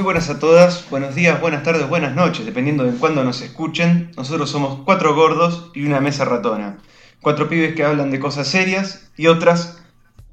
Muy 0.00 0.06
buenas 0.06 0.30
a 0.30 0.38
todas, 0.38 0.88
buenos 0.88 1.14
días, 1.14 1.38
buenas 1.42 1.62
tardes, 1.62 1.86
buenas 1.86 2.14
noches, 2.14 2.46
dependiendo 2.46 2.84
de 2.84 2.96
cuándo 2.96 3.22
nos 3.22 3.42
escuchen. 3.42 4.10
Nosotros 4.16 4.48
somos 4.48 4.80
cuatro 4.86 5.14
gordos 5.14 5.70
y 5.74 5.84
una 5.84 6.00
mesa 6.00 6.24
ratona. 6.24 6.78
Cuatro 7.20 7.50
pibes 7.50 7.74
que 7.74 7.84
hablan 7.84 8.10
de 8.10 8.18
cosas 8.18 8.48
serias 8.48 9.10
y 9.18 9.26
otras 9.26 9.82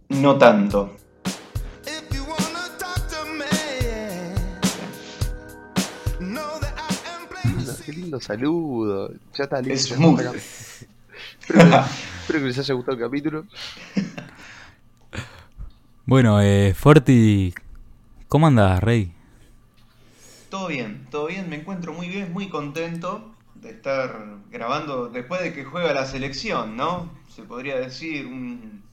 no 0.07 0.37
tanto. 0.37 0.95
Qué 7.85 7.91
lindo 7.91 8.21
saludo. 8.21 9.11
Ya 9.37 9.43
está 9.43 9.61
listo. 9.61 9.95
Es 9.95 9.99
muy... 9.99 10.13
espero, 11.41 11.83
espero 12.21 12.39
que 12.39 12.45
les 12.45 12.57
haya 12.57 12.73
gustado 12.73 12.95
el 12.95 13.03
capítulo. 13.03 13.45
Bueno, 16.05 16.39
eh, 16.41 16.73
Forti, 16.73 17.53
¿cómo 18.29 18.47
andas, 18.47 18.81
Rey? 18.81 19.16
Todo 20.49 20.67
bien, 20.67 21.07
todo 21.09 21.27
bien, 21.27 21.49
me 21.49 21.57
encuentro 21.57 21.93
muy 21.93 22.07
bien, 22.09 22.31
muy 22.33 22.49
contento 22.49 23.35
de 23.53 23.71
estar 23.71 24.39
grabando 24.49 25.09
después 25.09 25.41
de 25.41 25.53
que 25.53 25.65
juega 25.65 25.93
la 25.93 26.05
selección, 26.05 26.77
¿no? 26.77 27.11
Se 27.27 27.43
podría 27.43 27.77
decir 27.79 28.25
un, 28.27 28.83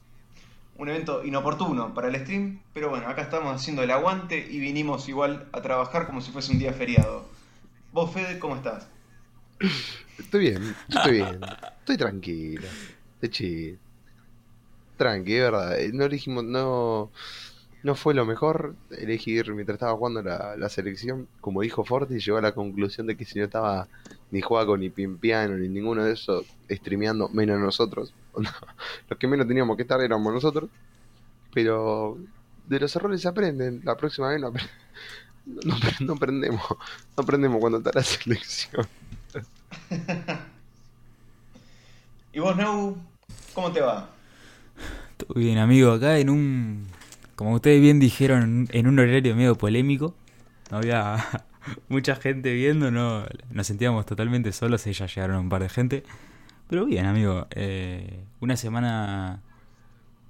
un 0.75 0.89
evento 0.89 1.23
inoportuno 1.25 1.93
para 1.93 2.09
el 2.09 2.15
stream, 2.21 2.61
pero 2.73 2.89
bueno, 2.89 3.07
acá 3.07 3.23
estamos 3.23 3.55
haciendo 3.55 3.83
el 3.83 3.91
aguante 3.91 4.37
y 4.49 4.59
vinimos 4.59 5.09
igual 5.09 5.49
a 5.53 5.61
trabajar 5.61 6.07
como 6.07 6.21
si 6.21 6.31
fuese 6.31 6.51
un 6.53 6.59
día 6.59 6.73
feriado. 6.73 7.31
Vos, 7.91 8.11
Fede, 8.13 8.39
¿cómo 8.39 8.55
estás? 8.57 8.87
Estoy 10.17 10.39
bien, 10.41 10.77
estoy 10.87 11.11
bien. 11.13 11.57
Estoy 11.79 11.97
tranquilo. 11.97 12.77
Estoy 13.15 13.29
chill. 13.29 13.79
Tranqui, 14.97 15.33
es 15.35 15.41
verdad. 15.41 15.79
eh, 15.79 15.91
No 15.93 16.05
elegimos, 16.05 16.43
no, 16.43 17.11
no 17.85 17.93
fue 17.93 18.15
lo 18.15 18.25
mejor 18.25 18.73
elegir 18.89 19.53
mientras 19.53 19.75
estaba 19.75 19.95
jugando 19.95 20.23
la, 20.23 20.55
la 20.57 20.69
selección. 20.69 21.27
Como 21.39 21.61
dijo 21.61 21.85
Forti, 21.85 22.19
llegó 22.19 22.37
a 22.39 22.41
la 22.41 22.51
conclusión 22.53 23.05
de 23.05 23.15
que 23.15 23.25
si 23.25 23.37
no 23.37 23.45
estaba 23.45 23.87
ni 24.31 24.41
Juaco, 24.41 24.75
ni 24.75 24.89
Pimpiano, 24.89 25.55
ni 25.55 25.67
ninguno 25.69 26.03
de 26.03 26.13
esos 26.13 26.45
streameando, 26.67 27.29
menos 27.29 27.59
nosotros. 27.59 28.11
Los 29.09 29.19
que 29.19 29.27
menos 29.27 29.47
teníamos 29.47 29.75
que 29.77 29.83
estar 29.83 30.01
éramos 30.01 30.33
nosotros. 30.33 30.67
Pero 31.53 32.17
de 32.67 32.79
los 32.79 32.95
errores 32.95 33.21
se 33.21 33.27
aprenden. 33.27 33.81
La 33.83 33.95
próxima 33.95 34.29
vez 34.29 34.41
no, 34.41 34.51
apre- 34.51 34.67
no, 35.45 35.75
no 36.07 36.13
aprendemos. 36.13 36.63
No 37.15 37.23
aprendemos 37.23 37.59
cuando 37.59 37.77
está 37.77 37.91
la 37.93 38.03
selección. 38.03 38.87
¿Y 42.33 42.39
vos, 42.39 42.57
Nau, 42.57 42.97
cómo 43.53 43.71
te 43.71 43.79
va? 43.79 44.09
Todo 45.17 45.35
bien, 45.39 45.59
amigo, 45.59 45.91
acá 45.91 46.17
en 46.17 46.29
un... 46.31 46.87
Como 47.35 47.53
ustedes 47.53 47.81
bien 47.81 47.99
dijeron, 47.99 48.67
en 48.71 48.87
un 48.87 48.99
horario 48.99 49.35
medio 49.35 49.55
polémico. 49.55 50.15
No 50.71 50.77
había 50.77 51.17
mucha 51.89 52.15
gente 52.15 52.53
viendo, 52.53 52.91
no 52.91 53.25
nos 53.51 53.67
sentíamos 53.67 54.05
totalmente 54.05 54.51
solos 54.51 54.85
ya 54.85 55.05
llegaron 55.05 55.37
un 55.37 55.49
par 55.49 55.61
de 55.61 55.69
gente. 55.69 56.03
Pero 56.69 56.85
bien, 56.85 57.05
amigo, 57.05 57.47
eh, 57.51 58.23
una 58.39 58.57
semana 58.57 59.41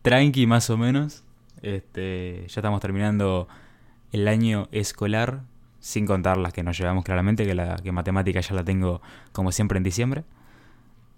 tranqui 0.02 0.48
más 0.48 0.70
o 0.70 0.78
menos. 0.78 1.24
Este, 1.62 2.46
ya 2.48 2.60
estamos 2.60 2.82
terminando 2.82 3.48
el 4.12 4.28
año 4.28 4.68
escolar, 4.72 5.42
sin 5.80 6.06
contar 6.06 6.38
las 6.38 6.54
que 6.54 6.64
nos 6.64 6.78
llevamos 6.78 7.06
claramente, 7.06 7.46
que 7.46 7.56
la 7.56 7.78
que 7.78 7.92
matemática 7.92 8.40
ya 8.42 8.56
la 8.56 8.64
tengo 8.64 9.02
como 9.32 9.52
siempre 9.52 9.78
en 9.78 9.84
diciembre. 9.84 10.24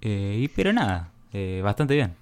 Eh, 0.02 0.50
pero 0.56 0.74
nada, 0.74 1.12
eh, 1.34 1.62
bastante 1.64 1.96
bien. 1.96 2.14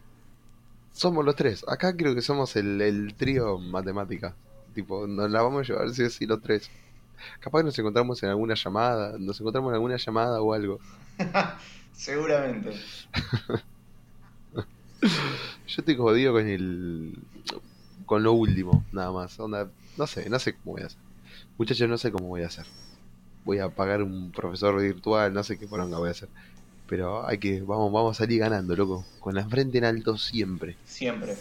Somos 0.95 1.25
los 1.25 1.35
tres. 1.35 1.65
Acá 1.67 1.95
creo 1.95 2.15
que 2.15 2.21
somos 2.21 2.55
el, 2.55 2.79
el 2.81 3.13
trío 3.15 3.57
matemática. 3.59 4.33
Tipo, 4.73 5.05
nos 5.07 5.29
la 5.29 5.41
vamos 5.41 5.61
a 5.61 5.73
llevar 5.73 5.89
sí 5.89 6.03
o 6.03 6.09
sí 6.09 6.25
los 6.25 6.41
tres. 6.41 6.71
Capaz 7.41 7.59
que 7.59 7.65
nos 7.65 7.77
encontramos 7.77 8.23
en 8.23 8.29
alguna 8.29 8.55
llamada, 8.55 9.17
nos 9.19 9.37
encontramos 9.41 9.71
en 9.71 9.75
alguna 9.75 9.97
llamada 9.97 10.41
o 10.41 10.53
algo. 10.53 10.79
Seguramente. 11.91 12.71
Yo 15.01 15.75
estoy 15.77 15.97
jodido 15.97 16.31
con 16.31 16.47
el 16.47 17.19
con 18.05 18.23
lo 18.23 18.31
último, 18.31 18.85
nada 18.93 19.11
más. 19.11 19.37
Onda, 19.37 19.69
no 19.97 20.07
sé, 20.07 20.29
no 20.29 20.39
sé 20.39 20.53
cómo 20.53 20.73
voy 20.73 20.83
a 20.83 20.85
hacer. 20.85 20.99
Muchachos, 21.57 21.89
no 21.89 21.97
sé 21.97 22.09
cómo 22.13 22.29
voy 22.29 22.43
a 22.43 22.47
hacer. 22.47 22.65
Voy 23.43 23.59
a 23.59 23.67
pagar 23.67 24.01
un 24.01 24.31
profesor 24.31 24.81
virtual, 24.81 25.33
no 25.33 25.43
sé 25.43 25.59
qué 25.59 25.67
poronga 25.67 25.97
voy 25.97 26.07
a 26.07 26.11
hacer. 26.11 26.29
Pero 26.87 27.27
hay 27.27 27.37
que, 27.39 27.61
vamos, 27.61 27.91
vamos 27.91 28.17
a 28.17 28.23
salir 28.23 28.39
ganando, 28.39 28.75
loco. 28.75 29.05
Con 29.19 29.35
la 29.35 29.47
frente 29.47 29.77
en 29.77 29.85
alto 29.85 30.17
siempre. 30.17 30.75
Siempre. 30.85 31.35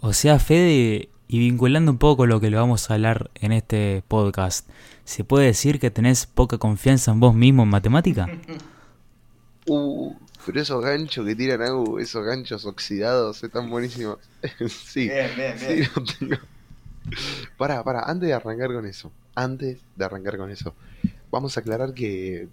O 0.00 0.12
sea, 0.12 0.38
Fede, 0.38 1.08
y 1.28 1.38
vinculando 1.38 1.90
un 1.90 1.98
poco 1.98 2.26
lo 2.26 2.40
que 2.40 2.50
le 2.50 2.56
vamos 2.56 2.90
a 2.90 2.94
hablar 2.94 3.30
en 3.34 3.52
este 3.52 4.02
podcast, 4.08 4.68
¿se 5.04 5.24
puede 5.24 5.46
decir 5.46 5.80
que 5.80 5.90
tenés 5.90 6.26
poca 6.26 6.58
confianza 6.58 7.12
en 7.12 7.20
vos 7.20 7.34
mismo 7.34 7.62
en 7.62 7.68
matemática? 7.70 8.28
Uh, 9.66 10.14
pero 10.44 10.60
esos 10.60 10.84
ganchos 10.84 11.24
que 11.24 11.34
tiran 11.34 11.62
Agu, 11.62 11.98
esos 11.98 12.22
ganchos 12.22 12.66
oxidados, 12.66 13.42
están 13.42 13.70
buenísimos. 13.70 14.18
sí, 14.68 15.08
Bien, 15.08 15.30
bien, 15.34 15.58
sí, 15.58 15.66
bien. 15.66 15.90
lo 15.96 16.04
tengo. 16.04 16.36
Pará, 17.56 17.82
pará, 17.82 18.02
antes 18.06 18.28
de 18.28 18.34
arrancar 18.34 18.74
con 18.74 18.84
eso, 18.84 19.10
antes 19.34 19.78
de 19.96 20.04
arrancar 20.04 20.36
con 20.36 20.50
eso, 20.50 20.74
vamos 21.30 21.56
a 21.56 21.60
aclarar 21.60 21.94
que, 21.94 22.48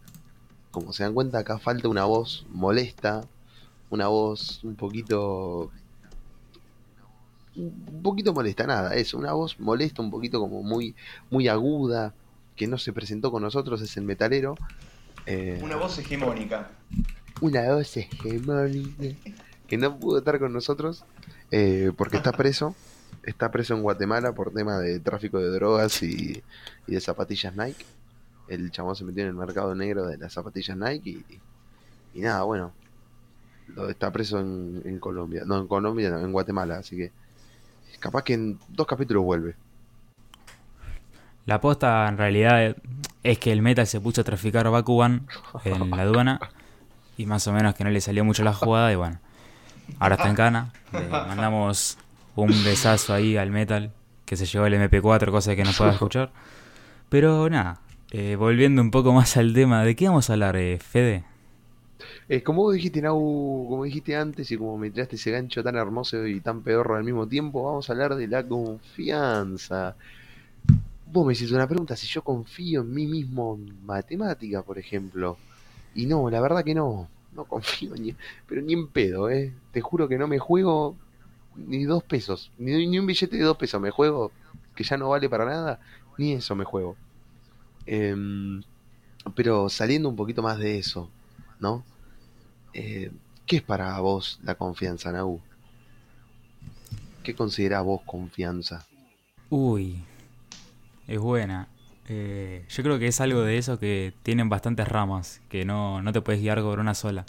como 0.71 0.93
se 0.93 1.03
dan 1.03 1.13
cuenta, 1.13 1.39
acá 1.39 1.59
falta 1.59 1.87
una 1.89 2.05
voz 2.05 2.45
molesta, 2.49 3.25
una 3.89 4.07
voz 4.07 4.63
un 4.63 4.75
poquito. 4.75 5.71
Un 7.55 8.01
poquito 8.01 8.33
molesta, 8.33 8.65
nada, 8.65 8.95
eso, 8.95 9.17
una 9.17 9.33
voz 9.33 9.59
molesta, 9.59 10.01
un 10.01 10.09
poquito 10.09 10.39
como 10.39 10.63
muy, 10.63 10.95
muy 11.29 11.49
aguda, 11.49 12.13
que 12.55 12.65
no 12.67 12.77
se 12.77 12.93
presentó 12.93 13.29
con 13.29 13.41
nosotros, 13.43 13.81
es 13.81 13.97
el 13.97 14.05
metalero. 14.05 14.55
Eh, 15.25 15.59
Una 15.61 15.75
voz 15.75 15.97
hegemónica. 15.99 16.71
una 17.41 17.73
voz 17.73 17.95
hegemónica 17.97 19.15
que 19.67 19.77
no 19.77 19.97
pudo 19.99 20.17
estar 20.19 20.39
con 20.39 20.51
nosotros 20.53 21.03
eh, 21.51 21.91
porque 21.97 22.17
está 22.17 22.31
preso. 22.31 22.75
Está 23.23 23.51
preso 23.51 23.75
en 23.75 23.83
Guatemala 23.83 24.33
por 24.33 24.51
tema 24.51 24.79
de 24.79 24.99
tráfico 24.99 25.37
de 25.39 25.49
drogas 25.49 26.01
y, 26.01 26.41
y 26.87 26.91
de 26.93 26.99
zapatillas 27.01 27.55
Nike. 27.55 27.85
El 28.47 28.71
chabón 28.71 28.95
se 28.95 29.03
metió 29.03 29.23
en 29.23 29.29
el 29.29 29.35
mercado 29.35 29.73
negro 29.75 30.07
de 30.07 30.17
las 30.17 30.33
zapatillas 30.33 30.77
Nike 30.77 31.23
y, 32.13 32.21
nada, 32.21 32.43
bueno. 32.43 32.71
Lo, 33.75 33.89
está 33.89 34.11
preso 34.11 34.39
en, 34.39 34.99
Colombia. 34.99 35.43
No, 35.45 35.57
en 35.57 35.67
Colombia, 35.67 36.09
no, 36.09 36.19
en 36.19 36.31
Guatemala. 36.31 36.77
Así 36.79 36.97
que 36.97 37.11
capaz 37.99 38.23
que 38.23 38.33
en 38.33 38.59
dos 38.67 38.85
capítulos 38.85 39.23
vuelve. 39.23 39.55
La 41.45 41.55
aposta 41.55 42.07
en 42.07 42.17
realidad 42.17 42.75
es 43.23 43.39
que 43.39 43.51
el 43.51 43.61
Metal 43.61 43.87
se 43.87 44.01
puso 44.01 44.21
a 44.21 44.23
traficar 44.23 44.69
Bakugan 44.69 45.27
en 45.63 45.89
la 45.89 46.03
aduana 46.03 46.39
y 47.17 47.25
más 47.25 47.47
o 47.47 47.53
menos 47.53 47.75
que 47.75 47.83
no 47.83 47.89
le 47.89 48.01
salió 48.01 48.25
mucho 48.25 48.43
la 48.43 48.53
jugada 48.53 48.91
y 48.91 48.95
bueno, 48.95 49.19
ahora 49.99 50.15
está 50.15 50.29
en 50.29 50.35
cana. 50.35 50.73
Le 50.91 51.07
mandamos 51.07 51.97
un 52.35 52.49
besazo 52.63 53.13
ahí 53.13 53.37
al 53.37 53.51
Metal 53.51 53.91
que 54.25 54.37
se 54.37 54.45
llevó 54.45 54.65
el 54.65 54.73
MP4, 54.75 55.29
cosa 55.29 55.55
que 55.55 55.63
no 55.63 55.71
pueda 55.71 55.91
escuchar. 55.91 56.31
Pero 57.09 57.49
nada, 57.49 57.81
eh, 58.11 58.35
volviendo 58.35 58.81
un 58.81 58.91
poco 58.91 59.13
más 59.13 59.37
al 59.37 59.53
tema, 59.53 59.83
¿de 59.83 59.95
qué 59.95 60.07
vamos 60.07 60.29
a 60.29 60.33
hablar, 60.33 60.55
eh, 60.57 60.79
Fede? 60.79 61.23
Eh, 62.29 62.43
como 62.43 62.71
dijiste, 62.71 63.01
Nau, 63.01 63.65
como 63.69 63.83
dijiste 63.83 64.15
antes 64.15 64.49
y 64.51 64.57
como 64.57 64.77
me 64.77 64.89
tiraste 64.89 65.15
ese 65.15 65.31
gancho 65.31 65.63
tan 65.63 65.75
hermoso 65.75 66.25
y 66.25 66.39
tan 66.39 66.61
pedorro 66.61 66.95
al 66.95 67.03
mismo 67.03 67.27
tiempo, 67.27 67.63
vamos 67.63 67.89
a 67.89 67.93
hablar 67.93 68.15
de 68.15 68.27
la 68.27 68.47
confianza. 68.47 69.95
Vos 71.11 71.25
me 71.25 71.33
hiciste 71.33 71.53
una 71.55 71.67
pregunta, 71.67 71.95
si 71.95 72.07
yo 72.07 72.23
confío 72.23 72.81
en 72.81 72.93
mí 72.93 73.05
mismo 73.05 73.55
en 73.55 73.85
matemática, 73.85 74.61
por 74.63 74.77
ejemplo. 74.79 75.37
Y 75.95 76.05
no, 76.05 76.29
la 76.29 76.39
verdad 76.41 76.63
que 76.63 76.73
no, 76.73 77.09
no 77.35 77.45
confío 77.53 77.95
ni, 77.95 78.15
pero 78.47 78.61
ni 78.61 78.73
en 78.73 78.87
pedo, 78.87 79.29
¿eh? 79.29 79.53
Te 79.71 79.81
juro 79.81 80.07
que 80.07 80.17
no 80.17 80.27
me 80.27 80.39
juego 80.39 80.95
ni 81.55 81.83
dos 81.83 82.03
pesos, 82.03 82.51
ni, 82.57 82.87
ni 82.87 82.99
un 82.99 83.05
billete 83.05 83.37
de 83.37 83.43
dos 83.43 83.57
pesos 83.57 83.81
me 83.81 83.91
juego, 83.91 84.31
que 84.75 84.83
ya 84.83 84.97
no 84.97 85.09
vale 85.09 85.29
para 85.29 85.45
nada, 85.45 85.79
ni 86.17 86.33
eso 86.33 86.55
me 86.55 86.65
juego. 86.65 86.95
Em, 87.85 88.61
pero 89.35 89.69
saliendo 89.69 90.09
un 90.09 90.15
poquito 90.15 90.41
más 90.41 90.57
de 90.57 90.77
eso, 90.77 91.09
¿no? 91.59 91.83
Eh, 92.73 93.11
¿Qué 93.45 93.57
es 93.57 93.61
para 93.61 93.99
vos 93.99 94.39
la 94.43 94.55
confianza, 94.55 95.11
Nau? 95.11 95.41
¿Qué 97.23 97.35
considerás 97.35 97.83
vos 97.83 98.01
confianza? 98.05 98.85
Uy, 99.49 100.03
es 101.07 101.19
buena. 101.19 101.67
Eh, 102.07 102.65
yo 102.69 102.83
creo 102.83 102.99
que 102.99 103.07
es 103.07 103.21
algo 103.21 103.41
de 103.41 103.57
eso 103.57 103.79
que 103.79 104.13
tienen 104.23 104.49
bastantes 104.49 104.87
ramas, 104.87 105.41
que 105.49 105.65
no, 105.65 106.01
no 106.01 106.13
te 106.13 106.21
puedes 106.21 106.41
guiar 106.41 106.61
por 106.61 106.79
una 106.79 106.95
sola. 106.95 107.25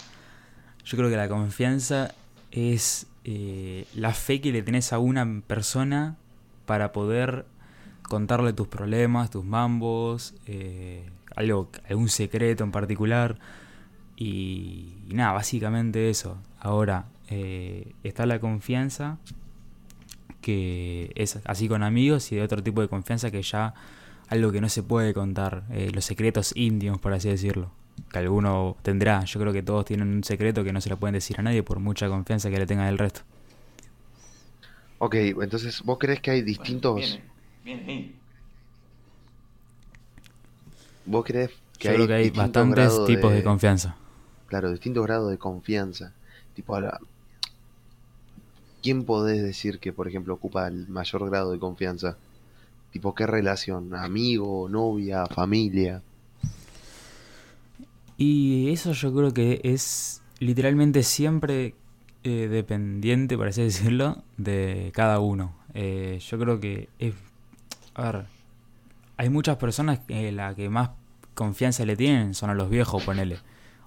Yo 0.85 0.97
creo 0.97 1.09
que 1.09 1.17
la 1.17 1.29
confianza 1.29 2.13
es 2.51 3.07
eh, 3.23 3.85
la 3.95 4.13
fe 4.13 4.41
que 4.41 4.51
le 4.51 4.61
tenés 4.61 4.93
a 4.93 4.99
una 4.99 5.41
persona 5.47 6.17
para 6.65 6.91
poder 6.91 7.45
contarle 8.07 8.53
tus 8.53 8.67
problemas, 8.67 9.29
tus 9.29 9.45
mambos, 9.45 10.35
eh, 10.47 11.09
algo, 11.35 11.69
algún 11.89 12.09
secreto 12.09 12.63
en 12.63 12.71
particular. 12.71 13.39
Y, 14.15 14.93
y 15.09 15.13
nada, 15.13 15.33
básicamente 15.33 16.09
eso. 16.09 16.37
Ahora, 16.59 17.07
eh, 17.29 17.93
está 18.03 18.25
la 18.25 18.39
confianza 18.39 19.17
que 20.41 21.11
es 21.15 21.39
así 21.45 21.67
con 21.67 21.83
amigos 21.83 22.31
y 22.31 22.35
de 22.35 22.43
otro 22.43 22.61
tipo 22.61 22.81
de 22.81 22.89
confianza 22.89 23.31
que 23.31 23.41
ya 23.41 23.73
algo 24.27 24.51
que 24.51 24.61
no 24.61 24.69
se 24.69 24.83
puede 24.83 25.13
contar, 25.13 25.63
eh, 25.71 25.89
los 25.93 26.05
secretos 26.05 26.53
íntimos, 26.55 26.99
por 26.99 27.13
así 27.13 27.29
decirlo. 27.29 27.71
Que 28.11 28.19
alguno 28.19 28.75
tendrá, 28.81 29.23
yo 29.25 29.39
creo 29.39 29.53
que 29.53 29.63
todos 29.63 29.85
tienen 29.85 30.09
un 30.09 30.23
secreto 30.23 30.63
que 30.63 30.73
no 30.73 30.81
se 30.81 30.89
lo 30.89 30.97
pueden 30.97 31.13
decir 31.13 31.39
a 31.39 31.43
nadie 31.43 31.63
por 31.63 31.79
mucha 31.79 32.07
confianza 32.09 32.49
que 32.49 32.57
le 32.57 32.65
tengan 32.65 32.87
el 32.87 32.97
resto. 32.97 33.21
Ok, 34.99 35.15
entonces, 35.15 35.81
¿vos 35.83 35.97
crees 35.99 36.21
que 36.21 36.31
hay 36.31 36.41
distintos... 36.41 36.93
Bueno, 36.93 37.32
ahí. 37.65 38.15
¿Vos 41.05 41.25
crees 41.25 41.51
que 41.77 41.87
Yo 41.87 41.91
hay 41.91 41.95
creo 41.95 42.07
que 42.07 42.13
hay 42.13 42.29
bastantes 42.29 43.05
tipos 43.05 43.31
de... 43.31 43.37
de- 43.37 43.43
confianza. 43.43 43.95
Claro, 44.47 44.71
distintos 44.71 45.03
grados 45.03 45.31
de 45.31 45.37
confianza. 45.37 46.13
Tipo, 46.55 46.75
ahora, 46.75 46.99
¿quién 48.81 49.03
podés 49.03 49.41
decir 49.41 49.79
que, 49.79 49.91
por 49.91 50.07
ejemplo, 50.07 50.33
ocupa 50.35 50.67
el 50.67 50.87
mayor 50.87 51.27
grado 51.29 51.51
de 51.51 51.59
confianza? 51.59 52.17
Tipo, 52.91 53.15
¿qué 53.15 53.25
relación? 53.25 53.95
¿Amigo, 53.95 54.69
novia, 54.69 55.25
familia? 55.25 56.01
Y 58.17 58.69
eso 58.71 58.91
yo 58.93 59.13
creo 59.13 59.33
que 59.33 59.59
es 59.63 60.21
literalmente 60.39 61.01
siempre 61.03 61.73
eh, 62.23 62.47
dependiente, 62.47 63.35
por 63.37 63.47
así 63.47 63.63
decirlo, 63.63 64.23
de 64.37 64.91
cada 64.93 65.19
uno. 65.19 65.55
Eh, 65.73 66.19
yo 66.29 66.37
creo 66.39 66.59
que 66.59 66.89
es... 66.99 67.15
A 67.95 68.03
ver, 68.03 68.25
hay 69.17 69.29
muchas 69.29 69.57
personas 69.57 69.99
que 69.99 70.31
la 70.31 70.55
que 70.55 70.69
más 70.69 70.91
confianza 71.33 71.85
le 71.85 71.95
tienen 71.95 72.33
son 72.33 72.49
a 72.49 72.53
los 72.53 72.69
viejos, 72.69 73.03
ponele. 73.03 73.39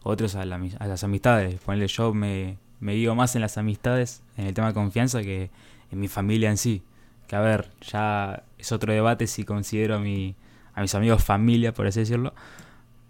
Otros 0.03 0.37
a, 0.37 0.45
la 0.45 0.61
a 0.79 0.87
las 0.87 1.05
amistades. 1.05 1.61
Ponele, 1.61 1.89
yo 1.89 2.15
me, 2.15 2.59
me 2.81 2.95
guío 2.95 3.15
más 3.15 3.35
en 3.35 3.41
las 3.41 3.59
amistades, 3.59 4.23
en 4.37 4.47
el 4.47 4.55
tema 4.55 4.69
de 4.69 4.75
confianza, 4.75 5.23
que 5.23 5.51
en 5.91 6.01
mi 6.01 6.09
familia 6.09 6.51
en 6.51 6.57
sí. 6.57 6.83
Que 7.27 7.37
a 7.37 7.41
ver, 7.41 7.71
ya 7.81 8.45
es 8.59 8.71
otro 8.73 8.93
debate 8.93 9.27
si 9.27 9.45
considero 9.45 9.97
a, 9.97 9.99
mi, 9.99 10.37
a 10.75 10.81
mis 10.81 10.95
amigos 10.95 11.25
familia, 11.25 11.75
por 11.75 11.87
así 11.87 12.01
decirlo. 12.01 12.35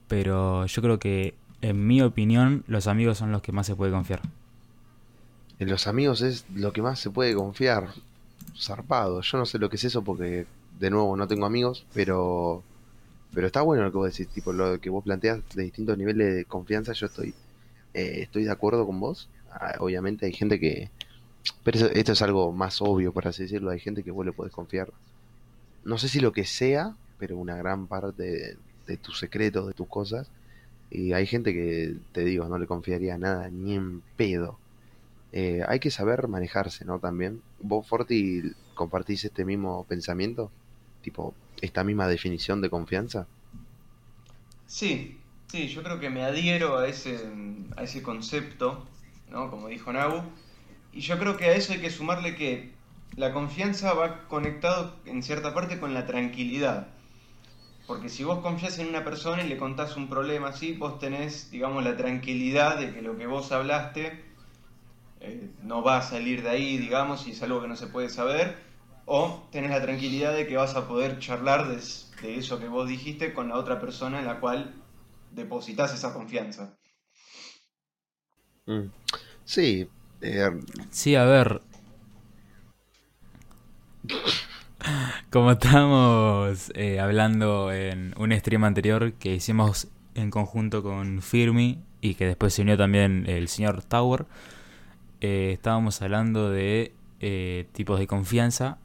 Pero 0.09 0.67
yo 0.67 0.83
creo 0.83 0.99
que, 0.99 1.35
en 1.61 1.87
mi 1.87 2.01
opinión, 2.01 2.65
los 2.67 2.87
amigos 2.87 3.19
son 3.19 3.33
los 3.33 3.43
que 3.43 3.53
más 3.53 3.67
se 3.67 3.77
puede 3.77 3.93
confiar. 3.93 4.23
En 5.59 5.71
los 5.71 5.87
amigos 5.87 6.23
es 6.23 6.47
lo 6.55 6.73
que 6.73 6.83
más 6.83 6.99
se 6.99 7.11
puede 7.11 7.35
confiar. 7.35 7.89
Zarpado. 8.59 9.21
Yo 9.21 9.39
no 9.39 9.47
sé 9.47 9.59
lo 9.59 9.69
que 9.69 9.77
es 9.77 9.85
eso 9.85 10.03
porque, 10.03 10.47
de 10.79 10.91
nuevo, 10.91 11.17
no 11.17 11.29
tengo 11.29 11.47
amigos, 11.47 11.87
pero... 11.93 12.65
Pero 13.35 13.49
está 13.49 13.63
bueno 13.63 13.85
lo 13.85 13.93
que 13.93 13.99
vos 13.99 14.11
decís, 14.13 14.33
tipo, 14.33 14.53
lo 14.53 14.81
que 14.81 14.91
vos 14.91 15.05
planteas 15.05 15.43
de 15.55 15.65
distintos 15.65 15.99
niveles 15.99 16.35
de 16.35 16.45
confianza, 16.47 16.93
yo 16.95 17.07
estoy, 17.07 17.31
eh, 17.95 18.23
estoy 18.23 18.45
de 18.45 18.53
acuerdo 18.53 18.87
con 18.87 19.01
vos. 19.01 19.31
Ah, 19.51 19.75
obviamente 19.81 20.27
hay 20.27 20.33
gente 20.33 20.61
que... 20.61 20.91
Pero 21.65 21.79
eso- 21.79 21.91
esto 21.93 22.13
es 22.13 22.23
algo 22.23 22.53
más 22.53 22.81
obvio, 22.83 23.13
por 23.13 23.29
así 23.29 23.45
decirlo. 23.45 23.71
Hay 23.71 23.81
gente 23.81 24.05
que 24.05 24.11
vos 24.13 24.27
le 24.27 24.33
podés 24.33 24.53
confiar. 24.53 24.93
No 25.85 25.99
sé 25.99 26.09
si 26.09 26.21
lo 26.21 26.33
que 26.33 26.45
sea, 26.45 26.97
pero 27.19 27.37
una 27.39 27.57
gran 27.57 27.87
parte 27.89 28.23
de, 28.23 28.59
de 28.87 28.97
tus 28.99 29.19
secretos, 29.19 29.67
de 29.69 29.75
tus 29.75 29.89
cosas. 29.89 30.31
Y 30.91 31.13
hay 31.15 31.27
gente 31.27 31.53
que, 31.55 31.97
te 32.13 32.25
digo, 32.25 32.49
no 32.49 32.59
le 32.59 32.67
confiaría 32.67 33.19
nada, 33.19 33.51
ni 33.51 33.75
en 33.77 34.03
pedo. 34.17 34.61
Eh, 35.33 35.63
hay 35.69 35.81
que 35.81 35.91
saber 35.91 36.29
manejarse, 36.29 36.85
¿no? 36.85 37.01
También. 37.01 37.43
¿Vos, 37.61 37.89
Forti, 37.89 38.43
compartís 38.75 39.25
este 39.25 39.45
mismo 39.45 39.85
pensamiento? 39.87 40.53
Tipo, 41.07 41.37
esta 41.63 41.85
misma 41.85 42.09
definición 42.09 42.61
de 42.61 42.69
confianza. 42.69 43.29
Sí, 44.67 45.21
sí, 45.47 45.69
yo 45.69 45.85
creo 45.85 46.01
que 46.01 46.11
me 46.11 46.25
adhiero 46.25 46.79
a 46.79 46.89
ese, 46.89 47.25
a 47.77 47.85
ese 47.85 48.03
concepto, 48.03 48.85
¿no? 49.31 49.49
Como 49.49 49.69
dijo 49.69 49.93
Nabu. 49.93 50.21
Y 50.93 51.03
yo 51.03 51.17
creo 51.21 51.37
que 51.37 51.45
a 51.45 51.55
eso 51.55 51.73
hay 51.75 51.79
que 51.79 51.91
sumarle 51.93 52.35
que 52.35 52.73
la 53.15 53.33
confianza 53.33 53.95
va 53.95 54.27
conectado 54.27 54.97
en 55.05 55.23
cierta 55.23 55.55
parte 55.55 55.79
con 55.79 55.95
la 55.95 56.07
tranquilidad. 56.07 56.89
Porque 57.87 58.09
si 58.09 58.25
vos 58.25 58.41
confías 58.41 58.81
en 58.81 58.89
una 58.89 59.05
persona 59.05 59.45
y 59.45 59.49
le 59.49 59.59
contás 59.59 59.97
un 59.97 60.09
problema 60.09 60.49
así, 60.49 60.73
vos 60.73 60.99
tenés, 60.99 61.53
digamos, 61.53 61.85
la 61.85 61.97
tranquilidad 61.97 62.81
de 62.81 62.93
que 62.93 63.01
lo 63.01 63.17
que 63.17 63.29
vos 63.29 63.53
hablaste 63.53 64.25
eh, 65.21 65.51
no 65.63 65.85
va 65.85 65.99
a 65.99 66.03
salir 66.03 66.43
de 66.43 66.49
ahí, 66.49 66.79
digamos, 66.79 67.29
y 67.29 67.31
es 67.31 67.41
algo 67.45 67.63
que 67.63 67.69
no 67.69 67.77
se 67.77 67.87
puede 67.87 68.09
saber. 68.09 68.66
O 69.07 69.47
tenés 69.53 69.71
la 69.71 69.81
tranquilidad 69.81 70.35
de 70.35 70.47
que 70.47 70.57
vas 70.57 70.75
a 70.75 70.89
poder 70.89 71.21
charlar 71.21 71.69
de, 71.69 71.79
eso 72.37 72.59
que 72.59 72.67
vos 72.69 72.89
dijiste 72.89 73.33
con 73.33 73.49
la 73.49 73.57
otra 73.57 73.81
persona 73.81 74.19
en 74.19 74.27
la 74.27 74.41
cual 74.41 74.75
depositas 75.31 75.95
esa 75.95 76.13
confianza. 76.13 76.77
Mm. 78.67 78.91
Sí, 79.45 79.89
eh, 80.21 80.51
Sí, 80.91 81.15
a 81.15 81.25
ver. 81.25 81.63
Como 85.31 85.53
estábamos 85.53 86.73
eh, 86.75 86.99
hablando 86.99 87.73
en 87.73 88.13
un 88.17 88.37
stream 88.37 88.65
anterior 88.65 89.13
que 89.13 89.37
hicimos 89.37 89.89
en 90.17 90.31
conjunto 90.31 90.83
con 90.83 91.23
Firmi 91.23 91.79
y 92.01 92.15
que 92.15 92.27
después 92.27 92.55
se 92.55 92.63
unió 92.63 92.77
también 92.77 93.25
el 93.29 93.47
señor 93.49 93.85
Tower, 93.85 94.27
eh, 95.21 95.51
estábamos 95.53 96.03
hablando 96.03 96.51
de 96.51 96.93
eh, 97.21 97.67
tipos 97.73 97.99
de 97.99 98.07
confianza 98.07 98.79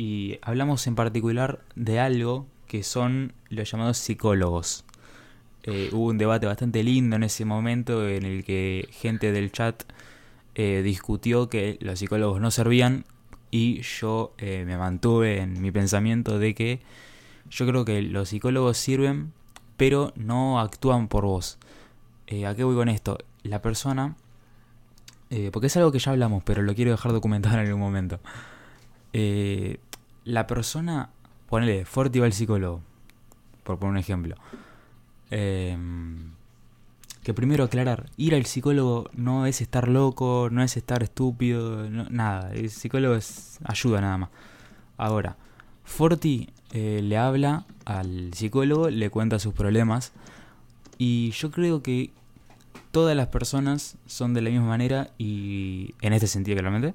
y 0.00 0.38
hablamos 0.40 0.86
en 0.86 0.94
particular 0.94 1.60
de 1.74 2.00
algo 2.00 2.46
que 2.66 2.82
son 2.82 3.34
los 3.50 3.70
llamados 3.70 3.98
psicólogos. 3.98 4.86
Eh, 5.64 5.90
hubo 5.92 6.06
un 6.06 6.16
debate 6.16 6.46
bastante 6.46 6.82
lindo 6.82 7.16
en 7.16 7.22
ese 7.22 7.44
momento 7.44 8.08
en 8.08 8.24
el 8.24 8.42
que 8.42 8.88
gente 8.92 9.30
del 9.30 9.52
chat 9.52 9.82
eh, 10.54 10.80
discutió 10.82 11.50
que 11.50 11.76
los 11.82 11.98
psicólogos 11.98 12.40
no 12.40 12.50
servían 12.50 13.04
y 13.50 13.82
yo 13.82 14.32
eh, 14.38 14.64
me 14.66 14.78
mantuve 14.78 15.40
en 15.40 15.60
mi 15.60 15.70
pensamiento 15.70 16.38
de 16.38 16.54
que 16.54 16.80
yo 17.50 17.66
creo 17.66 17.84
que 17.84 18.00
los 18.00 18.30
psicólogos 18.30 18.78
sirven 18.78 19.34
pero 19.76 20.14
no 20.16 20.60
actúan 20.60 21.08
por 21.08 21.26
vos. 21.26 21.58
¿A 22.46 22.54
qué 22.54 22.64
voy 22.64 22.74
con 22.74 22.88
esto? 22.88 23.18
La 23.42 23.60
persona, 23.60 24.16
porque 25.52 25.66
es 25.66 25.76
algo 25.76 25.92
que 25.92 25.98
ya 25.98 26.12
hablamos 26.12 26.42
pero 26.42 26.62
lo 26.62 26.74
quiero 26.74 26.90
dejar 26.90 27.12
documentado 27.12 27.56
en 27.56 27.66
algún 27.66 27.80
momento. 27.80 28.18
Eh, 29.12 29.78
la 30.24 30.46
persona, 30.46 31.10
ponele, 31.48 31.84
Forti 31.84 32.18
va 32.18 32.26
al 32.26 32.32
psicólogo, 32.32 32.80
por 33.64 33.78
poner 33.78 33.92
un 33.92 33.98
ejemplo. 33.98 34.36
Em, 35.30 36.30
que 37.22 37.34
primero 37.34 37.64
aclarar, 37.64 38.06
ir 38.16 38.34
al 38.34 38.46
psicólogo 38.46 39.10
no 39.14 39.46
es 39.46 39.60
estar 39.60 39.88
loco, 39.88 40.48
no 40.50 40.62
es 40.62 40.76
estar 40.76 41.02
estúpido, 41.02 41.88
no- 41.90 42.08
nada. 42.10 42.52
El 42.52 42.70
psicólogo 42.70 43.14
es 43.14 43.58
ayuda 43.64 44.00
nada 44.00 44.18
más. 44.18 44.30
Ahora, 44.96 45.36
Forti 45.84 46.48
eh, 46.72 47.00
le 47.02 47.16
habla 47.16 47.66
al 47.84 48.32
psicólogo, 48.34 48.90
le 48.90 49.10
cuenta 49.10 49.38
sus 49.38 49.52
problemas 49.54 50.12
y 50.98 51.30
yo 51.32 51.50
creo 51.50 51.82
que 51.82 52.10
todas 52.92 53.16
las 53.16 53.26
personas 53.28 53.96
son 54.06 54.34
de 54.34 54.40
la 54.42 54.50
misma 54.50 54.66
manera 54.66 55.10
y 55.18 55.94
en 56.00 56.12
este 56.12 56.26
sentido 56.26 56.56
claramente, 56.58 56.94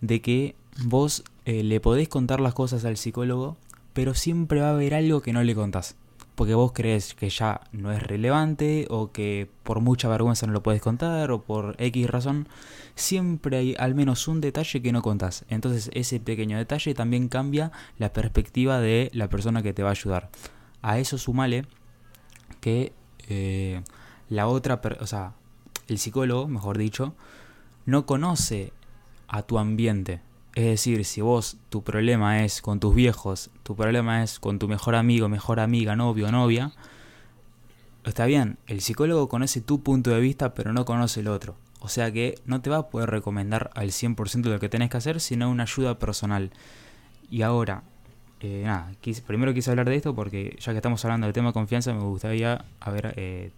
de 0.00 0.20
que 0.22 0.54
vos 0.84 1.24
eh, 1.44 1.62
le 1.62 1.80
podés 1.80 2.08
contar 2.08 2.40
las 2.40 2.54
cosas 2.54 2.84
al 2.84 2.96
psicólogo, 2.96 3.56
pero 3.92 4.14
siempre 4.14 4.60
va 4.60 4.68
a 4.68 4.72
haber 4.72 4.94
algo 4.94 5.22
que 5.22 5.32
no 5.32 5.42
le 5.42 5.54
contás 5.54 5.96
porque 6.34 6.54
vos 6.54 6.72
crees 6.72 7.14
que 7.14 7.28
ya 7.28 7.60
no 7.72 7.92
es 7.92 8.02
relevante 8.02 8.86
o 8.90 9.12
que 9.12 9.48
por 9.62 9.80
mucha 9.80 10.08
vergüenza 10.08 10.46
no 10.46 10.52
lo 10.52 10.62
puedes 10.62 10.80
contar 10.80 11.30
o 11.30 11.42
por 11.42 11.76
X 11.78 12.08
razón, 12.08 12.48
siempre 12.94 13.58
hay 13.58 13.74
al 13.78 13.94
menos 13.94 14.26
un 14.28 14.40
detalle 14.40 14.82
que 14.82 14.92
no 14.92 15.02
contás. 15.02 15.44
Entonces 15.48 15.90
ese 15.92 16.20
pequeño 16.20 16.56
detalle 16.56 16.94
también 16.94 17.28
cambia 17.28 17.70
la 17.98 18.12
perspectiva 18.12 18.80
de 18.80 19.10
la 19.12 19.28
persona 19.28 19.62
que 19.62 19.74
te 19.74 19.82
va 19.82 19.90
a 19.90 19.92
ayudar. 19.92 20.30
A 20.80 20.98
eso 20.98 21.18
sumale 21.18 21.66
que 22.60 22.92
eh, 23.28 23.82
la 24.28 24.48
otra, 24.48 24.80
o 25.00 25.06
sea, 25.06 25.34
el 25.88 25.98
psicólogo, 25.98 26.48
mejor 26.48 26.78
dicho, 26.78 27.14
no 27.84 28.06
conoce 28.06 28.72
a 29.28 29.42
tu 29.42 29.58
ambiente. 29.58 30.20
Es 30.54 30.64
decir, 30.64 31.04
si 31.06 31.20
vos 31.22 31.56
tu 31.70 31.82
problema 31.82 32.44
es 32.44 32.60
con 32.60 32.78
tus 32.78 32.94
viejos, 32.94 33.50
tu 33.62 33.74
problema 33.74 34.22
es 34.22 34.38
con 34.38 34.58
tu 34.58 34.68
mejor 34.68 34.94
amigo, 34.94 35.28
mejor 35.28 35.60
amiga, 35.60 35.96
novio, 35.96 36.30
novia, 36.30 36.72
está 38.04 38.26
bien, 38.26 38.58
el 38.66 38.80
psicólogo 38.80 39.28
conoce 39.28 39.60
tu 39.60 39.82
punto 39.82 40.10
de 40.10 40.20
vista, 40.20 40.54
pero 40.54 40.72
no 40.72 40.84
conoce 40.84 41.20
el 41.20 41.28
otro. 41.28 41.56
O 41.80 41.88
sea 41.88 42.12
que 42.12 42.36
no 42.44 42.60
te 42.60 42.70
va 42.70 42.76
a 42.76 42.88
poder 42.90 43.10
recomendar 43.10 43.70
al 43.74 43.92
100% 43.92 44.50
lo 44.50 44.60
que 44.60 44.68
tenés 44.68 44.90
que 44.90 44.96
hacer, 44.98 45.20
sino 45.20 45.50
una 45.50 45.64
ayuda 45.64 45.98
personal. 45.98 46.50
Y 47.30 47.42
ahora, 47.42 47.82
eh, 48.40 48.62
nada, 48.64 48.92
primero 49.26 49.54
quise 49.54 49.70
hablar 49.70 49.88
de 49.88 49.96
esto 49.96 50.14
porque 50.14 50.56
ya 50.60 50.72
que 50.72 50.78
estamos 50.78 51.04
hablando 51.04 51.26
del 51.26 51.34
tema 51.34 51.52
confianza, 51.52 51.92
me 51.94 52.00
gustaría, 52.02 52.64
a 52.78 52.90
ver, 52.90 53.14
eh, 53.16 53.52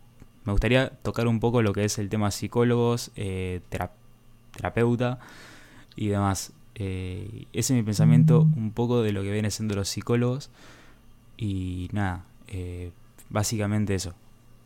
me 0.45 0.53
gustaría 0.53 0.91
tocar 0.91 1.27
un 1.27 1.41
poco 1.41 1.61
lo 1.61 1.73
que 1.73 1.85
es 1.85 1.99
el 1.99 2.09
tema 2.09 2.31
psicólogos, 2.31 3.11
eh, 3.17 3.61
tera- 3.69 3.93
terapeuta 4.53 5.19
y 5.97 6.09
demás. 6.09 6.53
Eh, 6.75 7.47
ese 7.53 7.73
es 7.73 7.77
mi 7.79 7.83
pensamiento 7.83 8.41
un 8.41 8.73
poco 8.73 9.03
de 9.03 9.13
lo 9.13 9.23
que 9.23 9.31
vienen 9.31 9.51
siendo 9.51 9.75
los 9.75 9.89
psicólogos. 9.89 10.51
Y 11.37 11.89
nada, 11.93 12.25
eh, 12.49 12.93
básicamente 13.31 13.95
eso. 13.95 14.15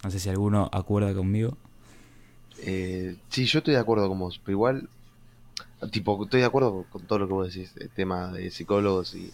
No 0.05 0.11
sé 0.11 0.19
si 0.21 0.29
alguno 0.29 0.69
acuerda 0.73 1.15
conmigo. 1.15 1.57
Eh, 2.61 3.17
sí, 3.29 3.47
yo 3.47 3.59
estoy 3.59 3.75
de 3.75 3.81
acuerdo 3.81 4.09
con 4.09 4.19
vos, 4.19 4.41
pero 4.45 4.53
igual 4.53 4.89
Tipo, 5.93 6.25
estoy 6.25 6.41
de 6.41 6.47
acuerdo 6.47 6.87
con 6.91 7.03
todo 7.03 7.21
lo 7.21 7.29
que 7.29 7.33
vos 7.33 7.55
decís, 7.55 7.73
el 7.77 7.89
tema 7.91 8.33
de 8.33 8.51
psicólogos 8.51 9.15
y, 9.15 9.33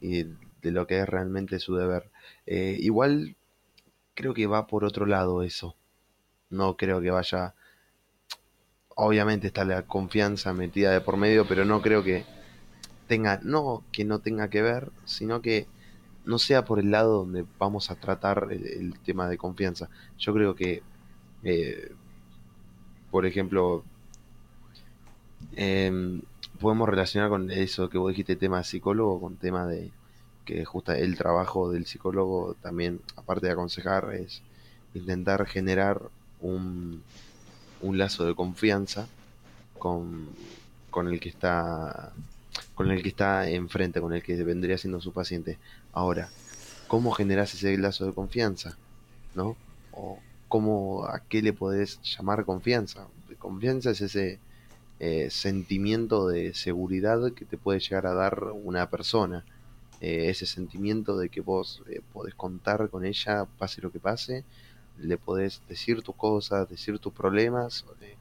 de 0.00 0.70
lo 0.70 0.86
que 0.86 0.98
es 1.00 1.08
realmente 1.08 1.58
su 1.58 1.76
deber. 1.76 2.10
Eh, 2.46 2.76
igual 2.80 3.36
creo 4.14 4.34
que 4.34 4.46
va 4.46 4.66
por 4.66 4.84
otro 4.84 5.06
lado 5.06 5.42
eso. 5.42 5.76
No 6.50 6.76
creo 6.76 7.00
que 7.00 7.10
vaya... 7.10 7.54
Obviamente 9.00 9.46
está 9.46 9.64
la 9.64 9.82
confianza 9.82 10.52
metida 10.52 10.90
de 10.90 11.00
por 11.00 11.16
medio, 11.16 11.46
pero 11.46 11.64
no 11.64 11.80
creo 11.80 12.02
que 12.02 12.24
tenga, 13.06 13.38
no 13.44 13.84
que 13.92 14.04
no 14.04 14.18
tenga 14.18 14.50
que 14.50 14.60
ver, 14.60 14.90
sino 15.04 15.40
que 15.40 15.68
no 16.24 16.40
sea 16.40 16.64
por 16.64 16.80
el 16.80 16.90
lado 16.90 17.18
donde 17.18 17.44
vamos 17.60 17.92
a 17.92 17.94
tratar 17.94 18.48
el, 18.50 18.98
tema 19.04 19.28
de 19.28 19.38
confianza. 19.38 19.88
Yo 20.18 20.34
creo 20.34 20.56
que, 20.56 20.82
eh, 21.44 21.92
por 23.12 23.24
ejemplo, 23.24 23.84
em, 25.54 26.22
podemos 26.60 26.88
relacionar 26.88 27.30
con 27.30 27.52
eso 27.52 27.88
que 27.88 27.98
vos 27.98 28.10
dijiste, 28.10 28.34
tema 28.34 28.64
psicólogo, 28.64 29.20
con 29.20 29.36
tema 29.36 29.64
de 29.68 29.92
que 30.44 30.64
justo 30.64 30.90
el 30.90 31.16
trabajo 31.16 31.70
del 31.70 31.86
psicólogo 31.86 32.56
también, 32.62 33.00
aparte 33.14 33.46
de 33.46 33.52
aconsejar, 33.52 34.12
es 34.12 34.42
intentar 34.92 35.46
generar 35.46 36.02
un, 36.40 37.04
un 37.80 37.98
lazo 37.98 38.24
de 38.24 38.34
confianza 38.34 39.06
con, 39.78 40.28
con 40.90 41.08
el 41.08 41.20
que 41.20 41.28
está 41.28 42.12
con 42.74 42.90
el 42.90 43.02
que 43.02 43.08
está 43.08 43.48
enfrente, 43.48 44.00
con 44.00 44.12
el 44.12 44.22
que 44.22 44.36
vendría 44.44 44.78
siendo 44.78 45.00
su 45.00 45.12
paciente. 45.12 45.58
Ahora, 45.92 46.28
¿cómo 46.86 47.10
generas 47.10 47.52
ese 47.54 47.76
lazo 47.76 48.06
de 48.06 48.12
confianza? 48.12 48.76
¿No? 49.34 49.56
O 49.92 50.20
cómo, 50.48 51.04
a 51.04 51.20
qué 51.28 51.42
le 51.42 51.52
podés 51.52 52.00
llamar 52.02 52.44
confianza. 52.44 53.06
Confianza 53.38 53.90
es 53.90 54.00
ese 54.00 54.38
eh, 55.00 55.28
sentimiento 55.30 56.28
de 56.28 56.54
seguridad 56.54 57.32
que 57.32 57.44
te 57.44 57.58
puede 57.58 57.80
llegar 57.80 58.06
a 58.06 58.14
dar 58.14 58.44
una 58.52 58.90
persona. 58.90 59.44
Eh, 60.00 60.28
ese 60.28 60.46
sentimiento 60.46 61.18
de 61.18 61.28
que 61.28 61.40
vos 61.40 61.82
eh, 61.88 62.00
podés 62.12 62.34
contar 62.34 62.88
con 62.90 63.04
ella, 63.04 63.46
pase 63.58 63.82
lo 63.82 63.90
que 63.90 63.98
pase, 63.98 64.44
le 65.00 65.16
podés 65.18 65.62
decir 65.68 66.02
tus 66.02 66.14
cosas, 66.16 66.68
decir 66.68 66.98
tus 66.98 67.12
problemas, 67.12 67.84
eh, 68.00 68.16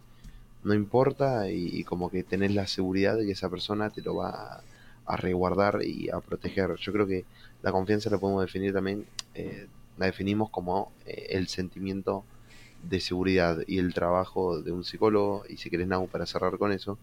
no 0.64 0.74
importa, 0.74 1.50
y, 1.50 1.84
como 1.84 2.10
que 2.10 2.24
tenés 2.24 2.54
la 2.54 2.68
seguridad 2.68 3.16
de 3.18 3.26
que 3.26 3.32
esa 3.32 3.50
persona 3.50 3.90
te 3.90 4.02
lo 4.02 4.16
va 4.16 4.30
a, 4.30 4.64
a 5.08 5.16
resguardar 5.16 5.80
y 5.84 6.10
a 6.10 6.20
proteger. 6.20 6.76
Yo 6.76 6.92
creo 6.92 7.08
que 7.08 7.26
la 7.64 7.72
confianza 7.72 8.10
la 8.10 8.18
podemos 8.18 8.42
definir 8.42 8.74
también, 8.74 9.06
eh, 9.34 9.68
la 9.98 10.06
definimos 10.06 10.50
como 10.50 10.92
eh, 11.06 11.28
el 11.32 11.48
sentimiento 11.48 12.24
de 12.84 13.00
seguridad 13.00 13.60
y 13.66 13.80
el 13.80 13.94
trabajo 13.94 14.62
de 14.62 14.72
un 14.72 14.84
psicólogo, 14.84 15.44
y 15.50 15.58
si 15.58 15.70
querés 15.70 15.88
Nau 15.88 16.08
para 16.08 16.26
cerrar 16.26 16.58
con 16.58 16.72
eso, 16.72 17.00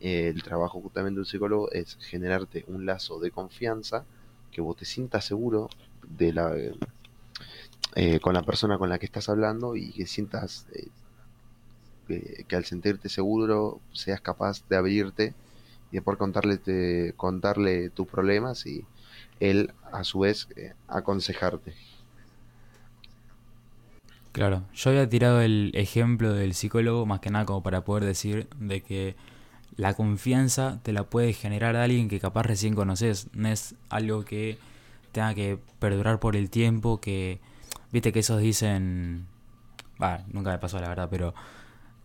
eh, 0.00 0.28
el 0.28 0.42
trabajo 0.42 0.80
justamente 0.80 1.16
de 1.16 1.20
un 1.22 1.26
psicólogo 1.26 1.72
es 1.72 1.96
generarte 2.00 2.64
un 2.68 2.86
lazo 2.86 3.18
de 3.18 3.30
confianza 3.30 4.04
que 4.52 4.60
vos 4.60 4.76
te 4.76 4.84
sientas 4.84 5.24
seguro 5.24 5.68
de 6.06 6.32
la 6.32 6.54
eh, 7.96 8.20
con 8.20 8.34
la 8.34 8.42
persona 8.44 8.78
con 8.78 8.88
la 8.90 8.98
que 8.98 9.06
estás 9.06 9.28
hablando 9.28 9.76
y 9.76 9.92
que 9.92 10.06
sientas 10.06 10.66
eh, 10.74 10.90
que, 12.46 12.56
al 12.56 12.64
sentirte 12.64 13.08
seguro 13.08 13.82
seas 13.92 14.20
capaz 14.20 14.66
de 14.68 14.76
abrirte 14.76 15.34
y 15.90 15.96
de 15.96 16.02
poder 16.02 16.18
contarle, 16.18 16.58
te- 16.58 17.14
contarle 17.16 17.90
tus 17.90 18.06
problemas 18.08 18.66
y 18.66 18.86
él 19.40 19.72
a 19.92 20.04
su 20.04 20.20
vez 20.20 20.48
eh, 20.56 20.74
aconsejarte. 20.88 21.74
Claro, 24.32 24.64
yo 24.74 24.90
había 24.90 25.08
tirado 25.08 25.40
el 25.40 25.72
ejemplo 25.74 26.32
del 26.32 26.54
psicólogo 26.54 27.06
más 27.06 27.20
que 27.20 27.30
nada 27.30 27.44
como 27.46 27.62
para 27.62 27.84
poder 27.84 28.04
decir 28.04 28.48
de 28.58 28.82
que 28.82 29.16
la 29.76 29.94
confianza 29.94 30.80
te 30.82 30.92
la 30.92 31.04
puede 31.04 31.32
generar 31.32 31.76
alguien 31.76 32.08
que 32.08 32.20
capaz 32.20 32.44
recién 32.44 32.74
conoces, 32.74 33.28
no 33.34 33.48
es 33.48 33.74
algo 33.90 34.24
que 34.24 34.58
tenga 35.12 35.34
que 35.34 35.58
perdurar 35.80 36.20
por 36.20 36.36
el 36.36 36.50
tiempo, 36.50 37.00
que 37.00 37.40
viste 37.92 38.12
que 38.12 38.20
esos 38.20 38.40
dicen, 38.40 39.26
va, 40.02 40.24
nunca 40.32 40.50
me 40.50 40.58
pasó 40.58 40.78
la 40.80 40.88
verdad, 40.88 41.08
pero 41.10 41.34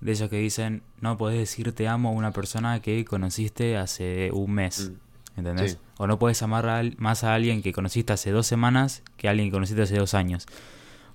de 0.02 0.12
esos 0.12 0.30
que 0.30 0.38
dicen 0.38 0.84
no 1.00 1.18
podés 1.18 1.38
decir 1.40 1.72
te 1.74 1.88
amo 1.88 2.10
a 2.10 2.12
una 2.12 2.32
persona 2.32 2.82
que 2.82 3.06
conociste 3.06 3.78
hace 3.78 4.32
un 4.34 4.52
mes, 4.52 4.92
Mm, 4.92 5.40
¿entendés? 5.40 5.72
sí, 5.74 5.78
O 5.98 6.08
no 6.08 6.20
podés 6.20 6.42
amar 6.44 6.68
a 6.68 6.82
más 6.98 7.24
a 7.24 7.34
alguien 7.34 7.62
que 7.62 7.72
conociste 7.74 8.14
hace 8.14 8.32
dos 8.32 8.46
semanas 8.48 9.04
que 9.18 9.28
a 9.28 9.32
alguien 9.32 9.48
que 9.50 9.54
conociste 9.54 9.82
hace 9.84 9.98
dos 9.98 10.14
años. 10.14 10.46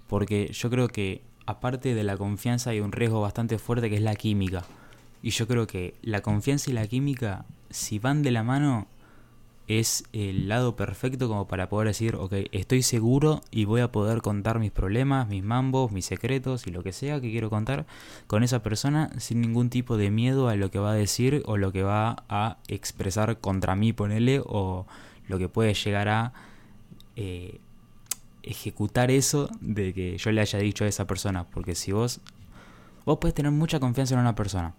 Porque 0.08 0.50
yo 0.52 0.70
creo 0.70 0.88
que 0.88 1.22
aparte 1.46 1.94
de 1.94 2.02
la 2.04 2.16
confianza 2.16 2.70
hay 2.70 2.80
un 2.80 2.92
riesgo 2.92 3.20
bastante 3.20 3.58
fuerte 3.58 3.90
que 3.90 3.96
es 3.96 4.02
la 4.02 4.14
química. 4.16 4.64
Y 5.22 5.30
yo 5.30 5.46
creo 5.46 5.66
que 5.66 5.94
la 6.02 6.20
confianza 6.22 6.70
y 6.70 6.74
la 6.74 6.86
química, 6.86 7.44
si 7.70 7.98
van 7.98 8.22
de 8.22 8.30
la 8.30 8.42
mano, 8.42 8.86
es 9.68 10.04
el 10.14 10.48
lado 10.48 10.76
perfecto 10.76 11.28
como 11.28 11.46
para 11.46 11.68
poder 11.68 11.88
decir, 11.88 12.16
ok, 12.16 12.32
estoy 12.52 12.82
seguro 12.82 13.42
y 13.50 13.66
voy 13.66 13.82
a 13.82 13.92
poder 13.92 14.22
contar 14.22 14.58
mis 14.58 14.72
problemas, 14.72 15.28
mis 15.28 15.44
mambos, 15.44 15.92
mis 15.92 16.06
secretos 16.06 16.66
y 16.66 16.70
lo 16.70 16.82
que 16.82 16.92
sea 16.92 17.20
que 17.20 17.30
quiero 17.30 17.50
contar 17.50 17.86
con 18.26 18.42
esa 18.42 18.62
persona 18.62 19.10
sin 19.18 19.42
ningún 19.42 19.68
tipo 19.68 19.98
de 19.98 20.10
miedo 20.10 20.48
a 20.48 20.56
lo 20.56 20.70
que 20.70 20.78
va 20.78 20.92
a 20.92 20.94
decir 20.94 21.42
o 21.44 21.58
lo 21.58 21.70
que 21.70 21.82
va 21.82 22.24
a 22.30 22.56
expresar 22.66 23.38
contra 23.40 23.76
mí, 23.76 23.92
ponele, 23.92 24.40
o 24.44 24.86
lo 25.28 25.38
que 25.38 25.50
puede 25.50 25.74
llegar 25.74 26.08
a 26.08 26.32
eh, 27.16 27.60
ejecutar 28.42 29.10
eso 29.10 29.50
de 29.60 29.92
que 29.92 30.16
yo 30.16 30.32
le 30.32 30.40
haya 30.40 30.58
dicho 30.58 30.84
a 30.84 30.88
esa 30.88 31.06
persona. 31.06 31.44
Porque 31.44 31.74
si 31.74 31.92
vos, 31.92 32.20
vos 33.04 33.18
puedes 33.20 33.34
tener 33.34 33.52
mucha 33.52 33.80
confianza 33.80 34.14
en 34.14 34.20
una 34.20 34.34
persona, 34.34 34.74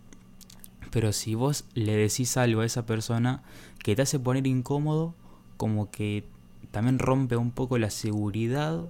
pero 0.92 1.14
si 1.14 1.36
vos 1.36 1.66
le 1.74 1.96
decís 1.96 2.38
algo 2.38 2.62
a 2.62 2.66
esa 2.66 2.86
persona 2.86 3.44
que 3.84 3.96
te 3.96 4.02
hace 4.02 4.20
poner 4.20 4.48
incómodo, 4.48 5.16
como 5.58 5.92
que 5.92 6.26
también 6.72 7.00
rompe 7.00 7.36
un 7.36 7.52
poco 7.52 7.78
la 7.78 7.90
seguridad 7.90 8.90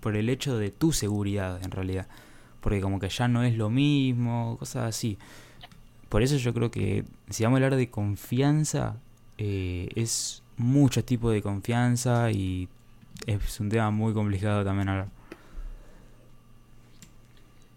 por 0.00 0.16
el 0.16 0.28
hecho 0.28 0.56
de 0.58 0.70
tu 0.70 0.92
seguridad 0.92 1.62
en 1.62 1.70
realidad. 1.70 2.08
Porque 2.60 2.80
como 2.80 3.00
que 3.00 3.08
ya 3.08 3.28
no 3.28 3.42
es 3.42 3.56
lo 3.56 3.70
mismo, 3.70 4.56
cosas 4.58 4.88
así. 4.88 5.18
Por 6.08 6.22
eso 6.22 6.36
yo 6.36 6.52
creo 6.52 6.70
que 6.70 7.04
si 7.30 7.44
vamos 7.44 7.56
a 7.56 7.64
hablar 7.64 7.76
de 7.76 7.90
confianza, 7.90 8.96
eh, 9.38 9.88
es 9.94 10.42
muchos 10.56 11.04
tipos 11.04 11.32
de 11.32 11.42
confianza 11.42 12.30
y 12.30 12.68
es 13.26 13.60
un 13.60 13.68
tema 13.68 13.90
muy 13.90 14.12
complicado 14.12 14.64
también 14.64 14.88
hablar. 14.88 15.21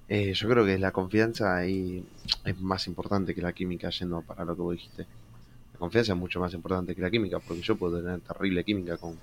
Eh, 0.08 0.34
yo 0.34 0.48
creo 0.48 0.66
que 0.66 0.78
la 0.78 0.92
confianza 0.92 1.56
ahí 1.56 2.06
es 2.44 2.60
más 2.60 2.86
importante 2.88 3.34
que 3.34 3.42
la 3.42 3.54
química, 3.54 3.90
yendo 3.90 4.22
para 4.22 4.46
lo 4.46 4.56
que 4.56 4.62
vos 4.62 4.76
dijiste. 4.76 5.08
La 5.74 5.80
confianza 5.80 6.14
es 6.14 6.20
mucho 6.20 6.40
más 6.40 6.54
importante 6.54 6.96
que 6.96 7.02
la 7.02 7.10
química, 7.10 7.40
porque 7.40 7.62
yo 7.64 7.76
puedo 7.76 8.02
tener 8.02 8.20
terrible 8.22 8.64
química 8.64 8.98
con 8.98 9.18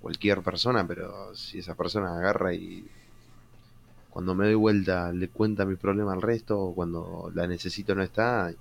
cualquier 0.00 0.42
persona, 0.42 0.86
pero 0.86 1.34
si 1.36 1.60
esa 1.60 1.76
persona 1.76 2.16
agarra 2.16 2.52
y 2.52 2.84
cuando 4.10 4.34
me 4.34 4.46
doy 4.46 4.54
vuelta 4.54 5.12
le 5.12 5.28
cuenta 5.28 5.64
mi 5.64 5.76
problema 5.76 6.12
al 6.12 6.20
resto, 6.22 6.60
o 6.60 6.74
cuando 6.74 7.30
la 7.34 7.46
necesito 7.46 7.94
no 7.94 8.02
está, 8.02 8.52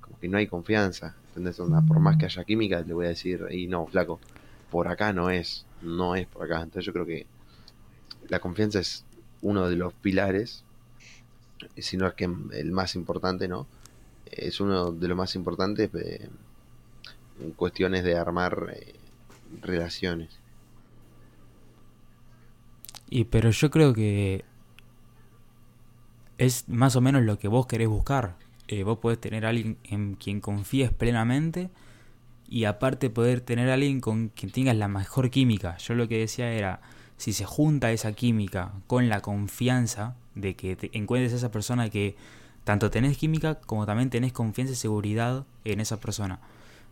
como 0.00 0.18
que 0.18 0.28
no 0.28 0.38
hay 0.38 0.48
confianza. 0.48 1.14
¿Entendés? 1.28 1.56
Por 1.56 2.00
más 2.00 2.16
que 2.18 2.26
haya 2.26 2.44
química, 2.44 2.80
le 2.82 2.92
voy 2.92 3.06
a 3.06 3.10
decir, 3.10 3.46
y 3.50 3.68
no, 3.68 3.86
flaco, 3.86 4.20
por 4.70 4.88
acá 4.88 5.12
no 5.12 5.30
es, 5.30 5.64
no 5.82 6.16
es 6.16 6.26
por 6.26 6.44
acá. 6.44 6.56
Entonces 6.56 6.84
yo 6.84 6.92
creo 6.92 7.06
que 7.06 7.26
la 8.28 8.40
confianza 8.40 8.80
es 8.80 9.04
uno 9.42 9.68
de 9.68 9.76
los 9.76 9.92
pilares, 9.92 10.64
si 11.76 11.96
no 11.96 12.06
es 12.06 12.14
que 12.14 12.24
el 12.24 12.72
más 12.72 12.94
importante, 12.94 13.48
¿no? 13.48 13.66
Es 14.26 14.60
uno 14.60 14.92
de 14.92 15.08
los 15.08 15.16
más 15.16 15.34
importantes 15.34 15.90
eh, 15.94 16.28
en 17.40 17.50
cuestiones 17.52 18.04
de 18.04 18.16
armar 18.16 18.74
eh, 18.74 18.94
relaciones. 19.60 20.30
Y 23.10 23.24
pero 23.24 23.50
yo 23.50 23.70
creo 23.70 23.92
que 23.92 24.44
es 26.38 26.68
más 26.68 26.96
o 26.96 27.00
menos 27.00 27.22
lo 27.22 27.38
que 27.38 27.48
vos 27.48 27.66
querés 27.66 27.88
buscar. 27.88 28.36
Eh, 28.68 28.84
vos 28.84 28.98
podés 28.98 29.20
tener 29.20 29.44
a 29.44 29.50
alguien 29.50 29.76
en 29.84 30.14
quien 30.14 30.40
confíes 30.40 30.90
plenamente 30.92 31.68
y 32.48 32.64
aparte 32.64 33.10
poder 33.10 33.40
tener 33.40 33.70
a 33.70 33.74
alguien 33.74 34.00
con 34.00 34.28
quien 34.28 34.50
tengas 34.50 34.76
la 34.76 34.88
mejor 34.88 35.30
química. 35.30 35.76
Yo 35.78 35.94
lo 35.94 36.08
que 36.08 36.18
decía 36.18 36.52
era, 36.52 36.80
si 37.22 37.32
se 37.32 37.44
junta 37.44 37.92
esa 37.92 38.14
química 38.14 38.72
con 38.88 39.08
la 39.08 39.20
confianza 39.20 40.16
de 40.34 40.56
que 40.56 40.74
te 40.74 40.90
encuentres 40.92 41.32
a 41.32 41.36
esa 41.36 41.52
persona 41.52 41.88
que 41.88 42.16
tanto 42.64 42.90
tenés 42.90 43.16
química 43.16 43.60
como 43.60 43.86
también 43.86 44.10
tenés 44.10 44.32
confianza 44.32 44.72
y 44.72 44.76
seguridad 44.76 45.44
en 45.64 45.78
esa 45.78 46.00
persona. 46.00 46.40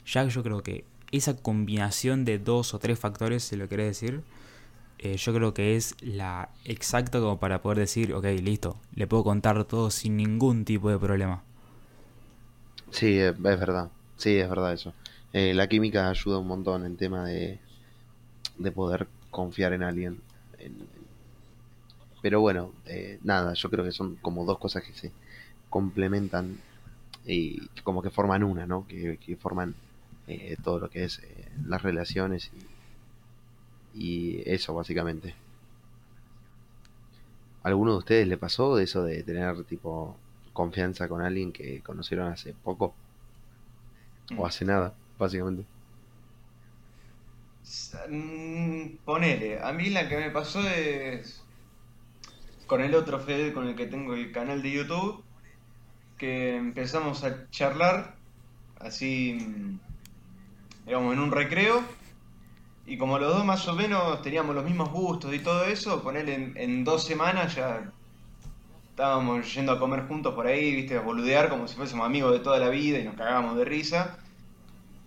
Ya 0.07 0.25
yo 0.29 0.45
creo 0.45 0.63
que 0.63 0.85
esa 1.11 1.37
combinación 1.37 2.25
de 2.25 2.39
dos 2.39 2.75
o 2.75 2.79
tres 2.79 2.97
factores, 2.97 3.43
si 3.43 3.57
lo 3.57 3.69
querés 3.69 3.87
decir, 3.87 4.23
eh, 5.01 5.17
yo 5.17 5.35
creo 5.35 5.53
que 5.53 5.75
es 5.75 5.97
la 6.01 6.51
exacta 6.65 7.19
como 7.19 7.41
para 7.41 7.61
poder 7.61 7.79
decir, 7.79 8.15
ok, 8.15 8.27
listo, 8.41 8.77
le 8.95 9.09
puedo 9.09 9.25
contar 9.25 9.65
todo 9.65 9.91
sin 9.91 10.17
ningún 10.17 10.65
tipo 10.65 10.91
de 10.91 10.99
problema. 11.01 11.43
Sí, 12.93 13.19
es, 13.19 13.33
es 13.33 13.41
verdad. 13.41 13.91
Sí, 14.17 14.37
es 14.37 14.49
verdad 14.49 14.73
eso. 14.75 14.95
Eh, 15.33 15.55
la 15.55 15.69
química 15.69 16.09
ayuda 16.09 16.39
un 16.39 16.47
montón 16.47 16.87
en 16.87 16.97
tema 16.97 17.25
de, 17.25 17.59
de 18.59 18.71
poder 18.71 19.09
confiar 19.31 19.73
en 19.73 19.83
alguien. 19.83 20.23
En- 20.59 20.89
pero 22.21 22.41
bueno, 22.41 22.75
eh, 22.85 23.19
nada, 23.23 23.55
yo 23.55 23.71
creo 23.71 23.85
que 23.85 23.93
son 23.93 24.17
como 24.17 24.45
dos 24.45 24.59
cosas 24.59 24.85
que 24.85 24.93
se 24.93 25.15
complementan 25.71 26.63
y 27.25 27.69
como 27.85 28.03
que 28.03 28.11
forman 28.11 28.45
una, 28.45 28.67
¿no? 28.67 28.87
Que, 28.87 29.19
que 29.19 29.37
forman 29.37 29.77
eh, 30.27 30.57
todo 30.63 30.81
lo 30.81 30.91
que 30.91 31.05
es 31.05 31.21
eh, 31.21 31.51
las 31.67 31.83
relaciones 31.83 32.51
y, 32.53 32.69
y 33.93 34.43
eso 34.51 34.75
básicamente. 34.75 35.35
¿Alguno 37.63 37.93
de 37.93 37.99
ustedes 37.99 38.29
le 38.29 38.37
pasó 38.37 38.77
de 38.77 38.85
eso 38.85 39.03
de 39.03 39.23
tener 39.23 39.65
tipo 39.65 40.21
confianza 40.53 41.09
con 41.09 41.23
alguien 41.23 41.53
que 41.53 41.83
conocieron 41.83 42.29
hace 42.29 42.53
poco 42.53 42.95
o 44.37 44.45
hace 44.47 44.65
nada, 44.65 44.97
básicamente? 45.19 45.67
Mm, 48.09 48.97
Ponele, 49.05 49.61
a 49.61 49.73
mí 49.73 49.91
la 49.91 50.09
que 50.09 50.17
me 50.17 50.31
pasó 50.31 50.61
es 50.69 51.43
con 52.67 52.81
el 52.81 52.95
otro 52.95 53.21
Fede 53.21 53.53
con 53.53 53.67
el 53.69 53.77
que 53.77 53.87
tengo 53.87 54.15
el 54.15 54.33
canal 54.33 54.63
de 54.63 54.73
YouTube, 54.73 55.23
que 56.19 56.57
empezamos 56.57 57.25
a 57.25 57.49
charlar 57.51 58.17
así, 58.81 59.39
mm, 59.41 59.79
digamos, 60.87 61.13
en 61.15 61.21
un 61.21 61.31
recreo, 61.33 61.83
y 62.87 62.99
como 62.99 63.19
los 63.19 63.33
dos 63.35 63.45
más 63.45 63.67
o 63.69 63.75
menos 63.75 64.21
teníamos 64.23 64.55
los 64.55 64.65
mismos 64.65 64.91
gustos 64.91 65.33
y 65.35 65.39
todo 65.39 65.65
eso, 65.65 66.03
ponele 66.03 66.35
en, 66.35 66.57
en 66.57 66.85
dos 66.85 67.05
semanas 67.05 67.55
ya 67.55 67.93
estábamos 68.91 69.55
yendo 69.55 69.73
a 69.73 69.79
comer 69.79 70.07
juntos 70.09 70.35
por 70.35 70.47
ahí, 70.47 70.75
viste, 70.75 70.97
a 70.97 71.01
boludear 71.01 71.49
como 71.49 71.69
si 71.69 71.77
fuésemos 71.77 72.05
amigos 72.07 72.33
de 72.33 72.41
toda 72.41 72.59
la 72.59 72.69
vida 72.69 72.99
y 72.99 73.05
nos 73.05 73.15
cagábamos 73.15 73.57
de 73.57 73.65
risa. 73.65 74.19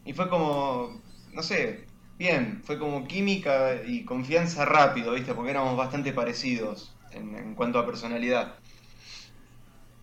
Y 0.05 0.13
fue 0.13 0.29
como, 0.29 1.01
no 1.34 1.43
sé, 1.43 1.82
bien, 2.17 2.62
fue 2.63 2.79
como 2.79 3.08
química 3.08 3.82
y 3.86 4.05
confianza 4.05 4.65
rápido, 4.65 5.13
¿viste? 5.13 5.34
Porque 5.34 5.51
éramos 5.51 5.77
bastante 5.77 6.13
parecidos 6.13 6.96
en, 7.12 7.36
en 7.36 7.55
cuanto 7.55 7.79
a 7.79 7.86
personalidad. 7.86 8.55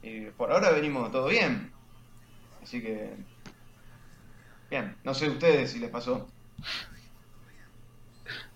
Y 0.02 0.26
por 0.31 0.52
ahora 0.52 0.71
venimos 0.71 1.11
todo 1.11 1.29
bien. 1.29 1.71
Así 2.62 2.81
que, 2.81 3.11
bien, 4.71 4.97
no 5.05 5.14
sé 5.14 5.29
ustedes 5.29 5.73
si 5.73 5.79
les 5.79 5.90
pasó. 5.90 6.29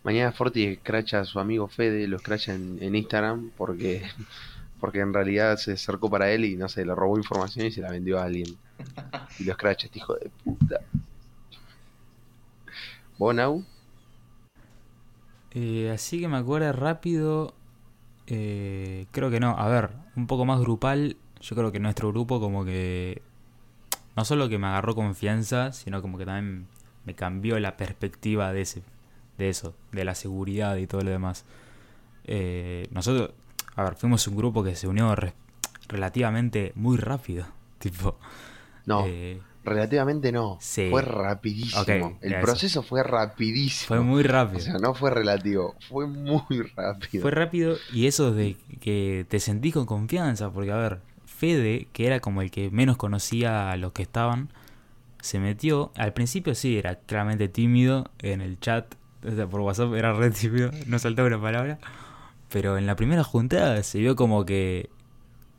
Mañana 0.03 0.33
Forti 0.33 0.65
escracha 0.65 1.21
a 1.21 1.25
su 1.25 1.41
amigo 1.41 1.67
Fede, 1.67 2.07
lo 2.07 2.19
escracha 2.19 2.55
en, 2.55 2.95
Instagram 2.95 3.51
porque, 3.57 4.03
porque 4.81 5.01
en 5.01 5.15
realidad 5.15 5.57
se 5.57 5.73
acercó 5.73 6.11
para 6.11 6.31
él 6.31 6.45
y 6.45 6.57
no 6.57 6.69
sé, 6.69 6.85
le 6.85 6.95
robó 6.95 7.17
información 7.17 7.67
y 7.67 7.71
se 7.71 7.81
la 7.81 7.91
vendió 7.91 8.19
a 8.19 8.25
alguien. 8.25 8.57
Y 9.39 9.45
lo 9.45 9.53
escracha, 9.53 9.87
este 9.87 9.99
hijo 9.99 10.15
de 10.15 10.31
puta. 10.45 10.81
¿Vos, 13.19 13.35
Nau? 13.35 13.65
Eh, 15.53 15.91
así 15.93 16.21
que 16.21 16.29
me 16.29 16.37
acuerdo 16.37 16.73
rápido. 16.73 17.55
eh, 18.27 19.07
creo 19.13 19.31
que 19.31 19.41
no. 19.41 19.57
A 19.59 19.69
ver, 19.69 19.91
un 20.17 20.27
poco 20.27 20.45
más 20.45 20.61
grupal. 20.61 21.17
Yo 21.41 21.57
creo 21.57 21.73
que 21.73 21.81
nuestro 21.81 22.11
grupo, 22.13 22.41
como 22.41 22.65
que. 22.65 23.23
No 24.17 24.25
solo 24.25 24.49
que 24.49 24.59
me 24.59 24.67
agarró 24.69 24.95
confianza, 24.95 25.73
sino 25.73 26.03
como 26.03 26.19
que 26.19 26.27
también 26.27 26.69
me 27.07 27.15
cambió 27.15 27.59
la 27.61 27.77
perspectiva 27.77 28.53
de 28.53 28.63
ese, 28.63 28.83
de 29.39 29.49
eso, 29.51 29.75
de 29.93 30.05
la 30.05 30.15
seguridad 30.15 30.77
y 30.77 30.87
todo 30.87 31.03
lo 31.03 31.11
demás. 31.11 31.45
Eh, 32.25 32.89
nosotros, 32.93 33.33
a 33.77 33.85
ver, 33.85 33.97
fuimos 33.97 34.27
un 34.29 34.37
grupo 34.37 34.65
que 34.65 34.77
se 34.77 34.89
unió 34.89 35.15
re- 35.17 35.35
relativamente 35.89 36.73
muy 36.77 36.97
rápido. 36.99 37.47
Tipo, 37.79 38.19
No, 38.87 39.05
eh, 39.05 39.41
relativamente 39.65 40.31
no. 40.33 40.59
sí. 40.61 40.89
Fue 40.91 41.03
rapidísimo. 41.03 42.19
El 42.21 42.33
eso. 42.35 42.43
proceso 42.43 42.83
fue 42.83 43.03
rapidísimo. 43.03 43.89
fue 43.89 44.01
muy 44.01 44.23
O 44.25 44.29
rápido. 44.29 44.61
sea, 44.61 44.75
no 44.75 44.95
fue 44.95 45.11
relativo, 45.11 45.75
fue 45.89 46.07
muy 46.07 46.43
rápido. 46.77 47.23
Fue 47.23 47.31
rápido 47.31 47.77
y 47.93 48.07
eso 48.07 48.33
de 48.33 48.57
que 48.81 49.27
te 49.29 49.41
sentís 49.41 49.75
con 49.75 49.87
confianza, 49.87 50.51
porque 50.51 50.73
a 50.73 50.77
ver, 50.77 51.01
Fede, 51.27 51.89
que 51.93 52.07
era 52.07 52.21
como 52.21 52.43
el 52.43 52.51
que 52.51 52.71
menos 52.71 52.97
conocía 52.97 53.71
a 53.71 53.77
los 53.77 53.93
que 53.93 54.03
estaban, 54.03 54.51
se 55.21 55.39
metió, 55.41 55.91
al 55.97 56.13
principio 56.13 56.55
sí, 56.55 56.77
era 56.79 56.97
claramente 56.97 57.49
tímido 57.49 58.11
en 58.21 58.41
el 58.43 58.61
chat, 58.61 58.95
o 59.27 59.31
sea, 59.35 59.47
por 59.47 59.61
WhatsApp 59.63 59.95
era 59.95 60.13
re 60.13 60.31
tímido, 60.31 60.71
no 60.87 60.99
saltaba 60.99 61.29
una 61.29 61.41
palabra, 61.41 61.79
pero 62.51 62.77
en 62.79 62.87
la 62.87 62.95
primera 62.95 63.25
juntada 63.25 63.83
se 63.83 63.99
vio 63.99 64.15
como 64.17 64.45
que 64.45 64.91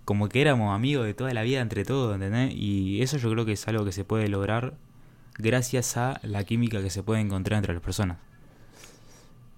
como 0.06 0.30
que 0.30 0.42
éramos 0.42 0.76
amigos 0.76 1.06
de 1.06 1.14
toda 1.14 1.34
la 1.34 1.44
vida 1.44 1.62
entre 1.62 1.86
todos, 1.86 2.16
¿entendés? 2.16 2.54
Y 2.56 3.02
eso 3.02 3.18
yo 3.18 3.32
creo 3.32 3.46
que 3.46 3.54
es 3.54 3.68
algo 3.68 3.86
que 3.86 3.92
se 3.92 4.06
puede 4.06 4.28
lograr 4.30 4.78
gracias 5.38 5.98
a 5.98 6.20
la 6.24 6.44
química 6.46 6.82
que 6.82 6.90
se 6.92 7.04
puede 7.04 7.22
encontrar 7.22 7.58
entre 7.60 7.74
las 7.74 7.84
personas. 7.84 8.20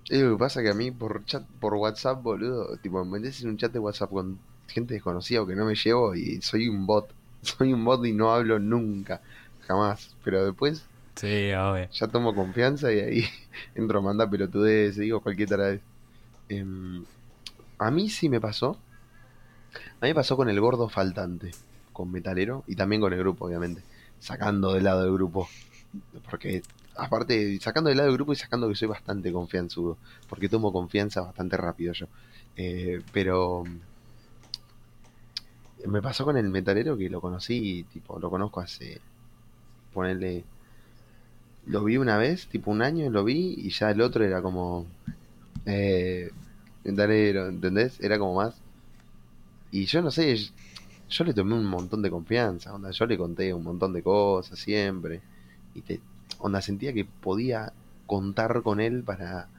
Es 0.10 0.21
lo 0.21 0.31
que 0.36 0.39
pasa 0.39 0.62
que 0.62 0.69
a 0.69 0.73
mí 0.73 0.91
por 0.91 1.23
chat, 1.25 1.45
por 1.60 1.73
WhatsApp, 1.75 2.21
boludo, 2.23 2.77
tipo, 2.77 3.03
me 3.05 3.19
metes 3.19 3.41
en 3.43 3.49
un 3.49 3.57
chat 3.57 3.71
de 3.71 3.79
WhatsApp 3.79 4.10
con 4.10 4.39
gente 4.67 4.93
desconocida 4.93 5.41
o 5.41 5.47
que 5.47 5.55
no 5.55 5.65
me 5.65 5.75
llevo 5.75 6.15
y 6.15 6.41
soy 6.41 6.67
un 6.69 6.86
bot. 6.86 7.13
Soy 7.41 7.71
un 7.73 7.86
bot 7.86 8.03
y 8.05 8.13
no 8.13 8.33
hablo 8.33 8.60
nunca, 8.60 9.21
jamás. 9.60 10.17
Pero 10.23 10.43
después 10.45 10.89
Sí, 11.15 11.51
obvio. 11.53 11.89
ya 11.91 12.07
tomo 12.07 12.36
confianza 12.36 12.91
y 12.93 12.99
ahí 12.99 13.25
entro 13.75 13.99
a 13.99 14.01
mandar 14.01 14.29
pelotudez, 14.29 14.97
digo 14.97 15.21
cualquier 15.21 15.49
taradez. 15.49 15.81
Em, 16.49 17.05
a 17.79 17.91
mí 17.91 18.10
sí 18.10 18.29
me 18.29 18.41
pasó. 18.41 18.86
A 20.01 20.05
mí 20.05 20.09
me 20.09 20.15
pasó 20.15 20.37
con 20.37 20.49
el 20.49 20.59
gordo 20.59 20.89
faltante, 20.89 21.51
con 21.93 22.11
Metalero 22.11 22.63
y 22.67 22.75
también 22.75 23.01
con 23.01 23.13
el 23.13 23.19
grupo, 23.19 23.45
obviamente. 23.45 23.81
Sacando 24.19 24.73
de 24.73 24.81
lado 24.81 25.03
del 25.03 25.13
grupo. 25.13 25.47
Porque, 26.29 26.63
aparte, 26.95 27.59
sacando 27.59 27.89
de 27.89 27.95
lado 27.95 28.07
del 28.09 28.17
grupo 28.17 28.33
y 28.33 28.35
sacando 28.35 28.67
que 28.69 28.75
soy 28.75 28.87
bastante 28.87 29.31
confianzudo. 29.31 29.97
Porque 30.29 30.49
tomo 30.49 30.71
confianza 30.73 31.21
bastante 31.21 31.57
rápido 31.57 31.93
yo. 31.93 32.07
Eh, 32.55 33.01
pero 33.13 33.63
me 35.85 36.01
pasó 36.01 36.25
con 36.25 36.37
el 36.37 36.49
metalero 36.49 36.97
que 36.97 37.09
lo 37.09 37.21
conocí, 37.21 37.85
tipo, 37.93 38.19
lo 38.19 38.29
conozco 38.29 38.59
hace, 38.59 38.99
ponerle, 39.93 40.43
lo 41.65 41.83
vi 41.83 41.97
una 41.97 42.17
vez, 42.17 42.47
tipo 42.47 42.71
un 42.71 42.81
año, 42.81 43.09
lo 43.09 43.23
vi 43.23 43.55
y 43.57 43.69
ya 43.69 43.91
el 43.91 44.01
otro 44.01 44.23
era 44.23 44.41
como, 44.41 44.85
eh, 45.65 46.31
metalero, 46.83 47.47
¿entendés? 47.47 47.99
Era 47.99 48.17
como 48.17 48.35
más. 48.35 48.55
Y 49.71 49.86
yo 49.86 50.01
no 50.01 50.12
sé, 50.12 50.38
yo 51.10 51.23
le 51.23 51.34
tomé 51.34 51.53
un 51.53 51.65
montón 51.65 52.01
de 52.01 52.10
confianza, 52.10 52.73
onda, 52.73 52.91
yo 52.91 53.06
le 53.06 53.17
conté 53.17 53.53
un 53.53 53.63
montón 53.63 53.93
de 53.93 54.03
cosas 54.03 54.60
siempre. 54.60 55.21
Y 55.73 55.82
te, 55.82 55.99
onda, 56.39 56.62
sentía 56.62 56.93
que 56.93 57.06
podía 57.06 57.73
contar 58.06 58.62
con 58.62 58.80
él 58.80 59.03
para 59.03 59.49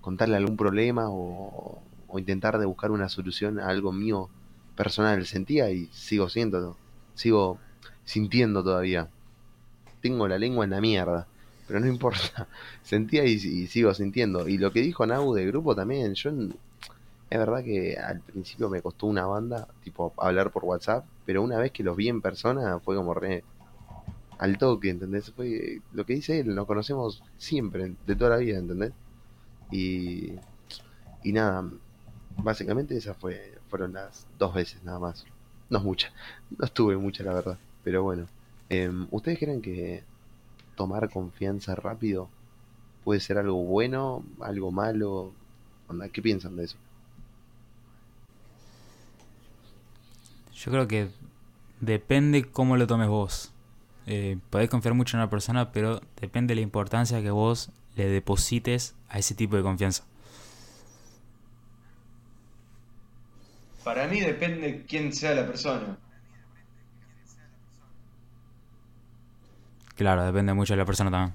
contarle 0.00 0.36
algún 0.36 0.56
problema 0.56 1.08
o, 1.08 1.82
o 2.08 2.18
intentar 2.18 2.58
de 2.58 2.66
buscar 2.66 2.90
una 2.90 3.08
solución 3.08 3.58
a 3.58 3.68
algo 3.68 3.92
mío 3.92 4.28
personal. 4.76 5.26
Sentía 5.26 5.70
y 5.70 5.86
sigo 5.92 6.28
siendo, 6.28 6.76
sigo 7.14 7.58
sintiendo 8.04 8.62
todavía. 8.62 9.08
Tengo 10.00 10.28
la 10.28 10.38
lengua 10.38 10.64
en 10.64 10.70
la 10.70 10.80
mierda, 10.80 11.26
pero 11.66 11.80
no 11.80 11.86
importa. 11.86 12.46
Sentía 12.82 13.24
y, 13.24 13.66
sigo 13.66 13.92
sintiendo. 13.94 14.48
Y 14.48 14.58
lo 14.58 14.72
que 14.72 14.80
dijo 14.82 15.06
Nau 15.06 15.34
de 15.34 15.46
grupo 15.46 15.74
también, 15.74 16.14
yo 16.14 16.30
es 17.28 17.38
verdad 17.38 17.64
que 17.64 17.96
al 17.96 18.20
principio 18.20 18.68
me 18.68 18.82
costó 18.82 19.06
una 19.06 19.26
banda, 19.26 19.66
tipo 19.82 20.12
hablar 20.18 20.50
por 20.50 20.64
WhatsApp, 20.64 21.04
pero 21.24 21.42
una 21.42 21.58
vez 21.58 21.72
que 21.72 21.82
los 21.82 21.96
vi 21.96 22.08
en 22.08 22.20
persona 22.20 22.78
fue 22.80 22.96
como 22.96 23.14
re 23.14 23.42
al 24.38 24.58
toque, 24.58 24.90
¿entendés? 24.90 25.32
Fue 25.32 25.80
lo 25.92 26.04
que 26.06 26.14
dice 26.14 26.40
él, 26.40 26.54
nos 26.54 26.66
conocemos 26.66 27.22
siempre, 27.38 27.94
de 28.06 28.16
toda 28.16 28.30
la 28.30 28.36
vida, 28.36 28.58
¿entendés? 28.58 28.92
Y, 29.70 30.34
y 31.24 31.32
nada, 31.32 31.68
básicamente 32.36 32.96
esas 32.96 33.16
fue, 33.16 33.54
fueron 33.68 33.94
las 33.94 34.26
dos 34.38 34.54
veces 34.54 34.82
nada 34.84 34.98
más. 34.98 35.24
No 35.68 35.78
es 35.78 35.84
mucha, 35.84 36.12
no 36.56 36.64
estuve 36.64 36.96
mucha 36.96 37.24
la 37.24 37.34
verdad, 37.34 37.58
pero 37.82 38.02
bueno. 38.02 38.26
Em, 38.68 39.06
¿Ustedes 39.10 39.38
creen 39.38 39.62
que 39.62 40.04
tomar 40.76 41.10
confianza 41.10 41.74
rápido 41.74 42.28
puede 43.04 43.20
ser 43.20 43.38
algo 43.38 43.64
bueno, 43.64 44.24
algo 44.40 44.70
malo? 44.70 45.32
¿Qué 46.12 46.22
piensan 46.22 46.56
de 46.56 46.64
eso? 46.64 46.76
Yo 50.56 50.72
creo 50.72 50.88
que 50.88 51.10
depende 51.80 52.44
cómo 52.44 52.76
lo 52.76 52.86
tomes 52.86 53.08
vos. 53.08 53.52
Eh, 54.06 54.38
podés 54.50 54.70
confiar 54.70 54.94
mucho 54.94 55.16
en 55.16 55.20
una 55.20 55.30
persona, 55.30 55.70
pero 55.70 56.00
depende 56.20 56.52
de 56.52 56.56
la 56.56 56.62
importancia 56.62 57.22
que 57.22 57.30
vos 57.30 57.70
le 57.94 58.06
deposites 58.06 58.94
a 59.08 59.18
ese 59.18 59.34
tipo 59.34 59.56
de 59.56 59.62
confianza. 59.62 60.04
Para 63.84 64.06
mí 64.08 64.20
depende 64.20 64.84
quién 64.88 65.12
sea 65.12 65.34
la 65.34 65.46
persona. 65.46 65.98
Claro, 69.94 70.24
depende 70.24 70.54
mucho 70.54 70.72
de 70.72 70.78
la 70.78 70.84
persona 70.84 71.10
también. 71.10 71.34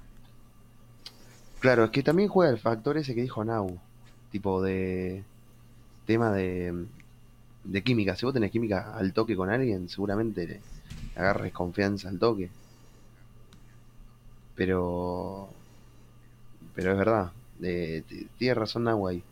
Claro, 1.59 1.85
es 1.85 1.91
que 1.91 2.03
también 2.03 2.27
juega 2.27 2.51
el 2.51 2.59
factor 2.59 2.97
ese 2.97 3.13
que 3.13 3.21
dijo 3.21 3.45
Nau, 3.45 3.79
tipo 4.31 4.61
de 4.61 5.23
tema 6.05 6.31
de, 6.31 6.87
de 7.63 7.83
química. 7.83 8.15
Si 8.15 8.25
vos 8.25 8.33
tenés 8.33 8.51
química 8.51 8.95
al 8.95 9.13
toque 9.13 9.35
con 9.35 9.49
alguien, 9.49 9.89
seguramente 9.89 10.47
le 10.47 10.61
agarres 11.15 11.53
confianza 11.53 12.09
al 12.09 12.19
toque. 12.19 12.49
Pero, 14.55 15.49
pero 16.75 16.91
es 16.91 16.97
verdad, 16.97 17.31
eh, 17.61 18.03
tiene 18.37 18.53
razón 18.53 18.83
Nau 18.83 19.07
ahí, 19.07 19.23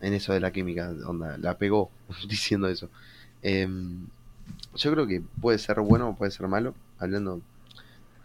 en 0.00 0.14
eso 0.14 0.32
de 0.32 0.40
la 0.40 0.52
química, 0.52 0.92
onda, 1.06 1.38
la 1.38 1.56
pegó 1.56 1.90
diciendo 2.28 2.68
eso. 2.68 2.88
Em, 3.42 4.06
yo 4.74 4.92
creo 4.92 5.06
que 5.06 5.22
puede 5.40 5.58
ser 5.58 5.80
bueno 5.80 6.10
o 6.10 6.16
puede 6.16 6.30
ser 6.32 6.48
malo. 6.48 6.74
hablando, 6.98 7.40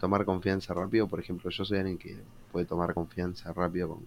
tomar 0.00 0.24
confianza 0.24 0.74
rápido, 0.74 1.08
por 1.08 1.20
ejemplo, 1.20 1.50
yo 1.50 1.64
soy 1.64 1.78
alguien 1.78 1.98
que 1.98 2.16
puede 2.52 2.66
tomar 2.66 2.94
confianza 2.94 3.52
rápido 3.52 3.88
con 3.88 4.00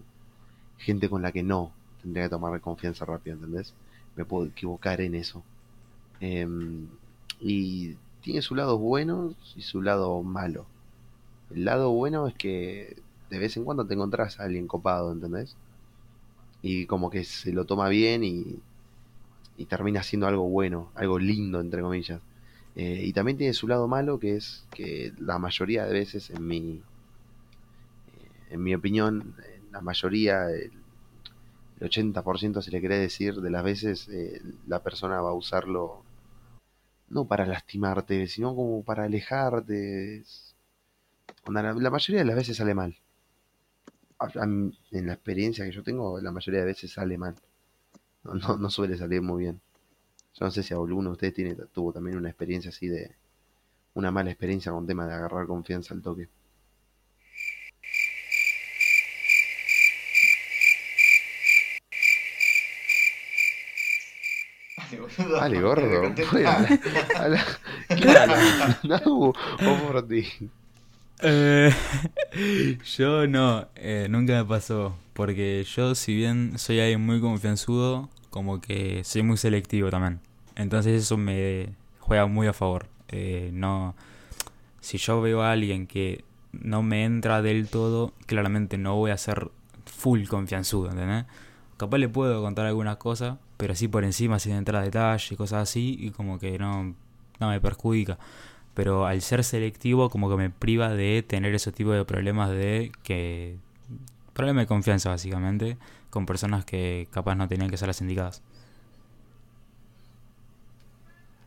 gente 0.78 1.08
con 1.08 1.22
la 1.22 1.32
que 1.32 1.42
no 1.42 1.72
tendría 2.02 2.24
que 2.24 2.30
tomar 2.30 2.60
confianza 2.60 3.04
rápido, 3.04 3.36
¿entendés? 3.36 3.74
Me 4.16 4.24
puedo 4.24 4.46
equivocar 4.46 5.00
en 5.00 5.14
eso. 5.14 5.42
Em, 6.20 6.86
y 7.40 7.96
tiene 8.22 8.42
su 8.42 8.54
lado 8.54 8.78
bueno 8.78 9.34
y 9.56 9.62
su 9.62 9.82
lado 9.82 10.22
malo. 10.22 10.66
El 11.54 11.64
lado 11.64 11.90
bueno 11.90 12.28
es 12.28 12.34
que 12.34 12.96
de 13.30 13.38
vez 13.38 13.56
en 13.56 13.64
cuando 13.64 13.86
te 13.86 13.94
encontrás 13.94 14.38
a 14.38 14.44
alguien 14.44 14.66
copado, 14.66 15.12
¿entendés? 15.12 15.56
Y 16.62 16.86
como 16.86 17.10
que 17.10 17.24
se 17.24 17.52
lo 17.52 17.64
toma 17.64 17.88
bien 17.88 18.24
y, 18.24 18.60
y 19.56 19.66
termina 19.66 20.02
siendo 20.02 20.26
algo 20.26 20.48
bueno, 20.48 20.90
algo 20.94 21.18
lindo, 21.18 21.60
entre 21.60 21.82
comillas. 21.82 22.20
Eh, 22.74 23.02
y 23.04 23.12
también 23.12 23.36
tiene 23.36 23.52
su 23.52 23.68
lado 23.68 23.86
malo, 23.88 24.18
que 24.18 24.36
es 24.36 24.64
que 24.70 25.12
la 25.18 25.38
mayoría 25.38 25.84
de 25.84 25.92
veces, 25.92 26.30
en 26.30 26.46
mi, 26.46 26.80
eh, 28.08 28.28
en 28.50 28.62
mi 28.62 28.74
opinión, 28.74 29.34
la 29.72 29.80
mayoría, 29.80 30.46
80% 31.82 32.62
si 32.62 32.70
le 32.70 32.80
querés 32.80 33.00
decir, 33.00 33.40
de 33.40 33.50
las 33.50 33.64
veces 33.64 34.08
eh, 34.08 34.40
la 34.66 34.82
persona 34.82 35.20
va 35.20 35.30
a 35.30 35.34
usarlo 35.34 36.04
no 37.08 37.26
para 37.26 37.46
lastimarte, 37.46 38.26
sino 38.26 38.54
como 38.54 38.82
para 38.84 39.04
alejarte. 39.04 40.24
La, 41.46 41.72
la 41.74 41.90
mayoría 41.90 42.20
de 42.20 42.26
las 42.26 42.36
veces 42.36 42.56
sale 42.56 42.74
mal. 42.74 42.96
En 44.34 44.72
la 44.90 45.14
experiencia 45.14 45.64
que 45.64 45.72
yo 45.72 45.82
tengo, 45.82 46.20
la 46.20 46.32
mayoría 46.32 46.60
de 46.60 46.66
veces 46.66 46.92
sale 46.92 47.18
mal. 47.18 47.34
No, 48.24 48.34
no, 48.34 48.56
no 48.56 48.70
suele 48.70 48.96
salir 48.96 49.20
muy 49.20 49.42
bien. 49.42 49.60
Yo 50.34 50.46
no 50.46 50.50
sé 50.50 50.62
si 50.62 50.72
alguno 50.74 51.10
de 51.10 51.12
ustedes 51.12 51.34
tiene, 51.34 51.54
tuvo 51.72 51.92
también 51.92 52.16
una 52.16 52.28
experiencia 52.28 52.70
así 52.70 52.88
de. 52.88 53.16
Una 53.94 54.10
mala 54.10 54.30
experiencia 54.30 54.72
con 54.72 54.86
tema 54.86 55.06
de 55.06 55.14
agarrar 55.14 55.46
confianza 55.46 55.92
al 55.92 56.00
toque. 56.02 56.28
Dale, 65.32 65.60
gordo. 65.60 66.14
No, 68.84 69.32
por 69.58 70.08
ti. 70.08 70.26
Eh, 71.22 71.72
yo 72.96 73.26
no, 73.26 73.68
eh, 73.76 74.06
nunca 74.10 74.34
me 74.34 74.44
pasó. 74.44 74.96
Porque 75.12 75.64
yo, 75.64 75.94
si 75.94 76.14
bien 76.14 76.58
soy 76.58 76.80
alguien 76.80 77.04
muy 77.04 77.20
confianzudo, 77.20 78.08
como 78.30 78.60
que 78.60 79.04
soy 79.04 79.22
muy 79.22 79.36
selectivo 79.36 79.90
también. 79.90 80.20
Entonces 80.56 81.02
eso 81.02 81.16
me 81.16 81.74
juega 82.00 82.26
muy 82.26 82.46
a 82.46 82.52
favor. 82.52 82.86
Eh, 83.08 83.50
no, 83.52 83.94
si 84.80 84.98
yo 84.98 85.20
veo 85.20 85.42
a 85.42 85.52
alguien 85.52 85.86
que 85.86 86.24
no 86.52 86.82
me 86.82 87.04
entra 87.04 87.42
del 87.42 87.68
todo, 87.68 88.12
claramente 88.26 88.78
no 88.78 88.96
voy 88.96 89.10
a 89.10 89.18
ser 89.18 89.50
full 89.84 90.24
confianzudo, 90.26 90.90
¿entendés? 90.90 91.26
Capaz 91.76 91.98
le 91.98 92.08
puedo 92.08 92.42
contar 92.42 92.66
algunas 92.66 92.96
cosas, 92.96 93.38
pero 93.62 93.74
así 93.74 93.86
por 93.86 94.02
encima, 94.02 94.40
sin 94.40 94.54
entrar 94.54 94.82
a 94.82 94.84
detalle 94.84 95.24
y 95.34 95.36
cosas 95.36 95.62
así, 95.62 95.96
y 95.96 96.10
como 96.10 96.40
que 96.40 96.58
no, 96.58 96.96
no 97.38 97.48
me 97.48 97.60
perjudica. 97.60 98.18
Pero 98.74 99.06
al 99.06 99.22
ser 99.22 99.44
selectivo, 99.44 100.10
como 100.10 100.28
que 100.28 100.34
me 100.34 100.50
priva 100.50 100.88
de 100.88 101.22
tener 101.22 101.54
ese 101.54 101.70
tipo 101.70 101.92
de 101.92 102.04
problemas 102.04 102.50
de 102.50 102.90
que. 103.04 103.58
Problema 104.32 104.62
de 104.62 104.66
confianza, 104.66 105.10
básicamente, 105.10 105.78
con 106.10 106.26
personas 106.26 106.64
que 106.64 107.06
capaz 107.12 107.36
no 107.36 107.46
tenían 107.46 107.70
que 107.70 107.76
ser 107.76 107.86
las 107.86 108.00
indicadas. 108.00 108.42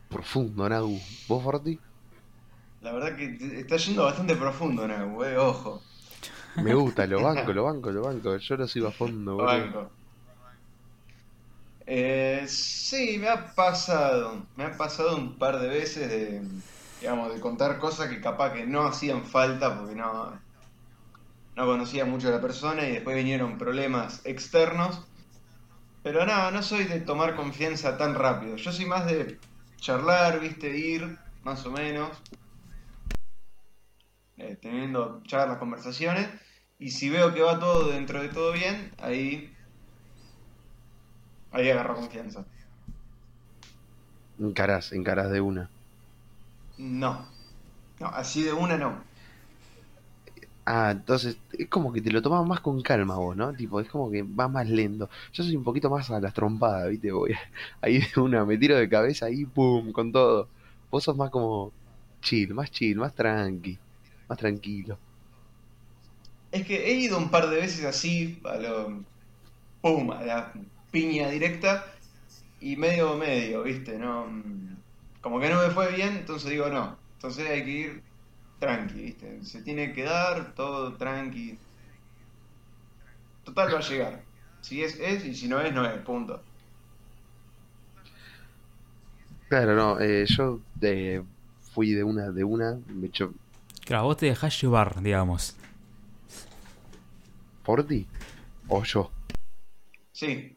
Profundo, 0.08 0.66
Nagu. 0.70 0.98
¿Vos, 1.28 1.44
Forti? 1.44 1.78
La 2.80 2.92
verdad 2.92 3.14
que 3.14 3.60
está 3.60 3.76
yendo 3.76 4.04
bastante 4.04 4.36
profundo, 4.36 4.88
Nagu, 4.88 5.22
eh, 5.22 5.36
ojo. 5.36 5.82
Me 6.62 6.72
gusta, 6.72 7.06
lo 7.06 7.20
banco, 7.20 7.52
lo 7.52 7.64
banco, 7.64 7.90
lo 7.90 8.00
banco. 8.00 8.38
Yo 8.38 8.56
lo 8.56 8.66
sigo 8.66 8.88
a 8.88 8.92
fondo, 8.92 9.36
Lo 9.36 9.44
banco. 9.44 9.90
Eh, 11.86 12.44
sí, 12.48 13.18
me 13.18 13.28
ha 13.28 13.54
pasado. 13.54 14.46
Me 14.56 14.64
ha 14.64 14.76
pasado 14.76 15.16
un 15.16 15.38
par 15.38 15.60
de 15.60 15.68
veces 15.68 16.08
de, 16.08 16.42
digamos, 17.00 17.32
de 17.32 17.40
contar 17.40 17.78
cosas 17.78 18.08
que 18.08 18.20
capaz 18.20 18.52
que 18.52 18.66
no 18.66 18.86
hacían 18.86 19.24
falta 19.24 19.78
porque 19.78 19.94
no, 19.94 20.38
no 21.54 21.66
conocía 21.66 22.04
mucho 22.04 22.28
a 22.28 22.32
la 22.32 22.40
persona 22.40 22.86
y 22.88 22.92
después 22.92 23.16
vinieron 23.16 23.58
problemas 23.58 24.20
externos. 24.24 25.06
Pero 26.02 26.26
no, 26.26 26.50
no 26.50 26.62
soy 26.62 26.84
de 26.84 27.00
tomar 27.00 27.36
confianza 27.36 27.96
tan 27.96 28.14
rápido. 28.14 28.56
Yo 28.56 28.72
soy 28.72 28.86
más 28.86 29.06
de 29.06 29.38
charlar, 29.78 30.40
viste, 30.40 30.76
ir, 30.76 31.18
más 31.42 31.64
o 31.66 31.72
menos, 31.72 32.10
eh, 34.38 34.56
teniendo 34.60 35.22
charlas, 35.24 35.58
conversaciones. 35.58 36.28
Y 36.78 36.90
si 36.90 37.08
veo 37.10 37.32
que 37.34 37.42
va 37.42 37.58
todo 37.58 37.90
dentro 37.90 38.20
de 38.22 38.28
todo 38.28 38.52
bien, 38.52 38.92
ahí 38.98 39.55
Ahí 41.56 41.70
agarro 41.70 41.94
confianza. 41.94 42.44
Encarás, 44.38 44.92
encarás 44.92 45.30
de 45.30 45.40
una. 45.40 45.70
No. 46.76 47.26
No, 47.98 48.06
así 48.08 48.42
de 48.42 48.52
una 48.52 48.76
no. 48.76 49.02
Ah, 50.66 50.90
entonces 50.90 51.38
es 51.52 51.68
como 51.68 51.92
que 51.92 52.02
te 52.02 52.10
lo 52.10 52.20
tomas 52.20 52.46
más 52.46 52.60
con 52.60 52.82
calma 52.82 53.16
vos, 53.16 53.34
¿no? 53.36 53.54
Tipo, 53.54 53.80
es 53.80 53.88
como 53.88 54.10
que 54.10 54.22
va 54.22 54.48
más 54.48 54.68
lento. 54.68 55.08
Yo 55.32 55.44
soy 55.44 55.56
un 55.56 55.64
poquito 55.64 55.88
más 55.88 56.10
a 56.10 56.20
las 56.20 56.34
trompadas, 56.34 56.90
¿viste? 56.90 57.10
Voy 57.10 57.34
ahí 57.80 58.00
de 58.00 58.20
una, 58.20 58.44
me 58.44 58.58
tiro 58.58 58.76
de 58.76 58.88
cabeza 58.88 59.26
ahí, 59.26 59.46
pum, 59.46 59.92
con 59.92 60.12
todo. 60.12 60.48
Vos 60.90 61.04
sos 61.04 61.16
más 61.16 61.30
como 61.30 61.72
chill, 62.20 62.52
más 62.52 62.70
chill, 62.70 62.98
más 62.98 63.14
tranqui, 63.14 63.78
más 64.28 64.38
tranquilo. 64.38 64.98
Es 66.52 66.66
que 66.66 66.86
he 66.90 66.94
ido 66.94 67.16
un 67.16 67.30
par 67.30 67.48
de 67.48 67.56
veces 67.56 67.84
así, 67.86 68.40
a 68.44 68.56
lo. 68.56 69.04
pum, 69.80 70.10
a 70.10 70.22
la 70.22 70.52
piña 70.90 71.28
directa 71.28 71.86
y 72.60 72.76
medio 72.76 73.16
medio, 73.16 73.62
¿viste? 73.62 73.98
No, 73.98 74.26
como 75.20 75.40
que 75.40 75.48
no 75.48 75.62
me 75.62 75.70
fue 75.70 75.94
bien, 75.94 76.16
entonces 76.16 76.50
digo 76.50 76.68
no. 76.68 76.96
Entonces 77.14 77.48
hay 77.50 77.64
que 77.64 77.70
ir 77.70 78.02
tranqui, 78.58 79.02
¿viste? 79.02 79.44
Se 79.44 79.62
tiene 79.62 79.92
que 79.92 80.04
dar 80.04 80.54
todo 80.54 80.94
tranqui. 80.94 81.58
Total 83.44 83.74
va 83.74 83.78
a 83.78 83.82
llegar. 83.82 84.22
Si 84.60 84.82
es, 84.82 84.98
es, 84.98 85.24
y 85.24 85.34
si 85.34 85.48
no 85.48 85.60
es, 85.60 85.72
no 85.72 85.84
es, 85.84 85.98
punto. 86.02 86.42
Claro, 89.48 89.76
no, 89.76 90.00
eh, 90.00 90.26
yo 90.26 90.60
eh, 90.80 91.22
fui 91.72 91.92
de 91.92 92.02
una, 92.02 92.30
de 92.30 92.42
una, 92.42 92.78
me 92.88 93.06
hecho... 93.06 93.32
Claro, 93.84 94.04
vos 94.04 94.16
te 94.16 94.26
dejás 94.26 94.60
llevar, 94.60 95.00
digamos. 95.00 95.56
¿Por 97.62 97.86
ti? 97.86 98.08
¿O 98.66 98.82
yo? 98.82 99.12
Sí, 100.10 100.55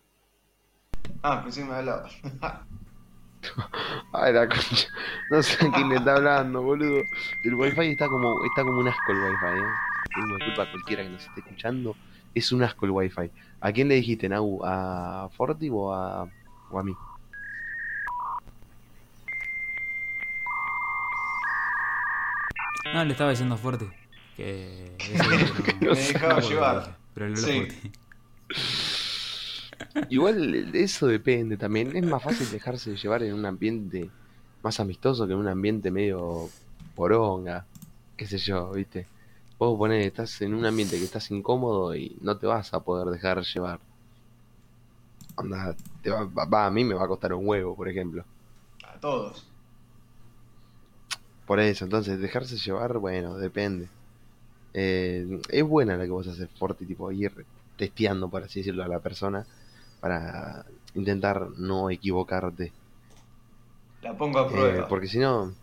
Ah, 1.24 1.42
pensé 1.44 1.62
que 1.62 1.68
me 1.68 1.76
hablaba. 1.76 2.10
Ay, 4.14 4.34
la 4.34 4.48
concha. 4.48 4.88
No 5.32 5.42
sé 5.42 5.66
a 5.66 5.72
quién 5.72 5.90
le 5.90 5.96
está 5.96 6.16
hablando, 6.16 6.62
boludo. 6.62 7.04
El 7.44 7.56
wifi 7.56 7.92
está 7.92 8.08
como, 8.08 8.44
está 8.46 8.64
como 8.64 8.80
un 8.80 8.88
asco 8.88 9.12
el 9.12 9.18
wifi, 9.18 9.46
eh. 9.46 10.54
A 10.54 10.72
cualquiera 10.72 11.04
que 11.04 11.10
nos 11.10 11.24
esté 11.24 11.42
escuchando. 11.42 11.96
Es 12.34 12.52
un 12.52 12.64
asco 12.64 12.86
el 12.86 12.92
wifi. 12.92 13.32
¿A 13.62 13.72
quién 13.72 13.88
le 13.88 13.96
dijiste, 13.96 14.30
Nau? 14.30 14.62
¿A 14.64 15.30
Forti 15.36 15.70
o 15.72 15.94
a, 15.94 16.28
o 16.70 16.80
a 16.80 16.84
mí? 16.84 16.94
No, 22.94 23.06
le 23.06 23.12
estaba 23.12 23.30
diciendo 23.30 23.58
Forti. 23.58 23.88
Que. 24.36 24.96
me 25.82 25.88
dejaba 25.90 26.40
llevar. 26.40 26.98
Pero 27.14 27.28
el 27.28 27.38
sí. 27.38 27.68
Igual 30.10 30.76
eso 30.76 31.08
depende 31.08 31.58
también. 31.58 31.96
Es 31.96 32.06
más 32.06 32.24
fácil 32.24 32.50
dejarse 32.52 32.96
llevar 32.96 33.24
en 33.24 33.34
un 33.34 33.46
ambiente 33.46 34.10
más 34.62 34.80
amistoso 34.80 35.26
que 35.26 35.34
en 35.34 35.39
un 35.39 35.48
ambiente 35.48 35.92
medio 35.92 36.50
poronga. 36.96 37.65
Qué 38.18 38.26
sé 38.26 38.38
yo, 38.38 38.72
¿viste? 38.72 39.08
Vos 39.58 39.78
ponés, 39.78 40.06
estás 40.06 40.42
en 40.42 40.54
un 40.54 40.65
ambiente 40.65 40.98
que 40.98 41.04
estás 41.04 41.32
incómodo 41.32 41.96
y 41.96 42.18
no 42.22 42.38
te 42.38 42.48
vas 42.48 42.74
a 42.74 42.82
poder 42.82 43.08
dejar 43.08 43.42
llevar. 43.44 43.80
Onda, 45.36 45.76
te 46.02 46.10
va, 46.10 46.65
a 46.65 46.72
mí 46.72 46.84
me 46.84 46.96
va 46.96 47.06
a 47.06 47.08
costar 47.08 47.34
un 47.34 47.48
huevo, 47.48 47.76
por 47.76 47.88
ejemplo. 47.88 48.26
A 48.86 49.00
todos. 49.00 49.46
Por 51.46 51.60
eso, 51.60 51.86
entonces, 51.86 52.20
dejarse 52.20 52.58
llevar, 52.58 52.98
bueno, 53.00 53.38
depende. 53.38 53.88
Eh, 54.74 55.42
es 55.50 55.63
buena 55.63 55.98
la 55.98 56.04
que 56.04 56.12
vos 56.12 56.28
haces, 56.28 56.50
Forti, 56.58 56.86
tipo, 56.86 57.12
ir 57.12 57.46
testeando, 57.78 58.30
por 58.30 58.44
así 58.44 58.60
decirlo, 58.60 58.84
a 58.84 58.88
la 58.88 59.00
persona 59.00 59.46
para 60.00 60.66
intentar 60.96 61.50
no 61.58 61.90
equivocarte. 61.90 62.72
La 64.02 64.18
pongo 64.18 64.40
a 64.40 64.48
eh, 64.48 64.52
prueba. 64.52 64.88
porque 64.88 65.08
si 65.08 65.20
no, 65.20 65.54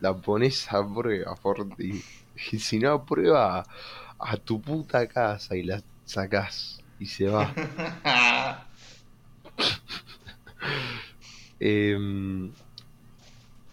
la 0.00 0.14
pones 0.14 0.72
a 0.72 0.86
prueba. 0.86 1.36
Y 2.52 2.58
si 2.58 2.78
no 2.78 2.92
a 2.92 3.04
prueba, 3.04 3.66
a 4.18 4.36
tu 4.36 4.60
puta 4.60 5.06
casa 5.06 5.56
y 5.56 5.62
la 5.62 5.82
sacas 6.04 6.82
y 6.98 7.06
se 7.06 7.26
va. 7.28 7.54
Em, 11.62 12.52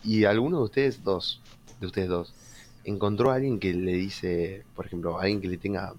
y 0.04 0.26
alguno 0.26 0.58
de 0.58 0.64
ustedes 0.64 1.04
dos, 1.06 1.42
de 1.80 1.88
ustedes 1.88 2.10
dos, 2.10 2.34
encontró 2.84 3.32
a 3.32 3.36
alguien 3.36 3.60
que 3.60 3.74
le 3.74 3.94
dice, 3.94 4.66
por 4.76 4.86
ejemplo, 4.86 5.18
a 5.18 5.22
alguien 5.22 5.40
que 5.40 5.48
le 5.48 5.58
tenga 5.58 5.94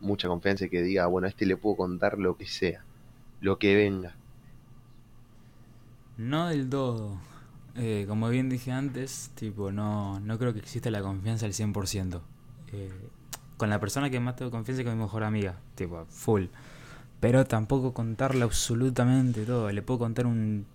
mucha 0.00 0.26
confianza 0.26 0.64
y 0.64 0.68
que 0.68 0.82
diga, 0.82 1.06
bueno, 1.06 1.26
a 1.26 1.30
este 1.30 1.46
le 1.46 1.56
puedo 1.56 1.76
contar 1.76 2.18
lo 2.18 2.36
que 2.36 2.46
sea, 2.46 2.84
lo 3.40 3.58
que 3.58 3.74
venga. 3.74 4.14
No 6.16 6.48
del 6.48 6.68
todo. 6.68 7.18
Eh, 7.76 8.06
como 8.08 8.28
bien 8.28 8.48
dije 8.48 8.72
antes, 8.72 9.30
tipo, 9.36 9.70
no, 9.70 10.18
no 10.20 10.38
creo 10.38 10.52
que 10.52 10.58
exista 10.58 10.90
la 10.90 11.00
confianza 11.00 11.46
al 11.46 11.52
100%. 11.52 12.20
Eh, 12.72 12.90
con 13.56 13.70
la 13.70 13.78
persona 13.78 14.10
que 14.10 14.18
más 14.18 14.36
tengo 14.36 14.50
confianza 14.50 14.82
es 14.82 14.86
con 14.88 14.96
mi 14.96 15.02
mejor 15.02 15.22
amiga, 15.22 15.60
tipo, 15.76 16.04
full. 16.06 16.46
Pero 17.20 17.44
tampoco 17.46 17.94
contarle 17.94 18.42
absolutamente 18.42 19.44
todo. 19.44 19.70
Le 19.70 19.82
puedo 19.82 20.00
contar 20.00 20.26
un 20.26 20.66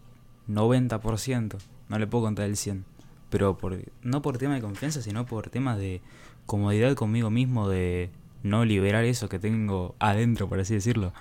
90%. 0.49 1.57
No 1.89 1.99
le 1.99 2.07
puedo 2.07 2.23
contar 2.23 2.45
el 2.45 2.55
100%. 2.55 2.83
Pero 3.29 3.57
por, 3.57 3.77
no 4.03 4.21
por 4.21 4.37
tema 4.37 4.53
de 4.53 4.61
confianza, 4.61 5.01
sino 5.01 5.25
por 5.25 5.49
temas 5.49 5.77
de 5.77 6.01
comodidad 6.45 6.93
conmigo 6.93 7.29
mismo, 7.31 7.67
de 7.67 8.11
no 8.43 8.63
liberar 8.63 9.05
eso 9.05 9.27
que 9.27 9.39
tengo 9.39 9.95
adentro, 9.99 10.47
por 10.47 10.59
así 10.59 10.75
decirlo. 10.75 11.13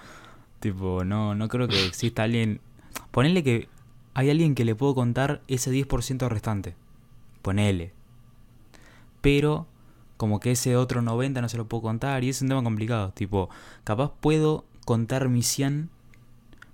Tipo, 0.63 1.05
no, 1.05 1.35
no 1.35 1.49
creo 1.49 1.67
que 1.67 1.85
exista 1.85 2.23
alguien... 2.23 2.61
Ponele 3.11 3.43
que 3.43 3.69
hay 4.15 4.31
alguien 4.31 4.55
que 4.55 4.65
le 4.65 4.77
puedo 4.77 4.95
contar 4.95 5.43
ese 5.49 5.73
10% 5.73 6.29
restante. 6.29 6.77
Ponele. 7.43 7.93
Pero 9.21 9.67
como 10.17 10.39
que 10.39 10.53
ese 10.53 10.77
otro 10.77 11.03
90 11.03 11.41
no 11.41 11.49
se 11.49 11.57
lo 11.57 11.67
puedo 11.67 11.83
contar 11.83 12.23
y 12.23 12.29
es 12.29 12.41
un 12.43 12.49
tema 12.49 12.63
complicado. 12.63 13.11
Tipo, 13.11 13.51
capaz 13.83 14.13
puedo 14.21 14.65
contar 14.85 15.29
mi 15.29 15.43
100, 15.43 15.91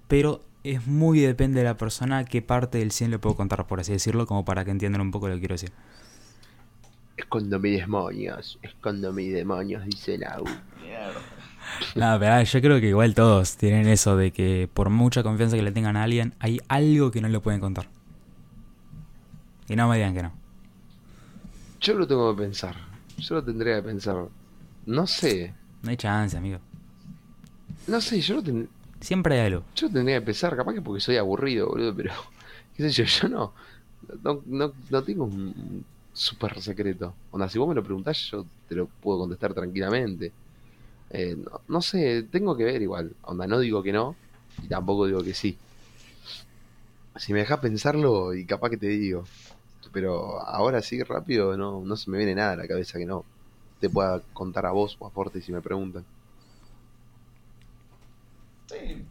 pero 0.07 0.45
es 0.65 0.87
muy 0.87 1.21
depende 1.21 1.61
de 1.61 1.65
la 1.65 1.79
persona 1.79 2.27
qué 2.27 2.43
parte 2.43 2.77
del 2.77 2.93
100 2.93 3.13
le 3.13 3.19
puedo 3.19 3.37
contar, 3.37 3.67
por 3.67 3.81
así 3.81 3.93
decirlo, 3.93 4.27
como 4.27 4.45
para 4.45 4.67
que 4.67 4.71
entiendan 4.71 5.01
un 5.01 5.13
poco 5.13 5.29
lo 5.29 5.35
que 5.35 5.41
quiero 5.41 5.55
decir. 5.55 5.73
Escondo 7.17 7.59
mis 7.59 7.81
demonios, 7.81 8.59
escondo 8.61 9.15
mis 9.15 9.33
demonios, 9.33 9.83
dice 9.87 10.19
Lau. 10.19 10.45
Mierda. 10.83 11.38
No, 11.97 12.19
pero 12.19 12.33
ah, 12.35 12.43
yo 12.43 12.61
creo 12.61 12.81
que 12.81 12.89
igual 12.89 13.15
todos 13.15 13.57
tienen 13.57 13.89
eso 13.89 14.17
de 14.17 14.33
que 14.33 14.69
por 14.73 14.91
mucha 14.91 15.23
confianza 15.23 15.57
que 15.57 15.63
le 15.63 15.73
tengan 15.73 15.97
a 15.97 16.05
alguien, 16.05 16.35
hay 16.41 16.61
algo 16.69 17.11
que 17.11 17.21
no 17.21 17.29
le 17.29 17.41
pueden 17.41 17.61
contar. 17.61 17.89
Y 19.69 19.77
no 19.77 19.89
me 19.89 19.97
digan 19.97 20.15
que 20.15 20.23
no. 20.23 20.33
Yo 21.81 21.95
lo 21.95 22.07
tengo 22.07 22.35
que 22.35 22.43
pensar, 22.43 22.77
yo 23.17 23.35
lo 23.37 23.45
tendría 23.45 23.77
que 23.77 23.83
pensar. 23.89 24.29
No 24.87 25.07
sé, 25.07 25.57
No 25.83 25.91
hay 25.91 25.97
chance, 25.97 26.37
amigo. 26.37 26.61
no 27.87 28.01
sé, 28.01 28.21
yo 28.21 28.35
lo, 28.37 28.43
ten- 28.43 28.71
Siempre 29.01 29.41
hay 29.41 29.47
algo. 29.47 29.65
yo 29.75 29.87
lo 29.89 29.93
tendría 29.95 30.19
que 30.21 30.27
pensar, 30.27 30.57
capaz 30.57 30.75
que 30.75 30.83
porque 30.83 31.01
soy 31.01 31.17
aburrido, 31.17 31.69
boludo, 31.69 31.95
pero 31.97 32.13
qué 32.75 32.91
sé 32.91 33.05
yo, 33.05 33.05
yo 33.05 33.29
no, 33.29 33.55
no, 34.23 34.43
no, 34.47 34.75
no 34.91 35.05
tengo 35.05 35.25
un 35.27 35.87
súper 36.13 36.61
secreto. 36.63 37.21
Onda, 37.31 37.49
si 37.49 37.59
vos 37.59 37.69
me 37.69 37.75
lo 37.75 37.85
preguntás, 37.85 38.19
yo 38.31 38.51
te 38.67 38.75
lo 38.77 38.89
puedo 38.91 39.21
contestar 39.21 39.55
tranquilamente. 39.55 40.37
Eh, 41.11 41.37
no, 41.37 41.61
no 41.69 41.83
sé, 41.83 42.25
tengo 42.25 42.57
que 42.57 42.65
ver 42.65 42.83
igual. 42.83 43.17
Onda, 43.23 43.47
no 43.47 43.59
digo 43.61 43.83
que 43.83 43.93
no, 43.93 44.17
y 44.63 44.69
tampoco 44.69 45.07
digo 45.07 45.23
que 45.25 45.35
sí. 45.35 45.59
Si 47.17 47.35
me 47.35 47.41
dejas 47.41 47.59
pensarlo, 47.61 48.33
y 48.35 48.47
capaz 48.47 48.71
que 48.71 48.79
te 48.79 48.87
digo. 48.89 49.25
Pero 49.93 50.41
ahora 50.43 50.83
sí, 50.83 51.03
rápido, 51.03 51.57
no, 51.57 51.83
no 51.85 51.97
se 51.97 52.11
me 52.11 52.19
viene 52.19 52.35
nada 52.35 52.53
a 52.53 52.57
la 52.57 52.69
cabeza 52.69 52.99
que 52.99 53.07
no 53.07 53.27
te 53.81 53.91
pueda 53.91 54.23
contar 54.33 54.67
a 54.67 54.73
vos 54.73 54.97
o 55.01 55.07
a 55.07 55.11
Forte 55.11 55.43
si 55.43 55.53
me 55.53 55.63
preguntan. 55.63 56.07
Sí, 58.67 59.11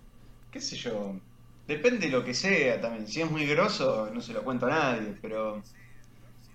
qué 0.52 0.60
sé 0.62 0.76
yo. 0.78 1.22
Depende 1.66 2.08
de 2.08 2.12
lo 2.14 2.24
que 2.24 2.34
sea 2.34 2.80
también. 2.82 3.08
Si 3.08 3.22
es 3.22 3.30
muy 3.32 3.46
grosso, 3.48 4.10
no 4.14 4.22
se 4.22 4.34
lo 4.34 4.44
cuento 4.44 4.68
a 4.68 4.70
nadie, 4.70 5.18
pero 5.22 5.64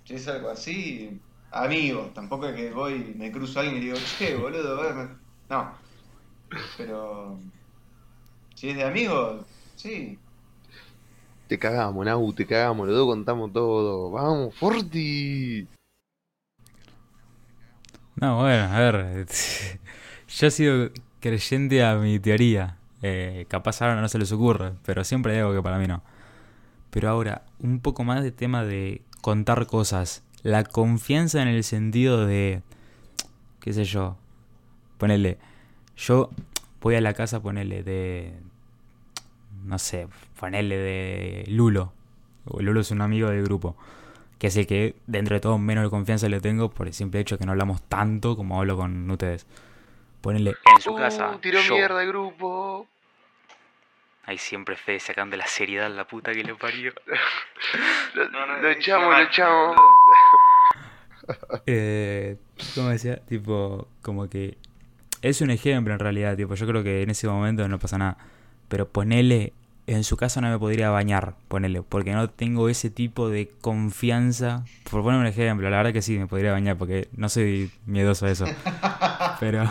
si 0.04 0.14
es 0.16 0.28
algo 0.28 0.50
así, 0.50 1.22
amigos. 1.50 2.14
Tampoco 2.14 2.48
es 2.48 2.56
que 2.56 2.72
voy, 2.72 3.14
me 3.16 3.32
cruzo 3.32 3.60
a 3.60 3.62
alguien 3.64 3.82
y 3.82 3.86
digo, 3.86 3.98
che, 4.18 4.36
boludo, 4.36 4.80
a 4.80 4.84
ver, 4.84 4.94
me-". 4.96 5.21
No. 5.52 5.70
Pero 6.78 7.38
si 8.54 8.70
es 8.70 8.76
de 8.76 8.84
amigos, 8.84 9.44
sí. 9.76 10.18
Te 11.46 11.58
cagamos, 11.58 12.06
Nau, 12.06 12.32
te 12.32 12.46
cagamos, 12.46 12.88
los 12.88 12.96
dos 12.96 13.06
contamos 13.06 13.52
todo. 13.52 14.10
Vamos, 14.10 14.54
Forti. 14.54 15.68
No, 18.16 18.38
bueno, 18.38 18.64
a 18.64 18.78
ver. 18.78 19.26
Yo 20.28 20.46
he 20.46 20.50
sido 20.50 20.90
creyente 21.20 21.84
a 21.84 21.96
mi 21.96 22.18
teoría. 22.18 22.78
Eh, 23.02 23.44
capaz 23.48 23.82
ahora 23.82 24.00
no 24.00 24.08
se 24.08 24.18
les 24.18 24.32
ocurre, 24.32 24.72
pero 24.86 25.04
siempre 25.04 25.34
hay 25.34 25.40
algo 25.40 25.52
que 25.52 25.62
para 25.62 25.76
mí 25.76 25.86
no. 25.86 26.02
Pero 26.90 27.10
ahora, 27.10 27.42
un 27.58 27.80
poco 27.80 28.04
más 28.04 28.22
de 28.22 28.32
tema 28.32 28.64
de 28.64 29.02
contar 29.20 29.66
cosas. 29.66 30.22
La 30.42 30.64
confianza 30.64 31.42
en 31.42 31.48
el 31.48 31.62
sentido 31.62 32.24
de. 32.24 32.62
qué 33.60 33.74
sé 33.74 33.84
yo. 33.84 34.16
Ponele. 35.02 35.36
Yo 35.96 36.30
voy 36.80 36.94
a 36.94 37.00
la 37.00 37.12
casa, 37.12 37.42
ponele, 37.42 37.82
de. 37.82 38.34
No 39.64 39.76
sé, 39.80 40.06
ponele 40.38 40.76
de 40.76 41.44
Lulo. 41.48 41.92
O 42.44 42.62
Lulo 42.62 42.82
es 42.82 42.92
un 42.92 43.00
amigo 43.00 43.28
del 43.28 43.42
grupo. 43.42 43.76
Que 44.38 44.46
es 44.46 44.56
el 44.56 44.68
que 44.68 44.94
dentro 45.08 45.34
de 45.34 45.40
todo 45.40 45.58
menos 45.58 45.82
de 45.82 45.90
confianza 45.90 46.28
le 46.28 46.40
tengo 46.40 46.70
por 46.70 46.86
el 46.86 46.94
simple 46.94 47.18
hecho 47.18 47.34
de 47.34 47.40
que 47.40 47.46
no 47.46 47.50
hablamos 47.50 47.82
tanto 47.82 48.36
como 48.36 48.60
hablo 48.60 48.76
con 48.76 49.10
ustedes. 49.10 49.44
Ponele 50.20 50.54
en 50.72 50.80
su 50.80 50.94
casa. 50.94 51.32
Uh, 51.32 51.38
tiró 51.38 51.58
yo. 51.60 51.74
mierda 51.74 52.00
el 52.00 52.06
grupo. 52.06 52.86
Ahí 54.22 54.38
siempre 54.38 54.76
Fede 54.76 55.00
sacando 55.00 55.36
la 55.36 55.48
seriedad 55.48 55.90
la 55.90 56.06
puta 56.06 56.30
que 56.30 56.44
le 56.44 56.54
parió. 56.54 56.92
Lo, 58.14 58.28
No, 58.28 58.46
no, 58.46 58.58
lo 58.58 58.70
es 58.70 58.76
echamos, 58.76 59.18
lo 59.18 59.20
echamos. 59.20 59.76
Eh, 61.66 62.36
¿Cómo 62.76 62.90
decía? 62.90 63.16
Tipo, 63.26 63.88
como 64.00 64.28
que 64.28 64.58
es 65.22 65.40
un 65.40 65.50
ejemplo 65.50 65.94
en 65.94 66.00
realidad, 66.00 66.36
tipo, 66.36 66.54
yo 66.54 66.66
creo 66.66 66.82
que 66.82 67.02
en 67.02 67.10
ese 67.10 67.28
momento 67.28 67.66
no 67.68 67.78
pasa 67.78 67.96
nada. 67.96 68.18
Pero 68.68 68.88
ponele, 68.88 69.52
en 69.86 70.04
su 70.04 70.16
casa 70.16 70.40
no 70.40 70.50
me 70.50 70.58
podría 70.58 70.90
bañar, 70.90 71.34
ponele, 71.48 71.82
porque 71.82 72.12
no 72.12 72.28
tengo 72.28 72.68
ese 72.68 72.90
tipo 72.90 73.28
de 73.28 73.48
confianza. 73.60 74.64
Por 74.90 75.02
poner 75.02 75.20
un 75.20 75.26
ejemplo, 75.26 75.70
la 75.70 75.78
verdad 75.78 75.92
que 75.92 76.02
sí, 76.02 76.18
me 76.18 76.26
podría 76.26 76.52
bañar, 76.52 76.76
porque 76.76 77.08
no 77.12 77.28
soy 77.28 77.70
miedoso 77.86 78.26
a 78.26 78.30
eso. 78.30 78.44
Pero, 79.40 79.70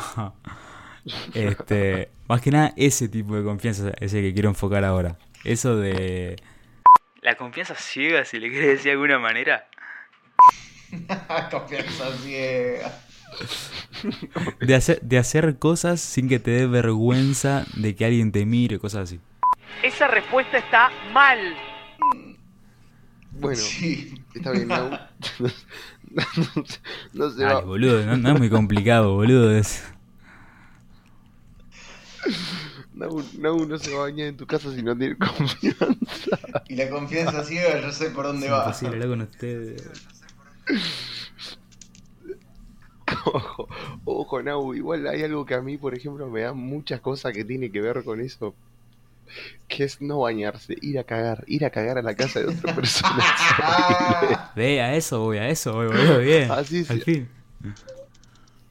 este, 1.33 2.09
más 2.27 2.41
que 2.41 2.51
nada 2.51 2.73
ese 2.77 3.09
tipo 3.09 3.35
de 3.35 3.43
confianza 3.43 3.91
es 3.99 4.13
el 4.13 4.21
que 4.21 4.33
quiero 4.33 4.49
enfocar 4.49 4.85
ahora. 4.85 5.17
Eso 5.43 5.75
de... 5.75 6.37
La 7.21 7.35
confianza 7.35 7.75
ciega, 7.75 8.23
si 8.25 8.39
le 8.39 8.49
quieres 8.49 8.69
decir 8.69 8.85
de 8.85 8.91
alguna 8.91 9.19
manera. 9.19 9.67
Confianza 11.51 12.11
ciega. 12.17 12.91
De 14.59 14.75
hacer, 14.75 15.01
de 15.01 15.17
hacer 15.17 15.57
cosas 15.59 15.99
sin 16.01 16.27
que 16.29 16.39
te 16.39 16.51
dé 16.51 16.67
vergüenza 16.67 17.65
de 17.75 17.95
que 17.95 18.05
alguien 18.05 18.31
te 18.31 18.45
mire, 18.45 18.79
cosas 18.79 19.03
así. 19.09 19.19
Esa 19.83 20.07
respuesta 20.07 20.57
está 20.57 20.89
mal. 21.13 21.39
Bueno, 23.31 23.55
Sí. 23.57 24.21
está 24.35 24.51
bien, 24.51 24.67
Nau. 24.67 24.89
No, 26.13 26.23
no 26.55 26.65
se- 26.65 26.79
no 27.13 27.29
se 27.31 27.41
Dale, 27.41 27.53
va. 27.55 27.61
boludo, 27.61 28.05
no, 28.05 28.17
no 28.17 28.33
es 28.33 28.37
muy 28.39 28.49
complicado, 28.49 29.13
boludo. 29.15 29.49
Es... 29.55 29.83
Nau, 32.93 33.23
Nau 33.39 33.65
no 33.65 33.77
se 33.77 33.91
va 33.91 33.99
a 33.99 34.01
bañar 34.03 34.27
en 34.27 34.37
tu 34.37 34.45
casa 34.45 34.71
si 34.75 34.83
no 34.83 34.95
tiene 34.97 35.15
confianza. 35.17 36.37
Y 36.67 36.75
la 36.75 36.89
confianza 36.89 37.43
ciega, 37.43 37.79
yo 37.81 37.91
sé 37.91 38.09
por 38.11 38.25
dónde 38.25 38.47
Es 38.47 38.51
va. 38.51 38.59
imposible 38.65 38.93
hablar 38.95 39.09
con 39.09 39.21
ustedes. 39.21 39.89
Ojo, 43.25 43.67
ojo, 44.05 44.43
Nau, 44.43 44.73
igual 44.73 45.07
hay 45.07 45.23
algo 45.23 45.45
que 45.45 45.53
a 45.55 45.61
mí, 45.61 45.77
por 45.77 45.95
ejemplo, 45.95 46.27
me 46.29 46.41
da 46.41 46.53
muchas 46.53 47.01
cosas 47.01 47.33
que 47.33 47.43
tiene 47.45 47.71
que 47.71 47.81
ver 47.81 48.03
con 48.03 48.19
eso. 48.21 48.53
Que 49.67 49.85
es 49.85 50.01
no 50.01 50.19
bañarse, 50.19 50.75
ir 50.81 50.99
a 50.99 51.03
cagar, 51.05 51.43
ir 51.47 51.63
a 51.65 51.69
cagar 51.69 51.97
a 51.97 52.01
la 52.01 52.15
casa 52.15 52.41
de 52.41 52.47
otra 52.47 52.75
persona. 52.75 53.23
Ve, 54.55 54.81
a 54.81 54.95
eso 54.95 55.21
voy, 55.21 55.37
a 55.37 55.47
eso 55.49 55.73
voy, 55.73 55.87
boludo, 55.87 56.19
bien. 56.19 56.51
Así 56.51 56.85
Al 56.89 56.97
sí. 56.97 57.01
fin. 57.01 57.29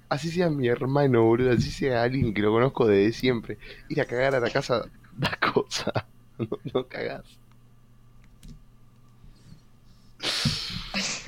Así 0.09 0.31
sea 0.31 0.51
mi 0.51 0.67
hermano, 0.69 1.23
boludo, 1.25 1.53
así 1.53 1.71
sea 1.71 2.03
alguien 2.03 2.35
que 2.35 2.43
lo 2.43 2.51
conozco 2.53 2.87
desde 2.87 3.13
siempre. 3.13 3.59
Ir 3.89 4.01
a 4.01 4.05
cagar 4.05 4.35
a 4.35 4.41
la 4.41 4.51
casa 4.51 4.83
da 5.17 5.39
cosa. 5.53 5.93
No, 6.41 6.49
no 6.73 6.87
cagás. 6.87 7.39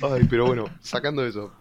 Ay, 0.01 0.23
pero 0.29 0.47
bueno, 0.47 0.65
sacando 0.81 1.25
eso. 1.25 1.51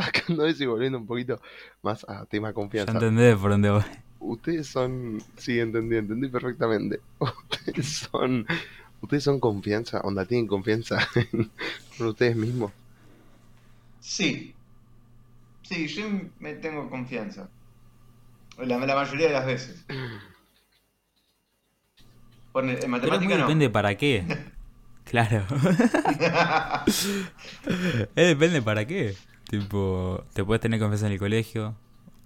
Sacando 0.00 0.46
eso 0.46 0.62
y 0.62 0.66
volviendo 0.66 0.98
un 0.98 1.06
poquito 1.06 1.40
más 1.82 2.04
a 2.08 2.24
tema 2.26 2.48
Ya 2.48 2.54
confianza. 2.54 2.92
entendés 2.92 3.36
por 3.36 3.50
dónde 3.50 3.70
voy. 3.70 3.84
Ustedes 4.20 4.66
son. 4.66 5.22
Sí, 5.36 5.58
entendí, 5.60 5.96
entendí 5.96 6.28
perfectamente. 6.28 7.00
Ustedes 7.18 8.08
son. 8.10 8.46
Ustedes 9.00 9.22
son 9.24 9.38
confianza, 9.40 10.00
onda, 10.00 10.24
tienen 10.24 10.46
confianza 10.48 10.98
en 11.32 11.50
en 11.98 12.06
ustedes 12.06 12.36
mismos. 12.36 12.72
Sí. 14.00 14.54
Sí, 15.62 15.86
yo 15.88 16.04
me 16.40 16.54
tengo 16.54 16.88
confianza. 16.88 17.48
La, 18.58 18.78
la 18.78 18.94
mayoría 18.94 19.28
de 19.28 19.32
las 19.32 19.46
veces. 19.46 19.84
Por, 22.52 22.64
en 22.64 22.90
matemática 22.90 23.18
muy 23.18 23.34
no. 23.34 23.42
depende 23.42 23.70
para 23.70 23.96
qué. 23.96 24.24
Claro. 25.08 25.42
Eh, 28.14 28.22
depende 28.26 28.60
para 28.60 28.86
qué. 28.86 29.16
Tipo, 29.48 30.24
te 30.34 30.44
puedes 30.44 30.60
tener 30.60 30.78
confianza 30.78 31.06
en 31.06 31.12
el 31.12 31.18
colegio 31.18 31.74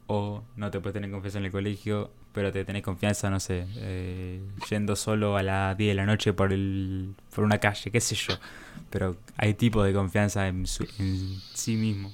o 0.09 0.43
no 0.57 0.71
te 0.71 0.81
puedes 0.81 0.95
tener 0.95 1.11
confianza 1.11 1.39
en 1.39 1.45
el 1.47 1.53
colegio, 1.53 2.11
pero 2.33 2.51
te 2.53 2.65
tenés 2.65 2.83
confianza, 2.83 3.31
no 3.31 3.39
sé, 3.41 3.67
eh, 3.77 4.41
yendo 4.69 4.97
solo 4.97 5.37
a 5.37 5.43
las 5.43 5.77
10 5.77 5.91
de 5.91 5.95
la 5.95 6.05
noche 6.07 6.33
por, 6.33 6.53
el, 6.53 7.15
por 7.35 7.45
una 7.45 7.59
calle, 7.59 7.91
qué 7.91 8.01
sé 8.01 8.15
yo. 8.17 8.35
Pero 8.91 9.17
hay 9.37 9.55
tipo 9.55 9.83
de 9.85 9.93
confianza 9.93 10.49
en, 10.49 10.67
su- 10.67 10.87
en 10.99 11.39
sí 11.55 11.77
mismo. 11.77 12.13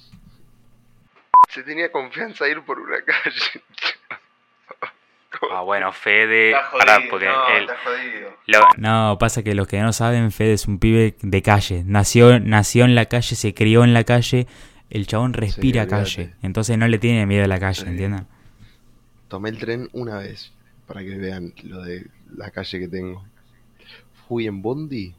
Se 1.49 1.63
tenía 1.63 1.91
confianza 1.91 2.45
a 2.45 2.49
ir 2.49 2.63
por 2.63 2.79
una 2.79 2.99
calle. 3.03 3.63
Ah, 5.53 5.61
bueno, 5.63 5.93
Fede. 5.93 6.51
Está 6.51 6.65
jodido, 6.65 6.79
pará, 6.87 7.01
porque 7.11 7.27
no, 7.27 7.49
él- 7.57 7.63
está 7.63 7.77
jodido. 7.85 8.31
Lo- 8.47 8.69
No, 8.77 9.17
pasa 9.19 9.43
que 9.43 9.55
los 9.55 9.67
que 9.69 9.81
no 9.81 9.93
saben, 9.93 10.33
Fede 10.33 10.55
es 10.55 10.67
un 10.67 10.79
pibe 10.79 11.17
de 11.23 11.43
calle. 11.43 11.83
Nació, 11.87 12.41
nació 12.41 12.85
en 12.85 12.95
la 12.95 13.07
calle, 13.07 13.37
se 13.37 13.55
crió 13.55 13.85
en 13.85 13.95
la 13.95 14.05
calle. 14.05 14.47
El 14.91 15.07
chabón 15.07 15.33
respira 15.33 15.87
calle. 15.87 16.35
Entonces 16.43 16.79
no 16.79 16.89
le 16.89 16.99
tiene 16.99 17.27
miedo 17.27 17.45
a 17.45 17.49
la 17.49 17.61
calle, 17.61 17.83
Sí. 17.83 17.89
¿entienden? 17.89 18.27
Tomé 19.29 19.51
el 19.51 19.59
tren 19.59 19.89
una 19.93 20.19
vez, 20.19 20.53
para 20.87 21.01
que 21.01 21.17
vean 21.17 21.53
lo 21.65 21.83
de 21.83 22.07
la 22.35 22.51
calle 22.51 22.79
que 22.79 22.89
tengo. 22.89 23.25
Fui 24.27 24.47
en 24.47 24.63
Bondi 24.63 25.15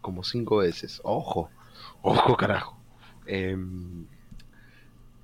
como 0.00 0.24
cinco 0.24 0.58
veces. 0.58 1.00
Ojo, 1.04 1.50
ojo 2.02 2.36
carajo. 2.36 2.76
Em, 3.26 4.04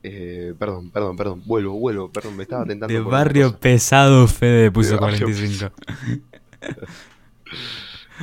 eh, 0.02 0.54
perdón, 0.58 0.90
perdón, 0.90 1.16
perdón. 1.16 1.42
Vuelvo, 1.44 1.78
vuelvo, 1.78 2.10
perdón, 2.10 2.36
me 2.36 2.44
estaba 2.44 2.64
tentando. 2.64 2.92
De 2.92 3.00
barrio 3.00 3.58
pesado, 3.58 4.26
Fede 4.28 4.70
puso 4.70 4.94
De 4.94 5.00
barrio 5.00 5.26
45. 5.26 5.72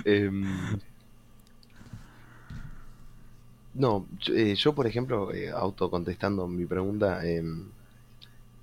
Em, 0.06 0.44
no, 3.74 4.06
yo, 4.20 4.34
eh, 4.36 4.56
yo, 4.56 4.74
por 4.76 4.88
ejemplo, 4.88 5.34
eh, 5.34 5.50
autocontestando 5.52 6.48
mi 6.48 6.66
pregunta, 6.66 7.26
em, 7.28 7.66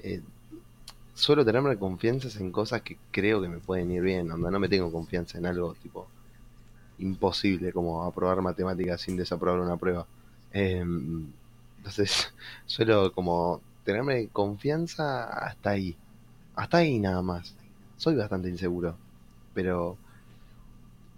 eh, 0.01 0.23
suelo 1.15 1.45
tenerme 1.45 1.79
confianzas 1.79 2.37
en 2.37 2.53
cosas 2.53 2.83
que 2.83 2.99
creo 3.11 3.43
que 3.43 3.49
me 3.49 3.59
pueden 3.59 3.91
ir 3.93 4.03
bien, 4.03 4.31
onda, 4.33 4.51
no 4.51 4.61
me 4.61 4.69
tengo 4.69 4.93
confianza 4.93 5.39
en 5.39 5.47
algo 5.47 5.75
tipo 5.75 6.09
imposible 6.99 7.73
como 7.73 8.05
aprobar 8.05 8.43
matemáticas 8.43 9.01
sin 9.03 9.17
desaprobar 9.17 9.61
una 9.61 9.77
prueba. 9.77 10.07
Em, 10.53 11.27
entonces, 11.79 12.33
suelo 12.67 13.13
como 13.13 13.61
tenerme 13.85 14.29
confianza 14.29 15.25
hasta 15.25 15.71
ahí, 15.71 15.97
hasta 16.57 16.79
ahí 16.79 16.99
nada 17.01 17.23
más. 17.23 17.55
Soy 17.97 18.17
bastante 18.17 18.49
inseguro, 18.49 18.97
pero 19.55 19.97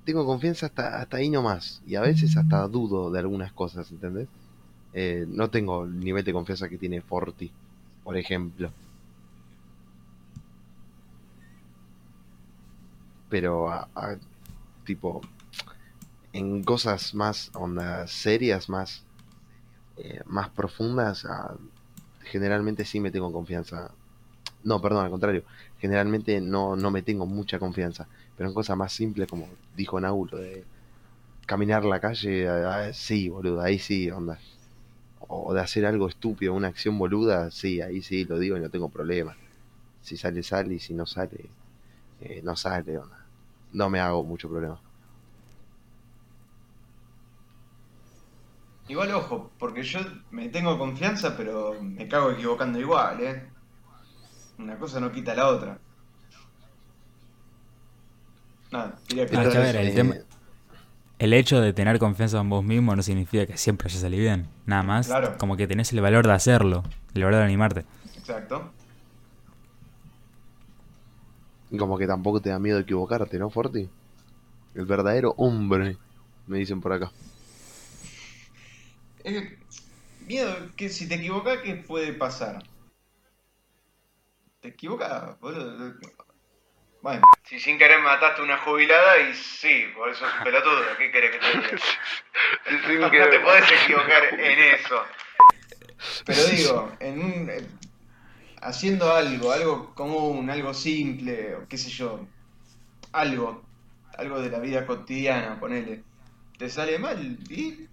tengo 0.05 0.27
confianza 0.27 0.67
hasta, 0.67 1.01
hasta 1.01 1.17
ahí 1.19 1.31
nomás. 1.31 1.81
Y 1.87 1.95
a 1.97 2.01
veces 2.01 2.37
hasta 2.37 2.67
dudo 2.69 3.11
de 3.11 3.19
algunas 3.21 3.53
cosas, 3.53 3.91
¿entendés? 3.91 4.29
Eh, 4.93 5.27
no 5.29 5.51
tengo 5.51 5.85
el 5.85 5.99
nivel 6.01 6.25
de 6.25 6.33
confianza 6.35 6.69
que 6.69 6.79
tiene 6.79 7.03
Forti, 7.03 7.53
por 8.05 8.17
ejemplo. 8.19 8.73
Pero, 13.29 13.69
a- 13.69 13.89
a- 13.95 14.17
tipo, 14.85 15.21
en 16.33 16.63
cosas 16.65 17.15
más, 17.15 17.51
onda, 17.55 18.07
serias, 18.07 18.69
más, 18.69 19.05
eh, 19.97 20.21
más 20.27 20.51
profundas, 20.51 21.27
generalmente 22.21 22.85
sí 22.85 23.01
me 23.01 23.11
tengo 23.11 23.33
confianza. 23.33 23.91
No, 24.65 24.81
perdón, 24.83 25.05
al 25.07 25.11
contrario. 25.11 25.45
Generalmente 25.79 26.41
no, 26.41 26.77
no 26.77 26.91
me 26.91 27.03
tengo 27.03 27.27
mucha 27.27 27.59
confianza. 27.59 28.09
Pero 28.37 28.49
en 28.49 28.55
cosas 28.55 28.77
más 28.77 28.93
simples, 28.93 29.29
como 29.29 29.49
dijo 29.77 30.01
Naulo, 30.01 30.39
de 30.39 30.65
caminar 31.47 31.85
la 31.85 32.01
calle, 32.01 32.49
ah, 32.49 32.93
sí, 32.93 33.29
boludo, 33.29 33.61
ahí 33.61 33.79
sí, 33.79 34.11
onda. 34.11 34.39
O 35.21 35.55
de 35.55 35.61
hacer 35.61 35.87
algo 35.87 36.09
estúpido, 36.09 36.55
una 36.55 36.69
acción 36.69 36.99
boluda, 36.99 37.51
sí, 37.51 37.81
ahí 37.81 38.03
sí 38.03 38.25
lo 38.25 38.39
digo 38.39 38.57
y 38.57 38.61
no 38.61 38.71
tengo 38.71 38.89
problema. 38.89 39.37
Si 40.03 40.17
sale, 40.17 40.43
sale, 40.43 40.75
y 40.75 40.81
si 40.81 40.95
no 40.95 41.07
sale, 41.07 41.47
eh, 42.21 42.41
no 42.43 42.57
sale, 42.57 42.99
onda. 42.99 43.19
No 43.73 43.89
me 43.91 44.01
hago 44.01 44.25
mucho 44.25 44.49
problema. 44.49 44.81
Igual 48.89 49.13
ojo, 49.15 49.51
porque 49.59 49.83
yo 49.83 50.01
me 50.31 50.49
tengo 50.49 50.77
confianza, 50.79 51.37
pero 51.37 51.81
me 51.81 52.09
cago 52.09 52.33
equivocando 52.33 52.79
igual, 52.79 53.21
¿eh? 53.21 53.49
Una 54.59 54.79
cosa 54.79 55.01
no 55.01 55.11
quita 55.13 55.35
la 55.35 55.49
otra. 55.49 55.79
Nada, 58.73 58.99
Ah, 59.35 59.41
a 59.41 59.45
ver, 59.45 59.77
el 59.77 59.89
eh, 59.89 59.93
tema- 59.95 60.17
El 61.19 61.35
hecho 61.35 61.61
de 61.61 61.73
tener 61.73 61.99
confianza 61.99 62.41
en 62.41 62.49
vos 62.49 62.65
mismo 62.65 62.97
no 62.97 63.03
significa 63.03 63.47
que 63.47 63.57
siempre 63.57 63.89
haya 63.89 64.01
salido 64.01 64.23
bien. 64.23 64.49
Nada 64.67 64.83
más, 64.83 65.07
Claro. 65.07 65.37
como 65.39 65.57
que 65.57 65.69
tenés 65.69 65.93
el 65.93 66.01
valor 66.01 66.27
de 66.27 66.33
hacerlo, 66.33 66.83
el 67.15 67.23
valor 67.23 67.39
de 67.41 67.45
animarte. 67.45 67.85
Exacto. 68.17 68.73
Como 71.79 71.97
que 71.97 72.07
tampoco 72.07 72.41
te 72.41 72.49
da 72.51 72.59
miedo 72.59 72.79
equivocarte, 72.79 73.39
¿no, 73.39 73.51
Forti? 73.51 73.89
El 74.75 74.87
verdadero 74.87 75.35
hombre, 75.37 75.97
me 76.47 76.59
dicen 76.59 76.81
por 76.81 76.93
acá. 76.93 77.13
Eh, 79.25 79.59
miedo, 80.27 80.55
que 80.77 80.89
si 80.89 81.09
te 81.09 81.15
equivocas, 81.17 81.59
¿qué 81.63 81.77
puede 81.77 82.13
pasar? 82.15 82.65
Te 84.61 84.69
equivocas, 84.69 85.39
boludo. 85.41 85.95
Bueno, 87.03 87.23
si 87.43 87.59
sin 87.59 87.79
querer 87.79 88.01
mataste 88.01 88.43
una 88.43 88.59
jubilada 88.59 89.19
y 89.19 89.35
sí, 89.35 89.87
por 89.97 90.09
eso 90.09 90.25
es 90.25 90.33
un 90.39 90.45
pelotudo, 90.45 90.83
¿qué 90.97 91.11
querés 91.11 91.33
que 91.33 91.39
te 91.39 91.59
diga? 92.89 93.11
No 93.11 93.11
te 93.11 93.41
podés 93.41 93.65
equivocar 93.83 94.25
en 94.39 94.59
eso. 94.75 95.03
Pero 96.25 96.45
digo, 96.45 96.93
en 97.01 97.21
un, 97.21 97.51
eh, 97.51 97.67
haciendo 98.61 99.13
algo, 99.13 99.51
algo 99.51 99.95
común, 99.95 100.49
algo 100.49 100.73
simple, 100.73 101.57
o 101.57 101.69
qué 101.69 101.77
sé 101.77 101.91
yo, 101.91 102.25
algo, 103.11 103.65
algo 104.17 104.41
de 104.41 104.51
la 104.51 104.61
vida 104.61 104.87
cotidiana, 104.87 105.59
ponele, 105.59 106.05
te 106.57 106.69
sale 106.71 107.01
mal 107.01 107.37
y 107.51 107.89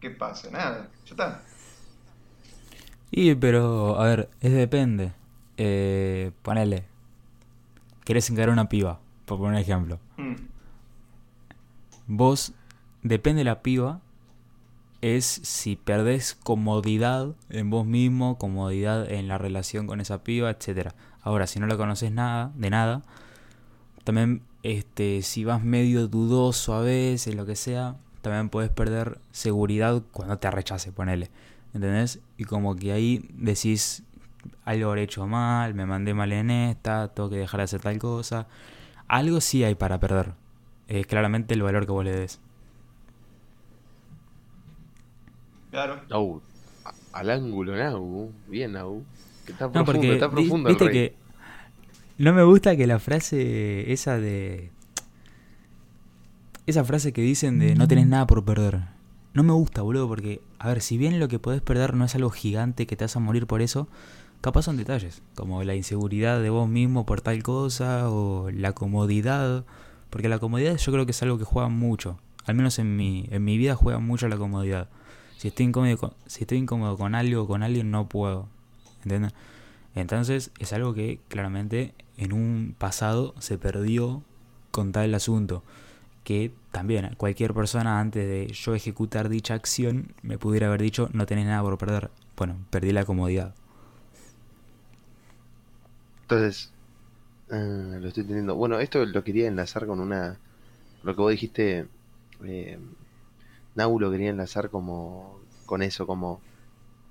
¿qué 0.00 0.10
pasa? 0.10 0.50
Nada, 0.50 0.88
ya 1.04 1.10
está. 1.10 1.42
Y, 3.10 3.34
pero, 3.34 4.00
a 4.00 4.06
ver, 4.06 4.30
es 4.40 4.52
depende. 4.52 5.12
Eh, 5.58 6.32
ponele. 6.42 6.93
Querés 8.04 8.30
encarar 8.30 8.50
una 8.50 8.68
piba, 8.68 9.00
por 9.24 9.38
poner 9.38 9.54
un 9.54 9.58
ejemplo. 9.58 9.98
Mm, 10.16 10.34
Vos, 12.06 12.52
depende 13.02 13.40
de 13.40 13.44
la 13.44 13.62
piba, 13.62 14.00
es 15.00 15.24
si 15.24 15.76
perdés 15.76 16.34
comodidad 16.34 17.34
en 17.50 17.70
vos 17.70 17.86
mismo, 17.86 18.36
comodidad 18.38 19.10
en 19.10 19.28
la 19.28 19.38
relación 19.38 19.86
con 19.86 20.00
esa 20.00 20.22
piba, 20.22 20.50
etcétera. 20.50 20.94
Ahora, 21.22 21.46
si 21.46 21.60
no 21.60 21.66
la 21.66 21.76
conoces 21.76 22.12
nada, 22.12 22.52
de 22.56 22.70
nada, 22.70 23.02
también 24.04 24.42
este, 24.62 25.22
si 25.22 25.44
vas 25.44 25.62
medio 25.62 26.08
dudoso 26.08 26.74
a 26.74 26.80
veces, 26.80 27.34
lo 27.34 27.46
que 27.46 27.56
sea, 27.56 27.96
también 28.20 28.48
puedes 28.48 28.70
perder 28.70 29.18
seguridad 29.32 30.02
cuando 30.12 30.38
te 30.38 30.50
rechace, 30.50 30.92
ponele. 30.92 31.30
¿Entendés? 31.74 32.20
Y 32.38 32.44
como 32.44 32.76
que 32.76 32.92
ahí 32.92 33.28
decís, 33.34 34.04
algo 34.64 34.88
habré 34.90 35.02
hecho 35.04 35.26
mal, 35.26 35.74
me 35.74 35.86
mandé 35.86 36.14
mal 36.14 36.32
en 36.32 36.50
esta, 36.50 37.08
tengo 37.08 37.30
que 37.30 37.36
dejar 37.36 37.60
de 37.60 37.64
hacer 37.64 37.80
tal 37.80 37.98
cosa. 37.98 38.46
Algo 39.08 39.40
sí 39.40 39.64
hay 39.64 39.74
para 39.76 40.00
perder. 40.00 40.34
Es 40.88 41.06
claramente 41.06 41.54
el 41.54 41.62
valor 41.62 41.86
que 41.86 41.92
vos 41.92 42.04
le 42.04 42.12
des. 42.12 42.40
claro. 45.70 46.42
A- 46.84 46.94
al 47.12 47.30
ángulo, 47.30 47.76
Nau. 47.76 48.32
Bien, 48.46 48.72
Nau. 48.72 49.04
Que 49.44 49.52
está 49.52 49.66
No, 49.66 49.84
profundo, 49.84 49.84
porque 49.84 50.12
está 50.14 50.30
profundo 50.30 50.70
el 50.70 50.78
viste 50.78 50.84
rey. 50.84 50.92
que 50.92 51.16
no 52.18 52.32
me 52.32 52.42
gusta 52.44 52.76
que 52.76 52.86
la 52.86 52.98
frase 52.98 53.92
esa 53.92 54.18
de 54.18 54.70
esa 56.66 56.84
frase 56.84 57.12
que 57.12 57.22
dicen 57.22 57.58
de 57.58 57.74
no 57.74 57.88
tenés 57.88 58.06
nada 58.06 58.26
por 58.26 58.44
perder. 58.44 58.80
No 59.34 59.42
me 59.42 59.52
gusta, 59.52 59.82
boludo, 59.82 60.08
porque 60.08 60.40
a 60.58 60.68
ver, 60.68 60.80
si 60.80 60.96
bien 60.96 61.18
lo 61.20 61.28
que 61.28 61.38
podés 61.38 61.60
perder 61.60 61.94
no 61.94 62.04
es 62.04 62.14
algo 62.14 62.30
gigante 62.30 62.86
que 62.86 62.96
te 62.96 63.04
vas 63.04 63.16
a 63.16 63.20
morir 63.20 63.46
por 63.46 63.62
eso, 63.62 63.88
capaz 64.44 64.60
son 64.60 64.76
detalles, 64.76 65.22
como 65.34 65.64
la 65.64 65.74
inseguridad 65.74 66.38
de 66.38 66.50
vos 66.50 66.68
mismo 66.68 67.06
por 67.06 67.22
tal 67.22 67.42
cosa 67.42 68.10
o 68.10 68.50
la 68.50 68.74
comodidad, 68.74 69.64
porque 70.10 70.28
la 70.28 70.38
comodidad 70.38 70.76
yo 70.76 70.92
creo 70.92 71.06
que 71.06 71.12
es 71.12 71.22
algo 71.22 71.38
que 71.38 71.44
juega 71.44 71.70
mucho, 71.70 72.18
al 72.44 72.54
menos 72.54 72.78
en 72.78 72.94
mi 72.94 73.26
en 73.30 73.42
mi 73.42 73.56
vida 73.56 73.74
juega 73.74 74.00
mucho 74.00 74.28
la 74.28 74.36
comodidad. 74.36 74.90
Si 75.38 75.48
estoy 75.48 75.64
incómodo 75.64 75.96
con, 75.96 76.12
si 76.26 76.42
estoy 76.42 76.58
incómodo 76.58 76.98
con 76.98 77.14
algo 77.14 77.44
o 77.44 77.46
con 77.46 77.62
alguien 77.62 77.90
no 77.90 78.06
puedo. 78.06 78.46
¿Entiendes? 79.02 79.32
Entonces 79.94 80.50
es 80.58 80.74
algo 80.74 80.92
que 80.92 81.20
claramente 81.28 81.94
en 82.18 82.34
un 82.34 82.74
pasado 82.76 83.34
se 83.38 83.56
perdió 83.56 84.22
con 84.70 84.92
tal 84.92 85.14
asunto. 85.14 85.62
Que 86.22 86.52
también 86.70 87.14
cualquier 87.16 87.54
persona 87.54 87.98
antes 87.98 88.26
de 88.26 88.52
yo 88.52 88.74
ejecutar 88.74 89.30
dicha 89.30 89.54
acción 89.54 90.12
me 90.20 90.36
pudiera 90.36 90.66
haber 90.66 90.82
dicho 90.82 91.08
no 91.14 91.24
tenés 91.24 91.46
nada 91.46 91.62
por 91.62 91.78
perder. 91.78 92.10
Bueno, 92.36 92.56
perdí 92.68 92.92
la 92.92 93.06
comodidad. 93.06 93.54
Entonces, 96.24 96.70
ah, 97.50 97.98
lo 98.00 98.08
estoy 98.08 98.22
entendiendo. 98.22 98.54
Bueno, 98.56 98.80
esto 98.80 99.04
lo 99.04 99.24
quería 99.24 99.46
enlazar 99.46 99.86
con 99.86 100.00
una. 100.00 100.38
Lo 101.02 101.14
que 101.14 101.20
vos 101.20 101.30
dijiste, 101.30 101.86
eh, 102.44 102.78
Nau 103.74 104.00
lo 104.00 104.10
quería 104.10 104.30
enlazar 104.30 104.70
como. 104.70 105.38
con 105.66 105.82
eso, 105.82 106.06
como. 106.06 106.40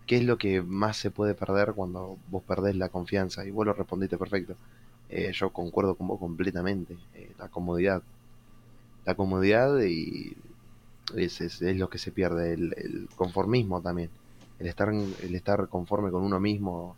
¿qué 0.08 0.18
es 0.18 0.26
lo 0.26 0.38
que 0.38 0.62
más 0.62 0.98
se 0.98 1.12
puede 1.12 1.34
perder 1.36 1.74
cuando 1.74 2.18
vos 2.30 2.44
perdés 2.44 2.76
la 2.76 2.90
confianza? 2.90 3.46
Y 3.46 3.52
vos 3.52 3.66
lo 3.66 3.74
respondiste 3.74 4.18
perfecto. 4.18 4.56
Eh, 5.10 5.32
yo 5.34 5.52
concuerdo 5.52 5.96
con 5.96 6.08
vos 6.08 6.20
completamente. 6.20 6.98
Eh, 7.14 7.32
la 7.38 7.50
comodidad. 7.50 8.02
La 9.06 9.16
comodidad 9.16 9.80
y 9.84 10.36
es, 11.16 11.40
es, 11.42 11.62
lo 11.62 11.90
que 11.90 12.00
se 12.00 12.12
pierde. 12.12 12.54
El, 12.54 12.74
el 12.78 13.10
conformismo 13.16 13.82
también. 13.82 14.10
El 14.60 14.68
estar, 14.68 14.90
el 14.90 15.36
estar 15.36 15.68
conforme 15.68 16.12
con 16.12 16.24
uno 16.24 16.40
mismo 16.40 16.96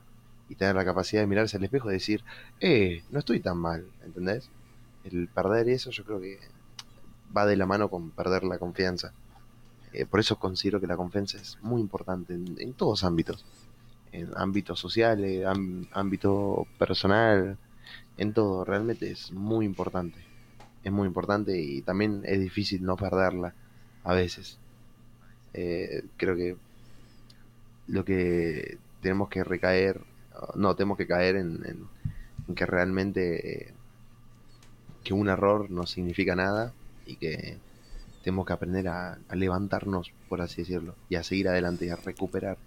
y 0.49 0.55
tener 0.55 0.75
la 0.75 0.85
capacidad 0.85 1.21
de 1.21 1.27
mirarse 1.27 1.57
al 1.57 1.63
espejo 1.63 1.89
y 1.89 1.93
decir, 1.93 2.23
eh, 2.59 3.03
no 3.11 3.19
estoy 3.19 3.39
tan 3.39 3.57
mal, 3.57 3.85
¿entendés? 4.03 4.49
El 5.03 5.27
perder 5.27 5.69
eso 5.69 5.91
yo 5.91 6.03
creo 6.03 6.19
que 6.19 6.39
va 7.35 7.45
de 7.45 7.55
la 7.55 7.65
mano 7.65 7.89
con 7.89 8.11
perder 8.11 8.43
la 8.43 8.57
confianza. 8.57 9.13
Eh, 9.93 10.05
por 10.05 10.19
eso 10.19 10.37
considero 10.37 10.79
que 10.79 10.87
la 10.87 10.97
confianza 10.97 11.37
es 11.37 11.57
muy 11.61 11.81
importante 11.81 12.33
en, 12.33 12.55
en 12.59 12.73
todos 12.73 13.03
ámbitos. 13.03 13.45
En 14.11 14.29
ámbitos 14.35 14.79
sociales, 14.79 15.45
ámbito 15.91 16.67
personal, 16.77 17.57
en 18.17 18.33
todo. 18.33 18.63
Realmente 18.63 19.11
es 19.11 19.31
muy 19.31 19.65
importante. 19.65 20.19
Es 20.83 20.91
muy 20.91 21.07
importante 21.07 21.59
y 21.59 21.81
también 21.81 22.21
es 22.25 22.39
difícil 22.39 22.83
no 22.83 22.95
perderla 22.95 23.53
a 24.03 24.13
veces. 24.13 24.59
Eh, 25.53 26.03
creo 26.17 26.35
que 26.35 26.57
lo 27.87 28.03
que 28.05 28.77
tenemos 29.01 29.29
que 29.29 29.43
recaer, 29.43 30.01
no, 30.55 30.75
tenemos 30.75 30.97
que 30.97 31.07
caer 31.07 31.35
en, 31.35 31.87
que 32.55 32.65
realmente 32.65 33.67
eh, 33.67 33.73
que 35.03 35.13
un 35.13 35.29
error 35.29 35.69
no 35.69 35.85
significa 35.85 36.35
nada 36.35 36.73
y 37.05 37.15
que 37.15 37.57
tenemos 38.23 38.45
que 38.45 38.53
aprender 38.53 38.87
a, 38.87 39.17
a 39.29 39.35
levantarnos, 39.35 40.11
por 40.29 40.41
así 40.41 40.61
decirlo, 40.61 40.95
y 41.09 41.15
a 41.15 41.23
seguir 41.23 41.47
adelante 41.47 41.85
y 41.85 41.89
a 41.89 41.95
recuperar 41.95 42.57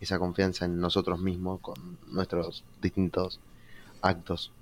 esa 0.00 0.18
confianza 0.18 0.64
en 0.64 0.80
nosotros 0.80 1.20
mismos 1.20 1.60
con 1.60 1.98
nuestros 2.10 2.64
distintos 2.80 3.40
actos. 4.00 4.52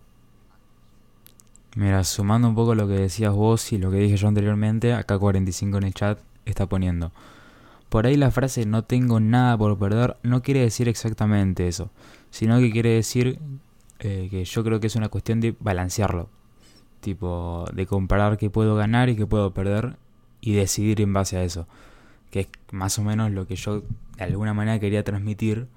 Mira, 1.77 2.03
sumando 2.05 2.49
un 2.49 2.55
poco 2.55 2.75
lo 2.75 2.89
que 2.89 2.95
decías 2.95 3.35
vos 3.35 3.71
y 3.73 3.79
lo 3.79 3.91
que 3.91 3.99
dije 3.99 4.17
yo 4.17 4.29
anteriormente, 4.29 4.95
acá 4.95 5.19
45 5.19 5.77
en 5.77 5.85
el 5.85 5.93
chat 5.93 6.19
está 6.47 6.67
poniendo. 6.67 7.13
Por 7.91 8.07
ahí 8.07 8.17
la 8.17 8.31
frase 8.31 8.65
no 8.65 8.83
tengo 8.85 9.21
nada 9.21 9.59
por 9.59 9.79
perder 9.79 10.17
no 10.23 10.43
quiere 10.43 10.61
decir 10.61 10.89
exactamente 10.89 11.69
eso, 11.69 11.91
sino 12.31 12.59
que 12.59 12.71
quiere 12.71 12.91
decir 12.91 13.39
eh, 13.99 14.29
que 14.31 14.45
yo 14.45 14.65
creo 14.65 14.81
que 14.81 14.89
es 14.89 14.97
una 14.97 15.09
cuestión 15.09 15.41
de 15.41 15.55
balancearlo. 15.59 16.29
Tipo, 17.01 17.67
de 17.73 17.87
comparar 17.87 18.37
qué 18.37 18.51
puedo 18.51 18.75
ganar 18.75 19.09
y 19.09 19.17
qué 19.17 19.27
puedo 19.27 19.53
perder 19.55 19.97
y 20.41 20.55
decidir 20.55 21.01
en 21.01 21.13
base 21.13 21.37
a 21.37 21.45
eso. 21.45 21.67
Que 22.31 22.41
es 22.41 22.49
más 22.73 22.99
o 22.99 23.03
menos 23.03 23.31
lo 23.31 23.47
que 23.47 23.57
yo 23.57 23.83
de 24.17 24.25
alguna 24.25 24.55
manera 24.55 24.79
quería 24.81 25.05
transmitir 25.05 25.69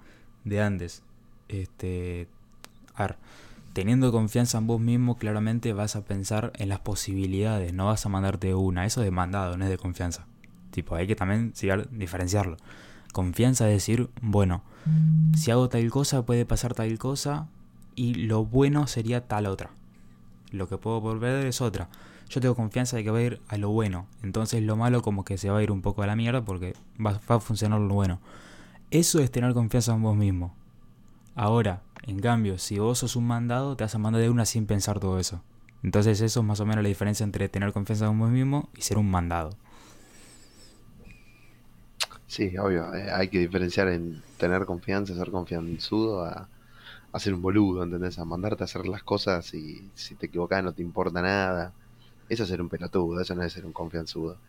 de 0.44 0.62
antes. 0.62 1.04
Este, 1.48 2.28
a 2.96 3.04
ver, 3.04 3.16
teniendo 3.74 4.12
confianza 4.12 4.58
en 4.58 4.68
vos 4.68 4.82
mismo, 4.82 5.18
claramente 5.18 5.74
vas 5.74 5.96
a 5.96 6.04
pensar 6.04 6.52
en 6.56 6.70
las 6.70 6.80
posibilidades, 6.80 7.74
no 7.74 7.86
vas 7.86 8.06
a 8.06 8.10
mandarte 8.10 8.54
una. 8.56 8.86
Eso 8.86 9.02
es 9.02 9.06
de 9.06 9.12
mandado, 9.12 9.58
no 9.58 9.66
es 9.66 9.70
de 9.70 9.78
confianza. 9.78 10.26
Tipo, 10.72 10.96
hay 10.96 11.08
que 11.08 11.16
también 11.16 11.54
diferenciarlo. 11.92 12.58
Confianza 13.14 13.68
es 13.68 13.74
decir, 13.74 14.10
bueno, 14.22 14.62
si 15.36 15.52
hago 15.52 15.70
tal 15.70 15.90
cosa 15.90 16.26
puede 16.26 16.46
pasar 16.46 16.74
tal 16.74 16.98
cosa 16.98 17.48
y 17.96 18.14
lo 18.14 18.46
bueno 18.46 18.88
sería 18.88 19.28
tal 19.28 19.46
otra. 19.46 19.72
Lo 20.52 20.68
que 20.68 20.78
puedo 20.78 21.02
volver 21.02 21.46
es 21.46 21.62
otra. 21.62 21.90
Yo 22.30 22.42
tengo 22.42 22.56
confianza 22.56 22.98
de 22.98 23.04
que 23.04 23.12
va 23.12 23.18
a 23.18 23.24
ir 23.24 23.42
a 23.48 23.58
lo 23.58 23.70
bueno. 23.70 24.06
Entonces 24.22 24.62
lo 24.64 24.76
malo 24.76 25.02
como 25.02 25.26
que 25.26 25.38
se 25.38 25.50
va 25.50 25.60
a 25.60 25.64
ir 25.64 25.72
un 25.72 25.82
poco 25.82 26.04
a 26.04 26.08
la 26.08 26.16
mierda 26.16 26.44
porque 26.44 26.76
va, 27.04 27.20
va 27.30 27.36
a 27.36 27.40
funcionar 27.40 27.80
lo 27.80 27.94
bueno. 27.94 28.20
Eso 28.92 29.20
es 29.20 29.32
tener 29.32 29.54
confianza 29.54 29.94
en 29.94 30.04
vos 30.04 30.16
mismo. 30.16 30.54
Ahora, 31.36 31.82
en 32.04 32.20
cambio, 32.20 32.58
si 32.58 32.80
vos 32.80 33.00
sos 33.00 33.16
un 33.16 33.26
mandado, 33.26 33.76
te 33.76 33.84
vas 33.84 33.96
a 33.96 34.00
mandar 34.00 34.22
de 34.22 34.30
una 34.30 34.46
sin 34.46 34.66
pensar 34.66 35.00
todo 35.00 35.20
eso. 35.20 35.42
Entonces 35.84 36.22
eso 36.22 36.40
es 36.40 36.46
más 36.46 36.60
o 36.60 36.66
menos 36.66 36.84
la 36.84 36.90
diferencia 36.90 37.24
entre 37.24 37.50
tener 37.50 37.72
confianza 37.72 38.08
en 38.08 38.20
vos 38.20 38.30
mismo 38.30 38.70
y 38.76 38.82
ser 38.82 38.98
un 38.98 39.10
mandado. 39.10 39.52
Sí, 42.30 42.56
obvio, 42.58 42.94
eh, 42.94 43.10
hay 43.12 43.30
que 43.30 43.40
diferenciar 43.40 43.88
en 43.90 44.24
tener 44.38 44.66
confianza, 44.66 45.16
ser 45.16 45.32
confianzudo, 45.32 46.24
a, 46.26 46.52
a 47.12 47.20
ser 47.20 47.34
un 47.36 47.42
boludo, 47.42 47.84
¿entendés? 47.84 48.20
A 48.20 48.26
mandarte 48.26 48.64
a 48.64 48.66
hacer 48.66 48.88
las 48.88 49.04
cosas 49.04 49.54
y 49.56 49.92
si 49.96 50.16
te 50.18 50.28
equivocás 50.28 50.64
no 50.64 50.74
te 50.74 50.84
importa 50.84 51.22
nada. 51.22 51.76
Eso 52.30 52.44
es 52.44 52.50
ser 52.50 52.62
un 52.62 52.70
pelotudo, 52.70 53.22
eso 53.22 53.36
no 53.36 53.44
es 53.44 53.54
ser 53.54 53.66
un 53.66 53.74
confianzudo. 53.74 54.42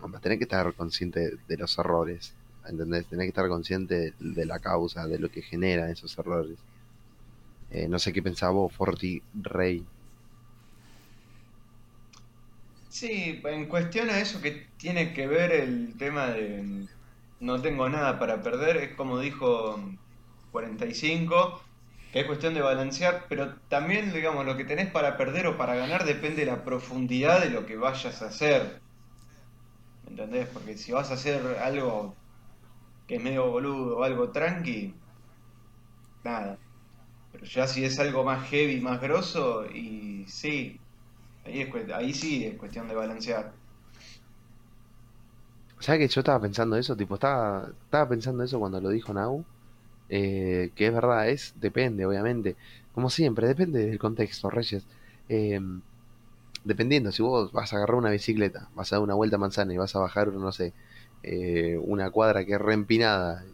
Hombre, 0.00 0.20
tenés 0.22 0.38
que 0.38 0.44
estar 0.44 0.74
consciente 0.74 1.38
de 1.48 1.58
los 1.58 1.78
errores, 1.78 2.38
¿entendés? 2.64 3.08
Tenés 3.08 3.24
que 3.26 3.28
estar 3.30 3.48
consciente 3.48 4.14
de 4.18 4.46
la 4.46 4.60
causa, 4.60 5.06
de 5.08 5.18
lo 5.20 5.30
que 5.30 5.42
genera 5.42 5.90
esos 5.90 6.18
errores. 6.18 6.66
Eh, 7.70 7.88
no 7.88 7.98
sé 7.98 8.12
qué 8.12 8.22
pensaba 8.22 8.52
vos, 8.52 8.74
Forti 8.74 9.24
Rey. 9.32 9.90
Sí, 12.88 13.40
en 13.44 13.68
cuestión 13.68 14.08
a 14.10 14.18
eso 14.20 14.40
que 14.40 14.72
tiene 14.76 15.12
que 15.12 15.26
ver 15.26 15.52
el 15.52 15.96
tema 15.98 16.28
de 16.30 16.88
no 17.40 17.60
tengo 17.62 17.88
nada 17.88 18.18
para 18.18 18.42
perder, 18.42 18.76
es 18.78 18.96
como 18.96 19.18
dijo 19.20 19.80
45, 20.50 21.62
que 22.12 22.20
es 22.20 22.26
cuestión 22.26 22.54
de 22.54 22.62
balancear, 22.62 23.26
pero 23.28 23.60
también, 23.68 24.12
digamos, 24.12 24.46
lo 24.46 24.56
que 24.56 24.64
tenés 24.64 24.90
para 24.90 25.16
perder 25.16 25.46
o 25.46 25.56
para 25.58 25.74
ganar 25.76 26.04
depende 26.04 26.44
de 26.44 26.50
la 26.50 26.64
profundidad 26.64 27.40
de 27.42 27.50
lo 27.50 27.66
que 27.66 27.76
vayas 27.76 28.22
a 28.22 28.26
hacer, 28.28 28.82
¿me 30.02 30.10
¿entendés? 30.10 30.48
Porque 30.48 30.76
si 30.76 30.92
vas 30.92 31.10
a 31.10 31.14
hacer 31.14 31.40
algo 31.58 32.18
que 33.06 33.16
es 33.16 33.22
medio 33.22 33.50
boludo 33.50 33.98
o 33.98 34.04
algo 34.04 34.32
tranqui, 34.32 35.04
nada. 36.24 36.58
Pero 37.32 37.44
ya 37.46 37.66
si 37.66 37.84
es 37.84 37.98
algo 38.00 38.24
más 38.24 38.48
heavy, 38.50 38.80
más 38.80 39.00
grosso, 39.00 39.66
y 39.66 40.26
sí, 40.28 40.86
ahí, 41.44 41.62
es, 41.62 41.92
ahí 41.92 42.14
sí 42.14 42.44
es 42.46 42.58
cuestión 42.58 42.88
de 42.88 42.94
balancear. 42.96 43.60
¿Sabes 45.80 46.00
que 46.00 46.08
yo 46.14 46.20
estaba 46.20 46.40
pensando 46.40 46.76
eso? 46.76 46.96
Tipo, 46.96 47.14
estaba, 47.14 47.70
estaba 47.84 48.08
pensando 48.08 48.42
eso 48.44 48.58
cuando 48.58 48.80
lo 48.80 48.90
dijo 48.90 49.12
Nau. 49.14 49.46
eh, 50.08 50.72
que 50.76 50.88
es 50.88 50.94
verdad, 50.94 51.28
es, 51.30 51.54
depende, 51.56 52.06
obviamente. 52.06 52.56
Como 52.92 53.10
siempre, 53.10 53.48
depende 53.48 53.86
del 53.86 53.98
contexto, 53.98 54.50
Reyes. 54.50 54.86
Eh, 55.28 55.60
dependiendo, 56.64 57.12
si 57.12 57.22
vos 57.22 57.52
vas 57.52 57.72
a 57.72 57.76
agarrar 57.76 57.96
una 57.96 58.10
bicicleta, 58.10 58.70
vas 58.74 58.92
a 58.92 58.96
dar 58.96 59.02
una 59.02 59.14
vuelta 59.14 59.38
manzana 59.38 59.72
y 59.74 59.76
vas 59.78 59.94
a 59.96 60.00
bajar, 60.00 60.32
no 60.32 60.52
sé, 60.52 60.74
eh, 61.22 61.78
una 61.82 62.10
cuadra 62.10 62.44
que 62.44 62.54
es 62.54 62.60
reempinada, 62.60 63.44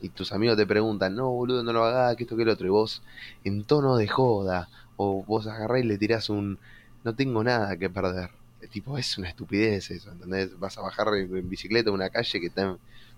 y 0.00 0.10
tus 0.10 0.32
amigos 0.32 0.56
te 0.56 0.66
preguntan, 0.66 1.14
no, 1.16 1.30
boludo, 1.30 1.62
no 1.64 1.72
lo 1.72 1.84
hagas, 1.84 2.16
que 2.16 2.24
esto, 2.24 2.36
que 2.36 2.42
el 2.44 2.48
otro, 2.50 2.66
y 2.66 2.70
vos, 2.70 3.02
en 3.44 3.64
tono 3.64 3.96
de 3.96 4.08
joda, 4.08 4.70
o 4.96 5.24
vos 5.24 5.46
agarrás 5.46 5.80
y 5.82 5.84
le 5.86 5.98
tirás 5.98 6.30
un, 6.30 6.58
no 7.04 7.14
tengo 7.16 7.44
nada 7.44 7.76
que 7.78 7.90
perder. 7.90 8.30
Tipo, 8.68 8.98
es 8.98 9.18
una 9.18 9.28
estupidez 9.28 9.90
eso, 9.90 10.10
¿entendés? 10.12 10.58
Vas 10.58 10.76
a 10.78 10.82
bajar 10.82 11.08
en 11.14 11.48
bicicleta 11.48 11.90
una 11.90 12.10
calle 12.10 12.40
que 12.40 12.46
está 12.46 12.76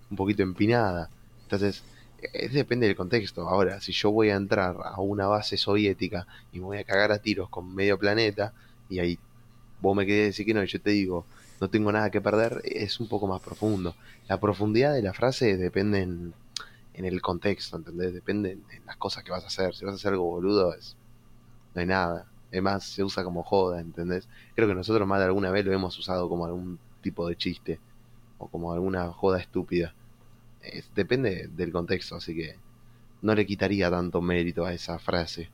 un 0.09 0.17
poquito 0.17 0.43
empinada. 0.43 1.09
Entonces, 1.43 1.83
eh, 2.21 2.49
depende 2.49 2.87
del 2.87 2.95
contexto. 2.95 3.47
Ahora, 3.47 3.79
si 3.81 3.91
yo 3.91 4.11
voy 4.11 4.29
a 4.29 4.35
entrar 4.35 4.77
a 4.83 4.99
una 5.01 5.27
base 5.27 5.57
soviética 5.57 6.27
y 6.51 6.59
me 6.59 6.65
voy 6.65 6.77
a 6.77 6.83
cagar 6.83 7.11
a 7.11 7.19
tiros 7.19 7.49
con 7.49 7.73
medio 7.73 7.97
planeta, 7.97 8.53
y 8.89 8.99
ahí 8.99 9.19
vos 9.81 9.95
me 9.95 10.05
querés 10.05 10.27
decir 10.27 10.45
que 10.45 10.53
no, 10.53 10.63
y 10.63 10.67
yo 10.67 10.81
te 10.81 10.91
digo, 10.91 11.25
no 11.59 11.69
tengo 11.69 11.91
nada 11.91 12.09
que 12.09 12.21
perder, 12.21 12.61
es 12.65 12.99
un 12.99 13.07
poco 13.07 13.27
más 13.27 13.41
profundo. 13.41 13.95
La 14.27 14.39
profundidad 14.39 14.93
de 14.93 15.01
la 15.01 15.13
frase 15.13 15.57
depende 15.57 16.01
en, 16.01 16.33
en 16.93 17.05
el 17.05 17.21
contexto, 17.21 17.77
¿entendés? 17.77 18.13
Depende 18.13 18.51
en, 18.51 18.63
en 18.71 18.85
las 18.85 18.97
cosas 18.97 19.23
que 19.23 19.31
vas 19.31 19.43
a 19.43 19.47
hacer. 19.47 19.75
Si 19.75 19.85
vas 19.85 19.93
a 19.93 19.95
hacer 19.95 20.13
algo 20.13 20.25
boludo, 20.25 20.73
es, 20.73 20.95
no 21.73 21.81
hay 21.81 21.87
nada. 21.87 22.25
Es 22.57 22.63
más, 22.63 22.85
se 22.85 23.03
usa 23.03 23.23
como 23.23 23.43
joda, 23.43 23.81
¿entendés? 23.81 24.29
Creo 24.55 24.67
que 24.67 24.75
nosotros 24.75 25.07
más 25.07 25.19
de 25.19 25.25
alguna 25.25 25.51
vez 25.51 25.65
lo 25.65 25.73
hemos 25.73 25.97
usado 25.99 26.29
como 26.29 26.45
algún 26.45 26.79
tipo 27.01 27.27
de 27.27 27.37
chiste 27.37 27.81
o 28.37 28.49
como 28.49 28.73
alguna 28.73 29.11
joda 29.13 29.39
estúpida. 29.39 29.95
Es- 30.61 30.91
depende 30.95 31.47
del 31.49 31.71
contexto, 31.71 32.15
así 32.17 32.35
que 32.35 32.55
no 33.21 33.35
le 33.35 33.45
quitaría 33.45 33.89
tanto 33.91 34.21
mérito 34.21 34.65
a 34.65 34.73
esa 34.73 34.99
frase. 34.99 35.51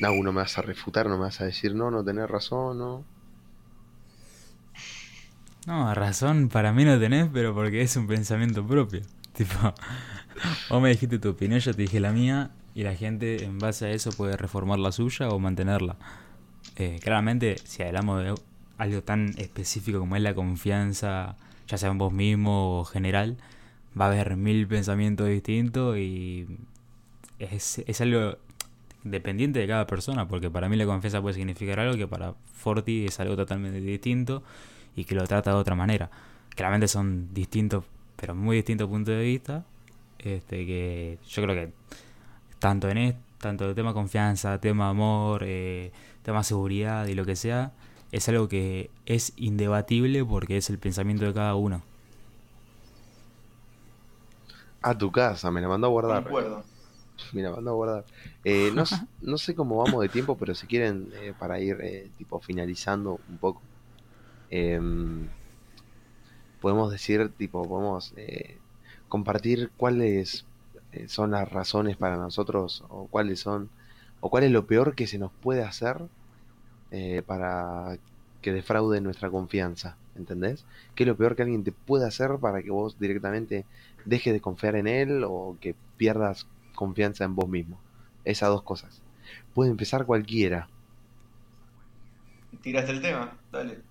No, 0.00 0.10
no 0.22 0.32
me 0.32 0.40
vas 0.40 0.56
a 0.58 0.62
refutar, 0.62 1.06
no 1.08 1.16
me 1.18 1.24
vas 1.24 1.40
a 1.40 1.44
decir 1.44 1.74
no, 1.74 1.90
no 1.90 2.02
tenés 2.04 2.28
razón, 2.30 2.78
no. 2.78 3.04
No, 5.66 5.92
razón 5.94 6.48
para 6.48 6.72
mí 6.72 6.84
no 6.84 6.98
tenés, 6.98 7.28
pero 7.32 7.54
porque 7.54 7.82
es 7.82 7.96
un 7.96 8.06
pensamiento 8.06 8.66
propio. 8.66 9.02
Tipo, 9.38 9.72
vos 10.68 10.82
me 10.82 10.90
dijiste 10.90 11.18
tu 11.18 11.28
opinión, 11.30 11.60
yo 11.60 11.72
te 11.74 11.82
dije 11.82 12.00
la 12.00 12.12
mía, 12.12 12.50
y 12.78 12.84
la 12.84 12.94
gente 12.94 13.44
en 13.44 13.58
base 13.58 13.86
a 13.86 13.90
eso 13.90 14.12
puede 14.12 14.36
reformar 14.36 14.78
la 14.78 14.92
suya 14.92 15.30
o 15.30 15.40
mantenerla. 15.40 15.96
Eh, 16.76 17.00
claramente, 17.02 17.56
si 17.64 17.82
hablamos 17.82 18.22
de 18.22 18.34
algo 18.76 19.02
tan 19.02 19.34
específico 19.36 19.98
como 19.98 20.14
es 20.14 20.22
la 20.22 20.32
confianza, 20.32 21.34
ya 21.66 21.76
sea 21.76 21.90
en 21.90 21.98
vos 21.98 22.12
mismo 22.12 22.78
o 22.78 22.84
general, 22.84 23.36
va 24.00 24.04
a 24.04 24.08
haber 24.12 24.36
mil 24.36 24.68
pensamientos 24.68 25.26
distintos 25.26 25.98
y 25.98 26.46
es, 27.40 27.82
es 27.84 28.00
algo 28.00 28.38
dependiente 29.02 29.58
de 29.58 29.66
cada 29.66 29.84
persona, 29.88 30.28
porque 30.28 30.48
para 30.48 30.68
mí 30.68 30.76
la 30.76 30.86
confianza 30.86 31.20
puede 31.20 31.34
significar 31.34 31.80
algo 31.80 31.96
que 31.96 32.06
para 32.06 32.34
Forti 32.52 33.06
es 33.06 33.18
algo 33.18 33.34
totalmente 33.34 33.80
distinto 33.80 34.44
y 34.94 35.02
que 35.02 35.16
lo 35.16 35.26
trata 35.26 35.50
de 35.50 35.56
otra 35.56 35.74
manera. 35.74 36.12
Claramente 36.50 36.86
son 36.86 37.34
distintos 37.34 37.82
pero 38.14 38.36
muy 38.36 38.54
distinto 38.54 38.88
punto 38.88 39.10
de 39.10 39.24
vista. 39.24 39.64
Este, 40.20 40.64
que 40.64 41.18
yo 41.28 41.42
creo 41.42 41.56
que 41.56 41.72
tanto 42.58 42.88
en 42.88 42.98
esto, 42.98 43.20
tanto 43.38 43.68
el 43.68 43.74
tema 43.74 43.94
confianza, 43.94 44.58
tema 44.60 44.88
amor, 44.88 45.42
eh, 45.44 45.92
tema 46.22 46.42
seguridad 46.42 47.06
y 47.06 47.14
lo 47.14 47.24
que 47.24 47.36
sea, 47.36 47.72
es 48.12 48.28
algo 48.28 48.48
que 48.48 48.90
es 49.06 49.32
indebatible 49.36 50.24
porque 50.24 50.56
es 50.56 50.70
el 50.70 50.78
pensamiento 50.78 51.24
de 51.24 51.34
cada 51.34 51.54
uno. 51.54 51.82
A 54.80 54.96
tu 54.96 55.10
casa, 55.10 55.50
me 55.50 55.60
la 55.60 55.68
mandó 55.68 55.88
a 55.88 55.90
guardar. 55.90 56.24
Me 57.32 57.42
la 57.42 57.50
mandó 57.50 57.70
a 57.70 57.74
guardar. 57.74 58.04
Eh, 58.44 58.70
no, 58.72 58.84
no 59.22 59.38
sé 59.38 59.54
cómo 59.54 59.76
vamos 59.76 60.00
de 60.00 60.08
tiempo, 60.08 60.36
pero 60.38 60.54
si 60.54 60.66
quieren, 60.66 61.12
eh, 61.20 61.34
para 61.38 61.58
ir 61.60 61.78
eh, 61.82 62.10
tipo 62.16 62.38
finalizando 62.40 63.18
un 63.28 63.38
poco, 63.38 63.60
em, 64.50 65.28
podemos 66.60 66.92
decir, 66.92 67.30
tipo, 67.36 67.66
podemos 67.68 68.12
eh, 68.16 68.58
compartir 69.08 69.70
cuáles 69.76 70.44
son 71.08 71.32
las 71.32 71.50
razones 71.50 71.96
para 71.96 72.16
nosotros, 72.16 72.84
o 72.88 73.08
cuáles 73.08 73.40
son, 73.40 73.70
o 74.20 74.30
cuál 74.30 74.44
es 74.44 74.50
lo 74.52 74.66
peor 74.66 74.94
que 74.94 75.06
se 75.06 75.18
nos 75.18 75.32
puede 75.32 75.62
hacer 75.64 76.08
eh, 76.90 77.22
para 77.26 77.98
que 78.40 78.52
defraude 78.52 79.00
nuestra 79.00 79.30
confianza, 79.30 79.96
¿entendés? 80.16 80.64
¿Qué 80.94 81.04
es 81.04 81.08
lo 81.08 81.16
peor 81.16 81.36
que 81.36 81.42
alguien 81.42 81.64
te 81.64 81.72
puede 81.72 82.06
hacer 82.06 82.38
para 82.40 82.62
que 82.62 82.70
vos 82.70 82.98
directamente 82.98 83.66
dejes 84.04 84.32
de 84.32 84.40
confiar 84.40 84.76
en 84.76 84.86
él 84.86 85.24
o 85.26 85.58
que 85.60 85.74
pierdas 85.96 86.46
confianza 86.74 87.24
en 87.24 87.34
vos 87.36 87.48
mismo? 87.48 87.80
Esas 88.24 88.50
dos 88.50 88.62
cosas. 88.62 89.02
Puede 89.54 89.70
empezar 89.70 90.06
cualquiera. 90.06 90.68
Tiraste 92.62 92.92
el 92.92 93.00
tema, 93.02 93.38
dale. 93.50 93.82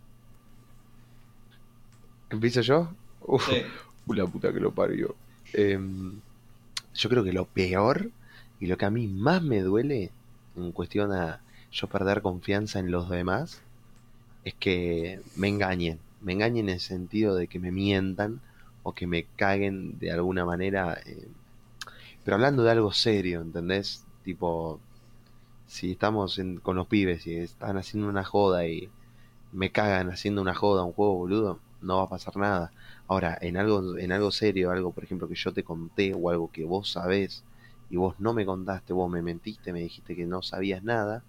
¿Empiezo 2.30 2.62
yo? 2.62 2.90
Uf, 3.22 3.46
Sí. 3.46 3.64
la 4.08 4.26
puta 4.28 4.54
que 4.54 4.60
lo 4.60 4.74
parió. 4.74 5.16
Em, 5.54 6.22
yo 6.98 7.10
creo 7.10 7.24
que 7.24 7.34
lo 7.34 7.46
peor 7.46 8.12
y 8.60 8.68
lo 8.68 8.78
que 8.78 8.86
a 8.86 8.90
mí 8.92 9.08
más 9.08 9.42
me 9.44 9.62
duele 9.62 10.12
en 10.56 10.72
cuestión 10.74 11.14
a 11.14 11.42
yo 11.72 11.88
perder 11.88 12.22
confianza 12.22 12.80
en 12.80 12.92
los 12.92 13.10
demás 13.10 13.62
es 14.44 14.56
que 14.56 15.22
me 15.36 15.48
engañen. 15.50 16.00
Me 16.22 16.34
engañen 16.34 16.70
en 16.70 16.76
el 16.76 16.80
sentido 16.82 17.36
de 17.36 17.48
que 17.48 17.60
me 17.60 17.72
mientan 17.72 18.42
o 18.84 18.94
que 18.94 19.08
me 19.08 19.26
caguen 19.38 20.00
de 20.00 20.12
alguna 20.12 20.46
manera. 20.46 21.00
eh, 21.06 21.28
pero 22.24 22.36
hablando 22.36 22.64
de 22.64 22.72
algo 22.72 22.92
serio, 22.92 23.42
¿entendés? 23.42 24.04
Tipo, 24.24 24.80
si 25.68 25.92
estamos 25.94 26.40
en- 26.40 26.60
con 26.60 26.76
los 26.78 26.88
pibes 26.88 27.28
y 27.28 27.38
están 27.38 27.78
haciendo 27.78 28.10
una 28.10 28.24
joda 28.24 28.68
y 28.68 28.90
me 29.52 29.72
cagan 29.72 30.10
haciendo 30.12 30.42
una 30.42 30.56
joda, 30.56 30.84
un 30.86 30.94
juego 30.94 31.16
boludo, 31.18 31.60
no 31.82 31.98
va 31.98 32.04
a 32.04 32.10
pasar 32.10 32.36
nada. 32.38 32.72
Ahora, 33.08 33.38
en 33.42 33.58
algo, 33.58 33.98
en 33.98 34.12
algo 34.12 34.32
serio, 34.32 34.72
algo 34.72 34.92
por 34.92 35.04
ejemplo 35.04 35.28
que 35.28 35.36
yo 35.36 35.54
te 35.54 35.64
conté 35.64 36.14
o 36.14 36.30
algo 36.30 36.52
que 36.52 36.66
vos 36.66 36.92
sabés 36.92 37.44
y 37.90 37.98
vos 37.98 38.16
no 38.20 38.34
me 38.34 38.46
contaste, 38.46 38.94
vos 38.94 39.10
me 39.10 39.22
mentiste, 39.22 39.74
me 39.74 39.82
dijiste 39.82 40.16
que 40.16 40.26
no 40.26 40.42
sabías 40.42 40.84
nada, 40.84 41.24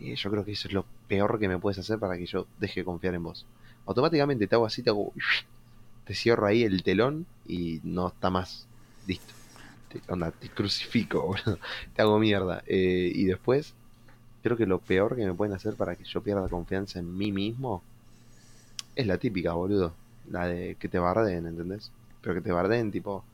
eh, 0.00 0.16
yo 0.16 0.30
creo 0.30 0.44
que 0.44 0.52
eso 0.52 0.68
es 0.68 0.74
lo 0.74 0.84
peor 1.08 1.38
que 1.38 1.48
me 1.48 1.58
puedes 1.58 1.78
hacer 1.78 1.98
para 1.98 2.16
que 2.16 2.26
yo 2.26 2.46
deje 2.58 2.80
de 2.80 2.84
confiar 2.84 3.14
en 3.14 3.22
vos. 3.22 3.46
Automáticamente 3.86 4.46
te 4.46 4.54
hago 4.54 4.66
así, 4.66 4.82
te 4.82 4.90
hago, 4.90 5.12
te 6.04 6.14
cierro 6.14 6.46
ahí 6.46 6.62
el 6.62 6.82
telón 6.82 7.26
y 7.46 7.80
no 7.84 8.08
está 8.08 8.30
más. 8.30 8.66
Listo. 9.06 9.34
Te, 9.88 10.00
onda, 10.08 10.30
te 10.30 10.48
crucifico. 10.48 11.34
Te 11.94 12.02
hago 12.02 12.18
mierda. 12.18 12.62
Eh, 12.66 13.12
y 13.14 13.24
después, 13.24 13.74
creo 14.42 14.56
que 14.56 14.66
lo 14.66 14.78
peor 14.80 15.16
que 15.16 15.26
me 15.26 15.34
pueden 15.34 15.54
hacer 15.54 15.74
para 15.74 15.96
que 15.96 16.04
yo 16.04 16.22
pierda 16.22 16.48
confianza 16.48 16.98
en 16.98 17.16
mí 17.16 17.30
mismo 17.32 17.82
es 18.96 19.06
la 19.06 19.18
típica, 19.18 19.52
boludo. 19.54 19.94
La 20.30 20.46
de 20.46 20.76
que 20.76 20.88
te 20.88 20.98
barden, 20.98 21.46
¿entendés? 21.46 21.92
Pero 22.20 22.34
que 22.34 22.40
te 22.40 22.52
barden, 22.52 22.90
tipo, 22.90 23.24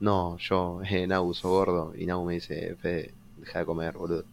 no, 0.00 0.38
yo, 0.38 0.80
eh, 0.88 1.06
Nau, 1.06 1.32
soy 1.34 1.50
gordo. 1.50 1.92
Y 1.96 2.06
Nau 2.06 2.24
me 2.24 2.34
dice, 2.34 2.76
Fede, 2.76 3.14
deja 3.38 3.60
de 3.60 3.66
comer, 3.66 3.96
boludo. 3.96 4.24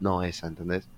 No 0.00 0.22
esa, 0.22 0.46
¿entendés? 0.48 0.88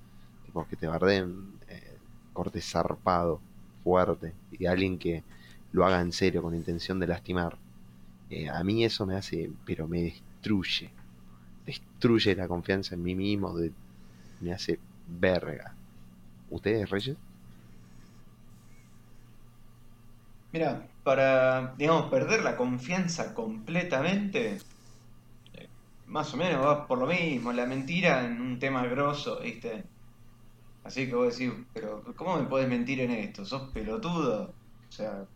Tipo, 0.47 0.67
que 0.69 0.77
te 0.77 0.87
barden, 0.87 1.59
eh, 1.69 1.97
corte 2.33 2.61
zarpado, 2.61 3.41
fuerte. 3.85 4.35
Y 4.53 4.67
alguien 4.67 4.99
que 4.99 5.23
lo 5.73 5.85
haga 5.87 6.01
en 6.01 6.13
serio, 6.13 6.43
con 6.43 6.55
intención 6.55 6.99
de 7.01 7.07
lastimar. 7.07 7.59
Eh, 8.31 8.49
a 8.49 8.63
mí 8.65 8.85
eso 8.85 9.07
me 9.07 9.17
hace, 9.17 9.51
pero 9.65 9.87
me 9.87 10.03
destruye. 10.03 10.91
Destruye 11.67 12.35
la 12.37 12.49
confianza 12.49 12.95
en 12.95 13.03
mí 13.03 13.15
mismo. 13.15 13.55
me 14.41 14.53
hace 14.53 14.79
verga. 15.07 15.75
¿Ustedes, 16.51 16.89
Reyes? 16.91 17.17
Mira, 20.57 20.89
para, 21.03 21.75
digamos, 21.77 22.11
perder 22.11 22.43
la 22.43 22.57
confianza 22.57 23.35
completamente, 23.35 24.59
eh, 25.53 25.69
más 26.07 26.33
o 26.35 26.39
menos 26.39 26.65
va 26.65 26.87
por 26.87 26.99
lo 26.99 27.07
mismo, 27.07 27.53
la 27.53 27.67
mentira 27.67 28.25
en 28.25 28.41
un 28.41 28.59
tema 28.59 28.87
grosso, 28.87 29.41
¿viste? 29.41 29.85
Así 30.85 31.07
que 31.09 31.15
vos 31.15 31.37
decís, 31.37 31.53
pero 31.75 32.03
¿cómo 32.17 32.39
me 32.39 32.49
podés 32.49 32.69
mentir 32.69 33.01
en 33.01 33.11
esto? 33.11 33.45
¿Sos 33.45 33.71
pelotudo? 33.73 34.57
O 34.89 34.93
sea, 34.93 35.27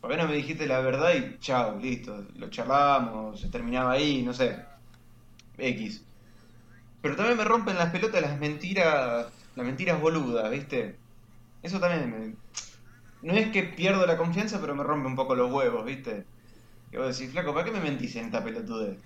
¿por 0.00 0.10
qué 0.10 0.16
no 0.16 0.28
me 0.28 0.34
dijiste 0.34 0.66
la 0.66 0.80
verdad 0.80 1.14
y 1.14 1.38
chao, 1.38 1.78
listo, 1.78 2.26
lo 2.34 2.50
charlábamos, 2.50 3.40
se 3.40 3.48
terminaba 3.50 3.92
ahí, 3.92 4.22
no 4.22 4.32
sé, 4.32 4.64
X. 5.58 6.04
Pero 7.00 7.16
también 7.16 7.38
me 7.38 7.44
rompen 7.44 7.76
las 7.76 7.90
pelotas 7.92 8.22
las 8.22 8.38
mentiras, 8.38 9.32
las 9.54 9.66
mentiras 9.66 10.00
boludas, 10.00 10.50
¿viste? 10.50 11.00
Eso 11.62 11.80
también 11.80 12.10
me, 12.10 12.36
no 13.22 13.34
es 13.34 13.50
que 13.52 13.62
pierdo 13.64 14.06
la 14.06 14.16
confianza, 14.18 14.60
pero 14.60 14.74
me 14.74 14.84
rompe 14.84 15.08
un 15.08 15.16
poco 15.16 15.34
los 15.34 15.52
huevos, 15.52 15.84
¿viste? 15.84 16.28
Y 16.92 16.96
vos 16.98 17.16
decís, 17.18 17.32
flaco, 17.32 17.54
¿para 17.54 17.66
qué 17.66 17.72
me 17.72 17.80
mentís 17.80 18.16
en 18.16 18.26
esta 18.26 18.44
pelotudez? 18.44 19.04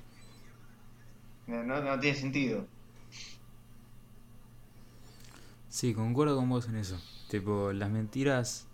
No, 1.47 1.63
no, 1.63 1.83
no 1.83 2.01
tiene 2.01 2.17
sentido. 2.19 2.71
Sí, 5.69 5.95
concuerdo 5.95 6.37
con 6.37 6.49
vos 6.49 6.69
en 6.69 6.77
eso. 6.77 7.01
Tipo, 7.29 7.73
las 7.73 7.91
mentiras, 7.91 8.67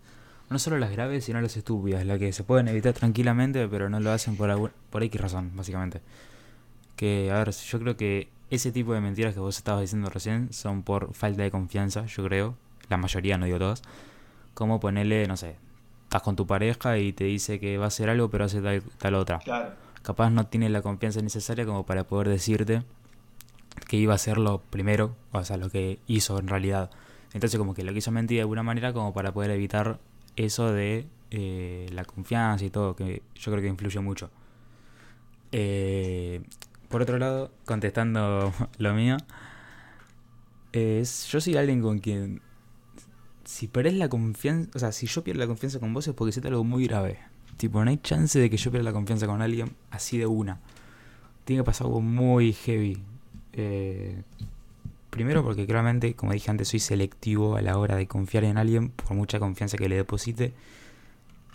no 0.49 0.59
solo 0.59 0.77
las 0.79 0.91
graves, 0.91 1.25
sino 1.25 1.41
las 1.41 1.57
estúpidas, 1.57 2.05
las 2.05 2.19
que 2.19 2.33
se 2.33 2.43
pueden 2.43 2.67
evitar 2.67 2.93
tranquilamente, 2.93 3.67
pero 3.67 3.89
no 3.89 3.99
lo 3.99 4.11
hacen 4.11 4.37
por, 4.37 4.49
algún- 4.49 4.71
por 4.89 5.03
X 5.03 5.21
razón, 5.21 5.51
básicamente. 5.55 6.01
Que, 6.95 7.31
a 7.31 7.39
ver, 7.39 7.51
yo 7.51 7.79
creo 7.79 7.97
que 7.97 8.29
ese 8.51 8.71
tipo 8.71 8.93
de 8.93 9.01
mentiras 9.01 9.33
que 9.33 9.39
vos 9.41 9.57
estabas 9.57 9.81
diciendo 9.81 10.09
recién 10.09 10.53
son 10.53 10.83
por 10.83 11.13
falta 11.13 11.43
de 11.43 11.51
confianza, 11.51 12.05
yo 12.07 12.23
creo. 12.25 12.55
La 12.89 12.97
mayoría, 12.97 13.37
no 13.37 13.45
digo 13.45 13.59
todas. 13.59 13.83
Como 14.57 14.79
ponerle, 14.79 15.27
no 15.27 15.37
sé, 15.37 15.55
estás 16.05 16.23
con 16.23 16.35
tu 16.35 16.47
pareja 16.47 16.97
y 16.97 17.13
te 17.13 17.25
dice 17.25 17.59
que 17.59 17.77
va 17.77 17.85
a 17.85 17.87
hacer 17.89 18.09
algo, 18.09 18.31
pero 18.31 18.45
hace 18.45 18.59
tal, 18.59 18.81
tal 18.97 19.13
otra. 19.13 19.37
Claro. 19.37 19.75
Capaz 20.01 20.31
no 20.31 20.47
tiene 20.47 20.67
la 20.69 20.81
confianza 20.81 21.21
necesaria 21.21 21.63
como 21.63 21.85
para 21.85 22.05
poder 22.05 22.27
decirte 22.27 22.81
que 23.87 23.97
iba 23.97 24.13
a 24.13 24.15
hacer 24.15 24.39
lo 24.39 24.59
primero, 24.59 25.15
o 25.31 25.43
sea, 25.43 25.57
lo 25.57 25.69
que 25.69 25.99
hizo 26.07 26.39
en 26.39 26.47
realidad. 26.47 26.89
Entonces 27.33 27.59
como 27.59 27.75
que 27.75 27.83
lo 27.83 27.93
quiso 27.93 28.09
mentir 28.11 28.37
de 28.37 28.41
alguna 28.41 28.63
manera 28.63 28.93
como 28.93 29.13
para 29.13 29.31
poder 29.31 29.51
evitar 29.51 29.99
eso 30.35 30.71
de 30.71 31.05
eh, 31.29 31.87
la 31.91 32.03
confianza 32.03 32.65
y 32.65 32.71
todo, 32.71 32.95
que 32.95 33.21
yo 33.35 33.51
creo 33.51 33.61
que 33.61 33.67
influye 33.67 33.99
mucho. 33.99 34.31
Eh, 35.51 36.41
por 36.89 37.03
otro 37.03 37.19
lado, 37.19 37.51
contestando 37.65 38.51
lo 38.79 38.93
mío, 38.95 39.17
es, 40.71 41.27
yo 41.27 41.39
soy 41.39 41.57
alguien 41.57 41.81
con 41.81 41.99
quien, 41.99 42.41
si 43.47 43.69
perdés 43.69 43.93
la 43.93 44.09
confianza, 44.09 44.69
o 44.75 44.79
sea, 44.79 44.91
si 44.91 45.07
yo 45.07 45.23
pierdo 45.23 45.39
la 45.39 45.47
confianza 45.47 45.79
con 45.79 45.93
vos 45.93 46.05
es 46.05 46.13
porque 46.13 46.31
hiciste 46.31 46.49
algo 46.49 46.65
muy 46.65 46.85
grave. 46.85 47.17
Tipo, 47.55 47.81
no 47.81 47.89
hay 47.89 47.97
chance 47.97 48.37
de 48.37 48.49
que 48.49 48.57
yo 48.57 48.71
pierda 48.71 48.83
la 48.83 48.91
confianza 48.91 49.25
con 49.25 49.41
alguien 49.41 49.71
así 49.89 50.17
de 50.17 50.25
una. 50.25 50.59
Tiene 51.45 51.61
que 51.61 51.63
pasar 51.63 51.87
algo 51.87 52.01
muy 52.01 52.51
heavy. 52.51 53.01
Eh, 53.53 54.21
primero 55.09 55.45
porque 55.45 55.65
claramente, 55.65 56.13
como 56.13 56.33
dije 56.33 56.51
antes, 56.51 56.67
soy 56.67 56.81
selectivo 56.81 57.55
a 57.55 57.61
la 57.61 57.77
hora 57.77 57.95
de 57.95 58.05
confiar 58.05 58.43
en 58.43 58.57
alguien 58.57 58.89
por 58.89 59.15
mucha 59.15 59.39
confianza 59.39 59.77
que 59.77 59.87
le 59.87 59.95
deposite. 59.95 60.53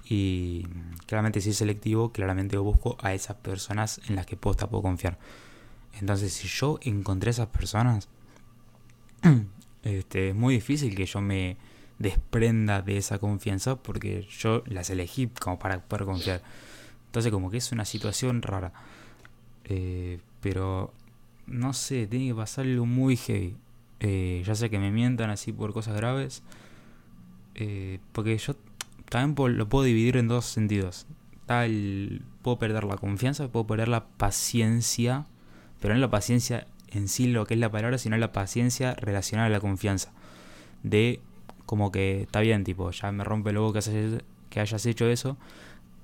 Y 0.08 0.66
claramente 1.04 1.42
si 1.42 1.52
soy 1.52 1.58
selectivo, 1.58 2.10
claramente 2.10 2.56
busco 2.56 2.96
a 3.02 3.12
esas 3.12 3.36
personas 3.36 4.00
en 4.08 4.16
las 4.16 4.24
que 4.24 4.38
posta 4.38 4.66
puedo 4.66 4.82
confiar. 4.82 5.18
Entonces, 6.00 6.32
si 6.32 6.48
yo 6.48 6.78
encontré 6.80 7.28
a 7.28 7.32
esas 7.32 7.48
personas, 7.48 8.08
este, 9.82 10.30
es 10.30 10.34
muy 10.34 10.54
difícil 10.54 10.94
que 10.94 11.04
yo 11.04 11.20
me 11.20 11.58
desprenda 11.98 12.82
de 12.82 12.96
esa 12.96 13.18
confianza 13.18 13.76
porque 13.76 14.26
yo 14.30 14.62
las 14.66 14.90
elegí 14.90 15.28
como 15.28 15.58
para 15.58 15.80
poder 15.80 16.06
confiar. 16.06 16.42
Entonces 17.06 17.30
como 17.32 17.50
que 17.50 17.58
es 17.58 17.72
una 17.72 17.84
situación 17.84 18.42
rara. 18.42 18.72
Eh, 19.64 20.20
pero 20.40 20.92
no 21.46 21.72
sé, 21.72 22.06
tiene 22.06 22.28
que 22.28 22.34
pasar 22.34 22.64
algo 22.64 22.86
muy 22.86 23.16
heavy. 23.16 23.56
Eh, 24.00 24.42
ya 24.44 24.54
sea 24.54 24.68
que 24.68 24.78
me 24.78 24.90
mientan 24.90 25.30
así 25.30 25.52
por 25.52 25.72
cosas 25.72 25.96
graves. 25.96 26.42
eh, 27.54 28.00
porque 28.12 28.36
yo 28.38 28.56
también 29.08 29.58
lo 29.58 29.68
puedo 29.68 29.84
dividir 29.84 30.16
en 30.16 30.28
dos 30.28 30.46
sentidos. 30.46 31.06
Tal, 31.46 32.22
puedo 32.42 32.58
perder 32.58 32.84
la 32.84 32.96
confianza, 32.96 33.48
puedo 33.48 33.66
perder 33.66 33.88
la 33.88 34.06
paciencia. 34.06 35.26
Pero 35.80 35.94
no 35.94 36.00
la 36.00 36.10
paciencia 36.10 36.66
en 36.88 37.08
sí 37.08 37.26
lo 37.26 37.44
que 37.46 37.54
es 37.54 37.60
la 37.60 37.70
palabra, 37.70 37.98
sino 37.98 38.16
la 38.16 38.32
paciencia 38.32 38.94
relacionada 38.94 39.48
a 39.48 39.50
la 39.50 39.60
confianza. 39.60 40.12
De 40.82 41.20
como 41.72 41.90
que 41.90 42.20
está 42.20 42.40
bien, 42.40 42.64
tipo, 42.64 42.90
ya 42.90 43.10
me 43.12 43.24
rompe 43.24 43.50
luego 43.50 43.72
que 43.72 44.60
hayas, 44.60 44.84
hecho 44.84 45.06
eso, 45.06 45.38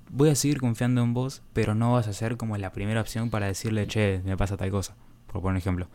voy 0.09 0.29
a 0.29 0.35
seguir 0.35 0.59
confiando 0.59 1.03
en 1.03 1.13
vos, 1.13 1.43
pero 1.53 1.75
no 1.75 1.93
vas 1.93 2.07
a 2.07 2.13
ser 2.13 2.37
como 2.37 2.57
la 2.57 2.71
primera 2.71 2.99
opción 3.01 3.29
para 3.29 3.45
decirle, 3.45 3.85
che, 3.85 4.19
me 4.25 4.35
pasa 4.35 4.57
tal 4.57 4.71
cosa, 4.71 4.95
por 5.31 5.43
poner 5.43 5.59
ejemplo. 5.59 5.87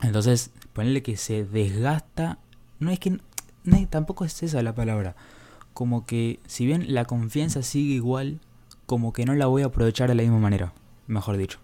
Entonces, 0.00 0.50
ponerle 0.72 1.02
que 1.02 1.18
se 1.18 1.44
desgasta, 1.44 2.38
no 2.78 2.90
es 2.90 3.00
que, 3.00 3.20
tampoco 3.90 4.24
es 4.24 4.42
esa 4.42 4.62
la 4.62 4.74
palabra, 4.74 5.14
como 5.74 6.06
que 6.06 6.40
si 6.46 6.64
bien 6.64 6.94
la 6.94 7.04
confianza 7.04 7.60
sigue 7.60 7.96
igual, 7.96 8.40
como 8.86 9.12
que 9.12 9.26
no 9.26 9.34
la 9.34 9.44
voy 9.44 9.60
a 9.60 9.66
aprovechar 9.66 10.08
de 10.08 10.14
la 10.14 10.22
misma 10.22 10.38
manera, 10.38 10.72
mejor 11.06 11.36
dicho. 11.36 11.58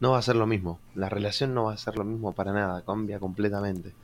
No 0.00 0.10
va 0.10 0.18
a 0.18 0.22
ser 0.22 0.36
lo 0.36 0.46
mismo. 0.46 0.80
La 0.94 1.08
relación 1.08 1.54
no 1.54 1.64
va 1.64 1.72
a 1.72 1.78
ser 1.78 1.96
lo 1.96 2.04
mismo 2.04 2.34
para 2.34 2.52
nada. 2.52 2.82
Cambia 2.82 3.18
completamente. 3.18 3.94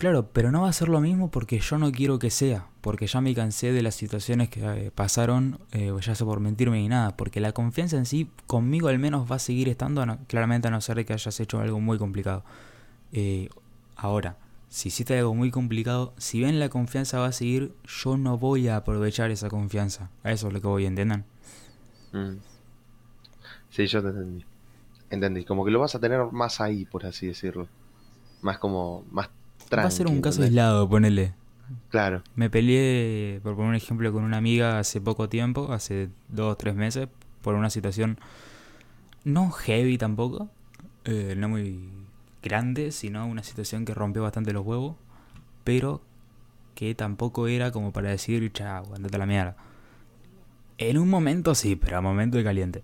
Claro, 0.00 0.30
pero 0.32 0.50
no 0.50 0.62
va 0.62 0.70
a 0.70 0.72
ser 0.72 0.88
lo 0.88 1.02
mismo 1.02 1.30
porque 1.30 1.58
yo 1.58 1.76
no 1.76 1.92
quiero 1.92 2.18
que 2.18 2.30
sea, 2.30 2.66
porque 2.80 3.06
ya 3.06 3.20
me 3.20 3.34
cansé 3.34 3.70
de 3.70 3.82
las 3.82 3.94
situaciones 3.94 4.48
que 4.48 4.62
eh, 4.62 4.90
pasaron, 4.90 5.58
eh, 5.72 5.92
ya 6.00 6.14
sea 6.14 6.26
por 6.26 6.40
mentirme 6.40 6.78
ni 6.78 6.88
nada, 6.88 7.18
porque 7.18 7.38
la 7.38 7.52
confianza 7.52 7.98
en 7.98 8.06
sí, 8.06 8.30
conmigo 8.46 8.88
al 8.88 8.98
menos 8.98 9.30
va 9.30 9.36
a 9.36 9.38
seguir 9.38 9.68
estando, 9.68 10.02
claramente 10.26 10.68
a 10.68 10.70
no 10.70 10.80
ser 10.80 11.04
que 11.04 11.12
hayas 11.12 11.38
hecho 11.38 11.60
algo 11.60 11.80
muy 11.80 11.98
complicado. 11.98 12.44
Eh, 13.12 13.50
ahora, 13.94 14.38
si 14.70 14.88
hiciste 14.88 15.18
algo 15.18 15.34
muy 15.34 15.50
complicado, 15.50 16.14
si 16.16 16.38
bien 16.38 16.58
la 16.60 16.70
confianza 16.70 17.18
va 17.18 17.26
a 17.26 17.32
seguir, 17.32 17.74
yo 17.84 18.16
no 18.16 18.38
voy 18.38 18.68
a 18.68 18.76
aprovechar 18.76 19.30
esa 19.30 19.50
confianza. 19.50 20.08
A 20.24 20.32
eso 20.32 20.48
es 20.48 20.54
lo 20.54 20.62
que 20.62 20.66
voy, 20.66 20.86
¿entiendan? 20.86 21.26
Mm. 22.14 22.36
Sí, 23.68 23.86
yo 23.86 24.00
te 24.00 24.08
entendí. 24.08 24.46
Entendí. 25.10 25.44
Como 25.44 25.62
que 25.62 25.70
lo 25.70 25.78
vas 25.78 25.94
a 25.94 26.00
tener 26.00 26.24
más 26.32 26.62
ahí, 26.62 26.86
por 26.86 27.04
así 27.04 27.26
decirlo. 27.26 27.68
Más 28.40 28.56
como, 28.56 29.04
más 29.10 29.28
va 29.76 29.84
a 29.84 29.90
ser 29.90 30.06
un 30.06 30.20
caso 30.20 30.42
aislado, 30.42 30.88
ponele. 30.88 31.34
Claro. 31.90 32.22
Me 32.34 32.50
peleé, 32.50 33.40
por 33.42 33.54
poner 33.54 33.70
un 33.70 33.76
ejemplo, 33.76 34.12
con 34.12 34.24
una 34.24 34.36
amiga 34.36 34.78
hace 34.78 35.00
poco 35.00 35.28
tiempo, 35.28 35.72
hace 35.72 36.08
dos 36.28 36.52
o 36.52 36.56
tres 36.56 36.74
meses, 36.74 37.08
por 37.42 37.54
una 37.54 37.70
situación 37.70 38.18
no 39.24 39.50
heavy 39.50 39.98
tampoco, 39.98 40.48
eh, 41.04 41.34
no 41.36 41.48
muy 41.48 41.88
grande, 42.42 42.92
sino 42.92 43.26
una 43.26 43.42
situación 43.42 43.84
que 43.84 43.94
rompió 43.94 44.22
bastante 44.22 44.52
los 44.52 44.64
huevos, 44.64 44.96
pero 45.64 46.00
que 46.74 46.94
tampoco 46.94 47.46
era 47.46 47.70
como 47.70 47.92
para 47.92 48.10
decir, 48.10 48.50
chao, 48.52 48.94
andate 48.94 49.16
a 49.16 49.18
la 49.18 49.26
mierda. 49.26 49.56
En 50.78 50.96
un 50.96 51.10
momento 51.10 51.54
sí, 51.54 51.76
pero 51.76 51.98
a 51.98 52.00
momento 52.00 52.38
de 52.38 52.44
caliente. 52.44 52.82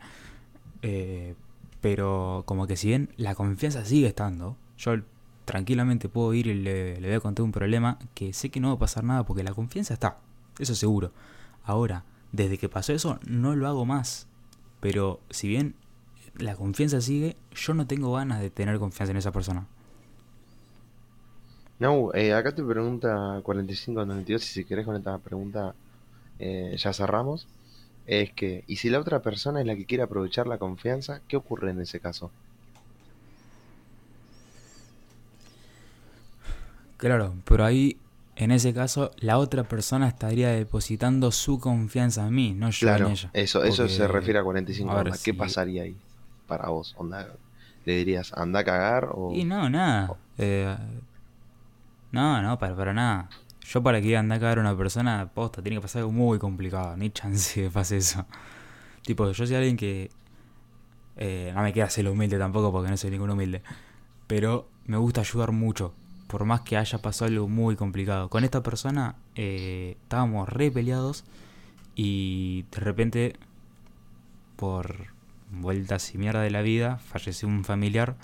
Eh, 0.83 1.35
pero 1.81 2.43
como 2.47 2.67
que 2.67 2.77
si 2.77 2.89
bien 2.89 3.09
la 3.17 3.35
confianza 3.35 3.85
sigue 3.85 4.09
estando, 4.09 4.57
yo 4.77 4.97
tranquilamente 5.47 6.11
puedo 6.11 6.35
ir 6.35 6.49
y 6.49 6.55
le, 6.55 7.01
voy 7.01 7.13
a 7.13 7.21
contar 7.21 7.45
un 7.45 7.53
problema 7.53 7.99
que 8.15 8.35
sé 8.35 8.51
que 8.51 8.61
no 8.61 8.69
va 8.69 8.75
a 8.75 8.79
pasar 8.79 9.05
nada 9.05 9.25
porque 9.25 9.43
la 9.43 9.55
confianza 9.55 9.95
está, 9.95 10.19
eso 10.59 10.75
seguro. 10.75 11.13
Ahora, 11.65 12.05
desde 12.33 12.59
que 12.59 12.69
pasó 12.69 12.93
eso, 12.93 13.19
no 13.27 13.57
lo 13.57 13.67
hago 13.67 13.87
más. 13.87 14.27
Pero 14.81 15.21
si 15.31 15.49
bien 15.49 15.75
la 16.37 16.55
confianza 16.57 17.01
sigue, 17.01 17.37
yo 17.55 17.73
no 17.73 17.87
tengo 17.87 18.13
ganas 18.13 18.41
de 18.41 18.51
tener 18.51 18.79
confianza 18.79 19.13
en 19.13 19.17
esa 19.17 19.33
persona. 19.33 19.67
No, 21.79 22.13
eh, 22.15 22.35
acá 22.35 22.55
te 22.55 22.63
pregunta 22.63 23.41
4592 23.43 24.43
y 24.43 24.47
si 24.47 24.65
querés 24.65 24.85
con 24.85 24.97
esta 24.97 25.17
pregunta 25.19 25.75
eh, 26.39 26.75
ya 26.77 26.93
cerramos. 26.93 27.47
Es 28.07 28.33
que, 28.33 28.65
¿y 28.67 28.77
si 28.77 28.91
la 28.91 29.01
otra 29.01 29.21
persona 29.21 29.61
es 29.61 29.67
la 29.67 29.77
que 29.77 29.87
quiere 29.87 30.05
aprovechar 30.05 30.47
la 30.47 30.59
confianza, 30.59 31.21
qué 31.29 31.37
ocurre 31.37 31.71
en 31.71 31.81
ese 31.81 32.01
caso? 32.01 32.31
Claro, 36.97 37.35
pero 37.45 37.65
ahí, 37.65 37.99
en 38.37 38.51
ese 38.51 38.73
caso, 38.73 39.11
la 39.19 39.39
otra 39.39 39.65
persona 39.65 40.09
estaría 40.09 40.51
depositando 40.51 41.31
su 41.31 41.59
confianza 41.59 42.27
en 42.27 42.35
mí, 42.35 42.55
no 42.55 42.71
yo 42.71 42.87
Claro, 42.87 43.07
en 43.07 43.13
ella. 43.13 43.31
eso, 43.35 43.65
eso 43.65 43.89
se 43.89 44.09
refiere 44.09 44.39
a 44.39 44.43
45 44.45 44.93
a 44.93 44.97
ver, 44.97 45.07
onda. 45.07 45.19
¿Qué 45.19 45.33
si- 45.33 45.39
pasaría 45.39 45.83
ahí 45.83 45.97
para 46.47 46.69
vos? 46.69 46.95
Onda, 46.99 47.29
¿Le 47.85 47.97
dirías 47.97 48.33
anda 48.33 48.61
a 48.61 48.65
cagar 48.65 49.09
o...? 49.13 49.33
Y 49.35 49.45
no, 49.45 49.69
nada. 49.71 50.15
Eh, 50.39 50.77
no, 52.13 52.43
no, 52.43 52.59
para, 52.59 52.77
para 52.77 52.93
nada. 52.95 53.29
Yo 53.69 53.83
para 53.83 54.01
que 54.01 54.17
ande 54.17 54.35
a 54.37 54.41
cagar 54.41 54.59
a 54.59 54.61
una 54.61 54.77
persona, 54.77 55.31
posta, 55.35 55.63
tiene 55.63 55.77
que 55.79 55.83
pasar 55.83 56.01
algo 56.01 56.13
muy 56.13 56.39
complicado. 56.39 56.97
Ni 56.97 57.11
chance 57.11 57.63
que 57.63 57.71
pase 57.71 57.99
eso. 57.99 58.25
Tipo, 59.05 59.31
yo 59.33 59.47
soy 59.47 59.57
alguien 59.57 59.77
que... 59.77 60.11
eh, 61.17 61.53
no 61.55 61.63
me 61.63 61.73
queda 61.73 61.89
ser 61.91 62.09
humilde 62.09 62.39
tampoco 62.39 62.71
porque 62.73 62.91
no 62.91 62.97
soy 62.97 63.11
ningún 63.11 63.31
humilde. 63.31 63.63
Pero 64.27 64.69
me 64.87 64.97
gusta 64.97 65.21
ayudar 65.23 65.53
mucho. 65.53 65.95
Por 66.27 66.45
más 66.45 66.63
que 66.63 66.77
haya 66.77 66.99
pasado 66.99 67.31
algo 67.31 67.49
muy 67.49 67.77
complicado. 67.77 68.29
Con 68.29 68.45
esta 68.45 68.63
persona 68.63 69.17
eh, 69.35 69.97
estábamos 70.03 70.49
re 70.49 70.71
peleados. 70.71 71.25
Y 71.95 72.65
de 72.73 72.81
repente, 72.81 73.37
por 74.57 75.09
vueltas 75.51 76.15
y 76.15 76.19
mierda 76.19 76.43
de 76.43 76.51
la 76.51 76.63
vida, 76.63 76.99
falleció 76.99 77.49
un 77.49 77.65
familiar. 77.65 78.17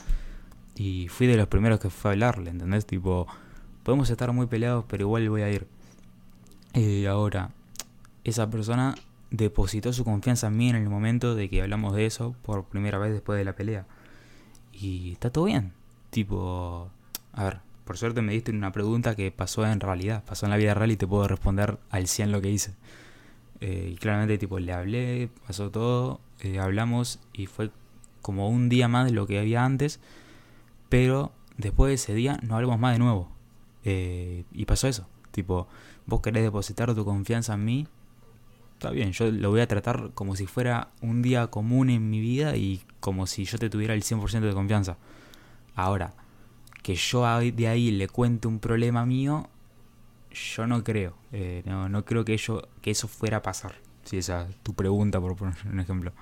Y 0.75 1.09
fui 1.09 1.27
de 1.27 1.37
los 1.37 1.49
primeros 1.49 1.81
que 1.81 1.91
fue 1.91 2.11
a 2.11 2.13
hablarle, 2.13 2.51
¿entendés? 2.51 2.87
Tipo, 2.87 3.27
podemos 3.83 4.11
estar 4.11 4.33
muy 4.33 4.47
peleados, 4.47 4.85
pero 4.89 5.03
igual 5.03 5.29
voy 5.29 5.43
a 5.43 5.51
ir. 5.51 5.67
Y 6.75 7.05
ahora, 7.07 7.51
esa 8.25 8.49
persona 8.51 8.95
depositó 9.31 9.93
su 9.93 10.05
confianza 10.05 10.49
en 10.49 10.57
mí 10.57 10.71
en 10.71 10.77
el 10.77 10.89
momento 10.89 11.35
de 11.35 11.49
que 11.49 11.63
hablamos 11.63 11.95
de 11.95 12.07
eso 12.07 12.35
por 12.43 12.65
primera 12.65 12.99
vez 12.99 13.13
después 13.13 13.39
de 13.39 13.45
la 13.45 13.55
pelea. 13.55 13.87
Y 14.73 15.13
está 15.13 15.31
todo 15.31 15.45
bien. 15.45 15.73
Tipo, 16.11 16.91
a 17.33 17.45
ver, 17.45 17.61
por 17.93 17.99
suerte 17.99 18.23
me 18.23 18.33
diste 18.33 18.51
una 18.53 18.73
pregunta 18.73 19.15
que 19.15 19.31
pasó 19.31 19.67
en 19.67 19.79
realidad, 19.79 20.25
pasó 20.25 20.47
en 20.47 20.51
la 20.51 20.57
vida 20.57 20.73
real 20.73 20.91
y 20.93 20.97
te 20.97 21.07
puedo 21.07 21.29
responder 21.29 21.79
al 21.91 22.07
100 22.07 22.33
lo 22.33 22.41
que 22.41 22.51
hice. 22.51 22.73
Eh, 23.61 23.91
y 23.93 23.97
claramente, 23.97 24.39
tipo, 24.39 24.59
le 24.59 24.73
hablé, 24.73 25.29
pasó 25.47 25.71
todo, 25.71 26.19
eh, 26.41 26.59
hablamos 26.59 27.21
y 27.35 27.45
fue 27.45 27.71
como 28.23 28.49
un 28.49 28.71
día 28.71 28.89
más 28.89 29.05
de 29.05 29.13
lo 29.13 29.27
que 29.27 29.39
había 29.39 29.63
antes, 29.63 30.01
pero 30.89 31.33
después 31.59 31.91
de 31.91 31.95
ese 31.97 32.15
día 32.15 32.41
no 32.43 32.55
hablamos 32.55 32.79
más 32.81 32.95
de 32.95 32.99
nuevo. 32.99 33.29
Eh, 33.85 34.45
y 34.53 34.65
pasó 34.65 34.89
eso, 34.89 35.07
tipo, 35.31 35.69
vos 36.07 36.23
querés 36.23 36.45
depositar 36.45 36.95
tu 36.95 37.05
confianza 37.05 37.53
en 37.53 37.65
mí, 37.67 37.87
está 38.79 38.89
bien, 38.89 39.13
yo 39.13 39.31
lo 39.31 39.51
voy 39.51 39.61
a 39.61 39.69
tratar 39.69 40.13
como 40.15 40.35
si 40.35 40.47
fuera 40.47 40.89
un 41.03 41.21
día 41.21 41.49
común 41.49 41.91
en 41.91 42.09
mi 42.09 42.21
vida 42.21 42.57
y 42.57 42.81
como 43.01 43.27
si 43.27 43.45
yo 43.45 43.59
te 43.59 43.69
tuviera 43.69 43.93
el 43.93 44.03
100% 44.03 44.41
de 44.41 44.55
confianza. 44.55 44.97
Ahora, 45.75 46.15
que 46.83 46.95
yo 46.95 47.25
de 47.41 47.69
ahí 47.69 47.91
le 47.91 48.09
cuente 48.09 48.49
un 48.49 48.59
problema 48.59 49.07
mío, 49.07 49.49
yo 50.55 50.67
no 50.67 50.83
creo. 50.83 51.15
Eh, 51.33 51.63
no, 51.67 51.89
no 51.89 52.05
creo 52.05 52.25
que, 52.25 52.35
ello, 52.35 52.63
que 52.81 52.91
eso 52.91 53.09
fuera 53.09 53.39
a 53.39 53.43
pasar. 53.43 53.75
Si 54.05 54.19
esa 54.19 54.49
es 54.49 54.57
tu 54.63 54.75
pregunta, 54.75 55.21
por 55.21 55.37
poner 55.37 55.55
un 55.71 55.81
ejemplo. 55.81 56.13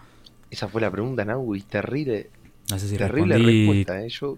Esa 0.50 0.68
fue 0.68 0.80
la 0.80 0.90
pregunta, 0.90 1.24
Nau, 1.24 1.54
y 1.54 1.62
terrible, 1.62 2.30
No 2.70 2.78
sé 2.78 2.88
si 2.88 2.96
terrible 2.96 3.38
respondí. 3.38 3.84
respuesta, 3.84 4.02
¿eh? 4.02 4.08
Yo 4.08 4.36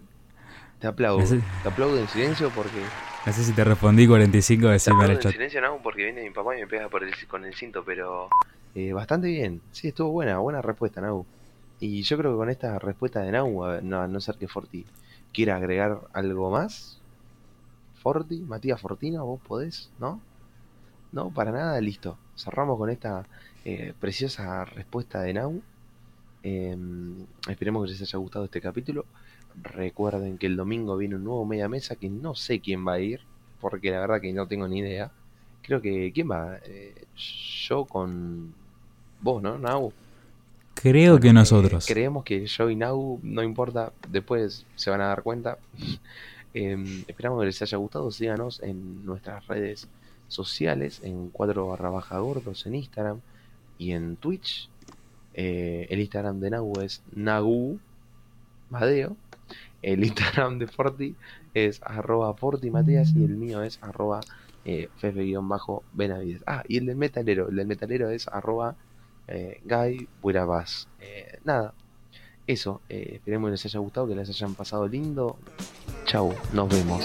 te 0.81 0.87
aplaudo, 0.87 1.20
No 1.20 1.27
sé- 1.27 1.41
te 1.62 1.68
aplaudo 1.68 1.99
en 1.99 2.09
silencio 2.09 2.51
porque... 2.55 2.81
No 3.27 3.33
sé 3.33 3.45
si 3.45 3.53
te 3.53 3.64
respondí 3.64 4.07
45 4.07 4.66
Te 4.66 4.73
decime 4.73 4.95
en 4.97 5.01
aplaudo 5.01 5.12
el 5.12 5.16
en 5.18 5.23
chat. 5.23 5.33
silencio, 5.33 5.61
Nau, 5.61 5.83
porque 5.83 6.05
viene 6.05 6.23
mi 6.23 6.31
papá 6.31 6.57
y 6.57 6.61
me 6.61 6.66
pega 6.66 6.89
por 6.89 7.03
el, 7.03 7.12
con 7.29 7.45
el 7.45 7.55
cinto, 7.55 7.83
pero... 7.85 8.29
eh, 8.75 8.93
bastante 8.93 9.29
bien, 9.29 9.61
sí, 9.73 9.89
estuvo 9.89 10.11
buena, 10.11 10.39
buena 10.39 10.61
respuesta, 10.62 11.01
Nau. 11.01 11.25
Y 11.81 12.03
yo 12.03 12.16
creo 12.18 12.33
que 12.33 12.37
con 12.37 12.51
esta 12.51 12.79
respuesta 12.79 13.20
de 13.23 13.33
Nau, 13.33 13.64
a, 13.64 13.81
no, 13.81 14.01
a 14.03 14.07
no 14.07 14.20
ser 14.20 14.37
que 14.37 14.49
Forti 14.49 14.85
quiera 15.33 15.57
agregar 15.57 16.01
algo 16.12 16.51
más. 16.51 16.99
Forti, 18.03 18.41
Matías 18.41 18.80
Fortino, 18.80 19.24
vos 19.24 19.41
podés, 19.41 19.91
¿no? 19.99 20.20
No, 21.12 21.30
para 21.30 21.53
nada, 21.53 21.80
listo. 21.80 22.18
Cerramos 22.37 22.78
con 22.78 22.91
esta 22.91 23.26
eh, 23.64 23.95
preciosa 24.01 24.64
respuesta 24.64 25.20
de 25.22 25.35
Nau. 25.35 25.62
Eh, 26.43 26.76
esperemos 27.49 27.85
que 27.85 27.93
les 27.93 28.03
haya 28.03 28.18
gustado 28.18 28.47
este 28.47 28.61
capítulo. 28.61 29.05
Recuerden 29.62 30.39
que 30.39 30.47
el 30.47 30.57
domingo 30.57 30.97
viene 30.97 31.16
un 31.16 31.24
nuevo 31.24 31.45
media 31.45 31.68
mesa 31.68 31.97
que 31.97 32.09
no 32.09 32.35
sé 32.35 32.61
quién 32.61 32.87
va 32.87 32.95
a 32.95 33.01
ir, 33.01 33.20
porque 33.61 33.91
la 33.91 34.01
verdad 34.01 34.20
que 34.20 34.33
no 34.33 34.49
tengo 34.49 34.66
ni 34.66 34.78
idea. 34.78 35.12
Creo 35.62 35.80
que 35.80 36.11
quién 36.12 36.30
va, 36.30 36.59
Eh, 36.64 37.07
yo 37.14 37.85
con 37.85 38.55
vos, 39.20 39.43
¿no? 39.43 39.59
Nau. 39.59 39.93
Creo 40.83 41.20
que 41.20 41.28
eh, 41.28 41.33
nosotros. 41.33 41.87
creemos 41.87 42.24
que 42.24 42.45
yo 42.47 42.68
y 42.68 42.74
Nau, 42.76 43.20
no 43.22 43.43
importa, 43.43 43.93
después 44.09 44.66
se 44.74 44.91
van 44.91 45.01
a 45.01 45.07
dar 45.07 45.22
cuenta. 45.22 45.59
Eh, 46.55 47.05
esperamos 47.09 47.41
que 47.41 47.47
les 47.47 47.62
haya 47.62 47.78
gustado. 47.78 48.11
Síganos 48.11 48.62
en 48.62 49.07
nuestras 49.07 49.47
redes 49.47 49.89
sociales, 50.28 51.01
en 51.03 51.30
4 51.30 51.66
barra 51.66 51.89
baja 51.89 52.18
gordos 52.18 52.66
en 52.66 52.74
Instagram 52.74 53.20
y 53.78 53.93
en 53.93 54.16
Twitch. 54.16 54.68
Eh, 55.33 55.87
el 55.89 56.01
Instagram 56.01 56.41
de 56.41 56.51
Nau 56.51 56.72
es 56.83 57.03
Nagu 57.14 57.78
Madeo. 58.68 59.16
El 59.80 60.05
Instagram 60.05 60.59
de 60.59 60.66
Forti 60.66 61.14
es 61.55 61.80
arroba 61.83 62.35
Forti 62.35 62.70
Mateas 62.70 63.14
y 63.16 63.24
el 63.24 63.37
mío 63.37 63.62
es 63.62 63.78
arroba 63.83 64.20
eh, 64.64 64.89
fefe-benavides. 64.99 66.43
Ah, 66.47 66.64
y 66.68 66.78
el 66.78 66.87
del 66.87 66.97
metalero, 66.97 67.49
el 67.49 67.57
del 67.57 67.66
metalero 67.66 68.11
es 68.11 68.28
arroba 68.28 68.76
eh, 69.35 69.62
Guy, 69.64 70.07
Buirabás. 70.20 70.89
Eh, 71.01 71.39
nada, 71.45 71.72
eso. 72.47 72.83
Eh, 72.91 73.12
esperemos 73.14 73.49
que 73.49 73.53
les 73.53 73.64
haya 73.64 73.80
gustado, 73.80 74.07
que 74.07 74.14
les 74.14 74.28
hayan 74.28 74.55
pasado 74.55 74.87
lindo. 74.87 75.39
Chau, 76.05 76.35
nos 76.53 76.68
vemos. 76.68 77.03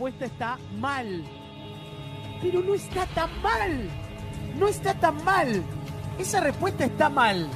Respuesta 0.00 0.24
está 0.24 0.58
mal. 0.78 1.24
Pero 2.40 2.62
no 2.62 2.74
está 2.74 3.04
tan 3.08 3.42
mal. 3.42 3.90
No 4.58 4.66
está 4.66 4.94
tan 4.94 5.22
mal. 5.24 5.62
Esa 6.18 6.40
respuesta 6.40 6.86
está 6.86 7.10
mal. 7.10 7.46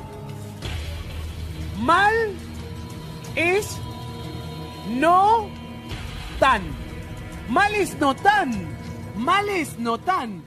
Mal 1.78 2.12
es 3.34 3.78
no 4.90 5.49
tan. 6.38 6.61
Mal 7.49 7.74
es 7.76 7.99
no 7.99 8.14
tan. 8.14 8.51
Mal 9.16 9.49
es 9.49 9.78
no 9.78 9.97
tan. 9.97 10.45